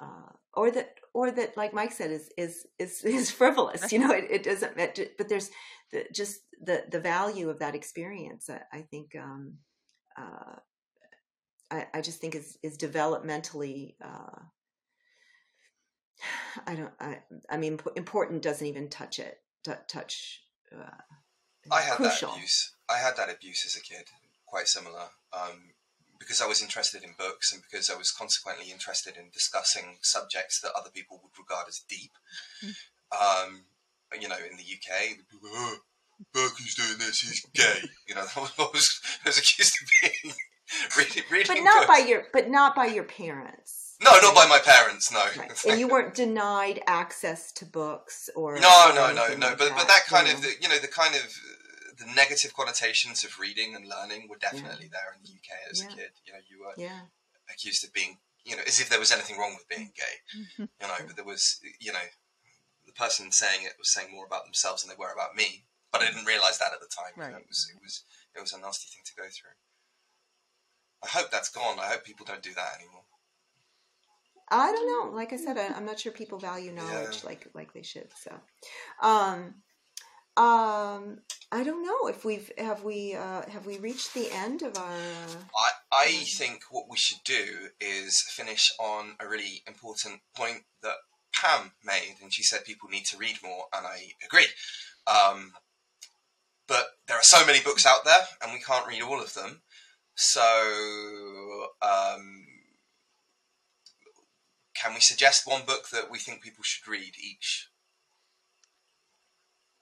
[0.01, 4.11] uh, or that or that like mike said is is is, is frivolous you know
[4.11, 5.49] it, it doesn't but there's
[5.91, 9.55] the, just the the value of that experience i, I think um,
[10.17, 10.55] uh,
[11.71, 14.39] I, I just think is is developmentally uh,
[16.67, 17.19] i don't i
[17.49, 20.43] i mean important doesn't even touch it t- touch
[20.75, 20.85] uh,
[21.71, 22.29] I had crucial.
[22.29, 22.73] that abuse.
[22.89, 24.07] I had that abuse as a kid,
[24.49, 25.07] quite similar.
[25.33, 25.71] Um,
[26.19, 30.59] because I was interested in books and because I was consequently interested in discussing subjects
[30.61, 32.11] that other people would regard as deep.
[33.11, 33.63] Um,
[34.19, 35.75] you know, in the UK, oh,
[36.33, 37.87] Burke who's doing this, he's gay.
[38.07, 38.51] You know, I was,
[39.25, 40.33] I was, accused of being
[40.97, 41.99] reading, reading but not books.
[41.99, 45.11] by your but not by your parents No, not by my parents.
[45.11, 45.51] No, Right.
[45.69, 49.47] and you weren't denied access to books or No, no, no, no.
[49.47, 51.23] like But but that kind you of the, you know the kind of
[51.99, 55.87] the negative connotations of reading and learning were definitely there in the UK as a
[55.87, 56.11] kid.
[56.25, 57.01] You know, you were yeah
[57.51, 60.15] accused of being you know as if there was anything wrong with being gay.
[60.39, 60.69] Mhm.
[60.81, 62.07] You know, but there was you know
[62.85, 65.65] the person saying it was saying more about themselves than they were about me.
[65.91, 67.13] But I didn't realise that at the time.
[67.17, 67.41] You know, Right.
[67.41, 68.03] it was it was
[68.35, 69.57] it was a nasty thing to go through.
[71.03, 71.79] I hope that's gone.
[71.79, 73.03] I hope people don't do that anymore.
[74.51, 75.15] I don't know.
[75.15, 77.29] Like I said, I, I'm not sure people value knowledge Yeah.
[77.29, 78.09] like like they should.
[78.17, 78.31] So,
[79.01, 79.61] um,
[80.39, 81.19] um,
[81.51, 84.87] I don't know if we've have we uh, have we reached the end of our.
[84.87, 85.35] Uh,
[85.91, 86.07] I, I
[86.37, 90.95] think what we should do is finish on a really important point that
[91.35, 94.47] Pam made, and she said people need to read more, and I agree.
[95.07, 95.51] Um,
[96.69, 99.61] but there are so many books out there, and we can't read all of them.
[100.15, 100.41] So,
[101.81, 102.45] um,
[104.73, 107.67] can we suggest one book that we think people should read each?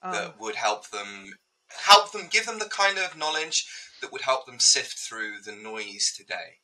[0.02, 1.32] Um, that would help them
[1.84, 3.66] help them give them the kind of knowledge
[4.00, 6.58] that would help them sift through the noise today.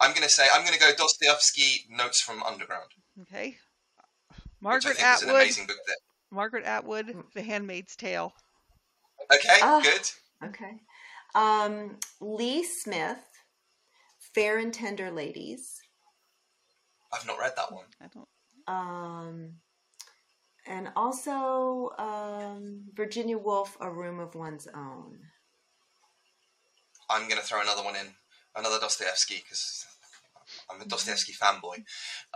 [0.00, 2.90] I'm going to say I'm going to go Dostoevsky Notes from Underground,
[3.22, 3.56] okay.
[4.28, 5.42] which I Margaret think is an Atwood.
[5.42, 5.76] amazing book.
[5.86, 5.96] There.
[6.30, 7.14] Margaret Atwood.
[7.34, 8.32] The Handmaid's Tale.
[9.34, 9.80] Okay, Ah.
[9.82, 10.10] good.
[10.48, 10.80] Okay.
[11.34, 13.18] Um, Lee Smith,
[14.34, 15.80] Fair and Tender Ladies.
[17.12, 17.84] I've not read that one.
[18.00, 18.28] I don't.
[18.66, 19.54] Um,
[20.70, 25.18] and also um, Virginia Woolf, A Room of One's Own.
[27.10, 28.06] I'm going to throw another one in,
[28.54, 29.84] another Dostoevsky because
[30.70, 31.82] I'm a Dostoevsky fanboy.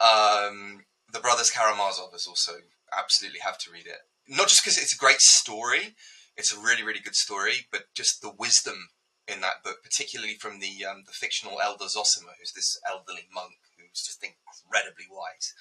[0.03, 2.55] Um, the Brothers Karamazov is also
[2.99, 4.03] absolutely have to read it.
[4.29, 5.95] Not just because it's a great story,
[6.37, 8.89] it's a really really good story, but just the wisdom
[9.29, 13.55] in that book, particularly from the um, the fictional elder Zosima, who's this elderly monk
[13.79, 15.55] who's just incredibly wise.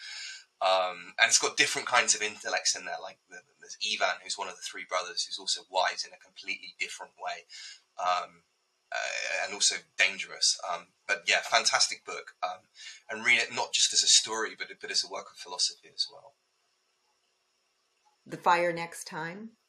[0.63, 4.37] Um, and it's got different kinds of intellects in there, like the, there's Ivan, who's
[4.37, 7.43] one of the three brothers, who's also wise in a completely different way.
[7.99, 8.43] Um,
[8.93, 10.57] uh, and also dangerous.
[10.71, 12.35] Um, but yeah, fantastic book.
[12.43, 12.59] Um,
[13.09, 15.89] and read it not just as a story, but but as a work of philosophy
[15.93, 16.33] as well.
[18.25, 19.51] The Fire Next Time.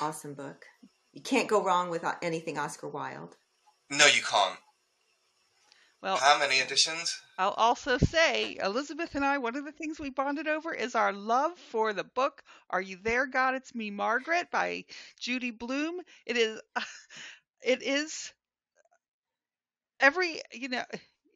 [0.00, 0.64] Awesome book.
[1.12, 3.36] You can't go wrong with uh, anything Oscar Wilde.
[3.90, 4.58] No, you can't.
[6.02, 7.14] Well, How many editions?
[7.42, 11.12] I'll also say, Elizabeth and I, one of the things we bonded over is our
[11.12, 13.54] love for the book "Are You There, God?
[13.54, 14.84] It's Me, Margaret" by
[15.18, 16.02] Judy Blume.
[16.26, 16.60] It is,
[17.62, 18.32] it is
[20.00, 20.84] every you know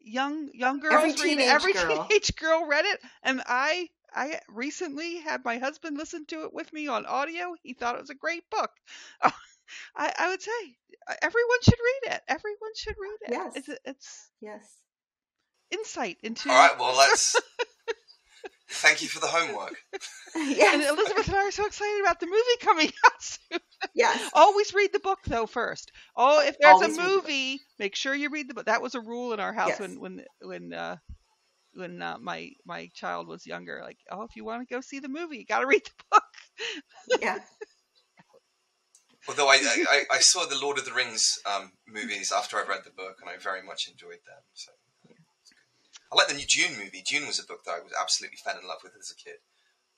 [0.00, 2.08] young young girls Every read teenage Every girl.
[2.08, 6.72] teenage girl read it, and I I recently had my husband listen to it with
[6.72, 7.54] me on audio.
[7.62, 8.70] He thought it was a great book.
[9.96, 10.76] I, I would say
[11.22, 12.22] everyone should read it.
[12.28, 13.32] Everyone should read it.
[13.32, 13.54] Yes.
[13.54, 14.78] It's, it's Yes.
[15.70, 16.78] Insight into All right.
[16.78, 17.34] Well, let's.
[18.68, 19.74] Thank you for the homework.
[20.36, 20.82] And.
[20.82, 23.60] Elizabeth and I are so excited about the movie coming out soon.
[23.94, 24.30] Yes.
[24.34, 25.92] Always read the book though first.
[26.14, 28.66] Oh, if there's Always a read the movie, make sure you read the book.
[28.66, 29.80] That was a rule in our house Yes.
[29.80, 30.96] when when when uh,
[31.72, 33.80] when uh, my my child was younger.
[33.82, 36.04] Like, oh, if you want to go see the movie, you got to read the
[36.10, 37.20] book.
[37.22, 37.38] Yeah.
[39.28, 42.64] Although I, I, I- I saw the Lord of the Rings um, movies after I
[42.68, 44.42] read the book, and I very much enjoyed them.
[44.52, 44.70] So
[46.12, 47.02] I like the new Dune movie.
[47.02, 49.38] Dune was a book that I was absolutely fell in love with as a kid,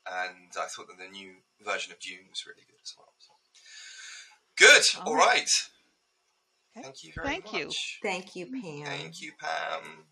[0.07, 1.33] and I thought that the new
[1.65, 3.13] version of Dune was really good as well.
[3.19, 3.33] So.
[4.57, 4.85] Good.
[5.05, 5.37] All All right.
[5.37, 5.69] right.
[6.77, 6.83] Okay.
[6.83, 7.71] Thank you very Thank you.
[8.03, 8.85] Thank you, Pam.
[8.85, 10.05] Thank you, Pam.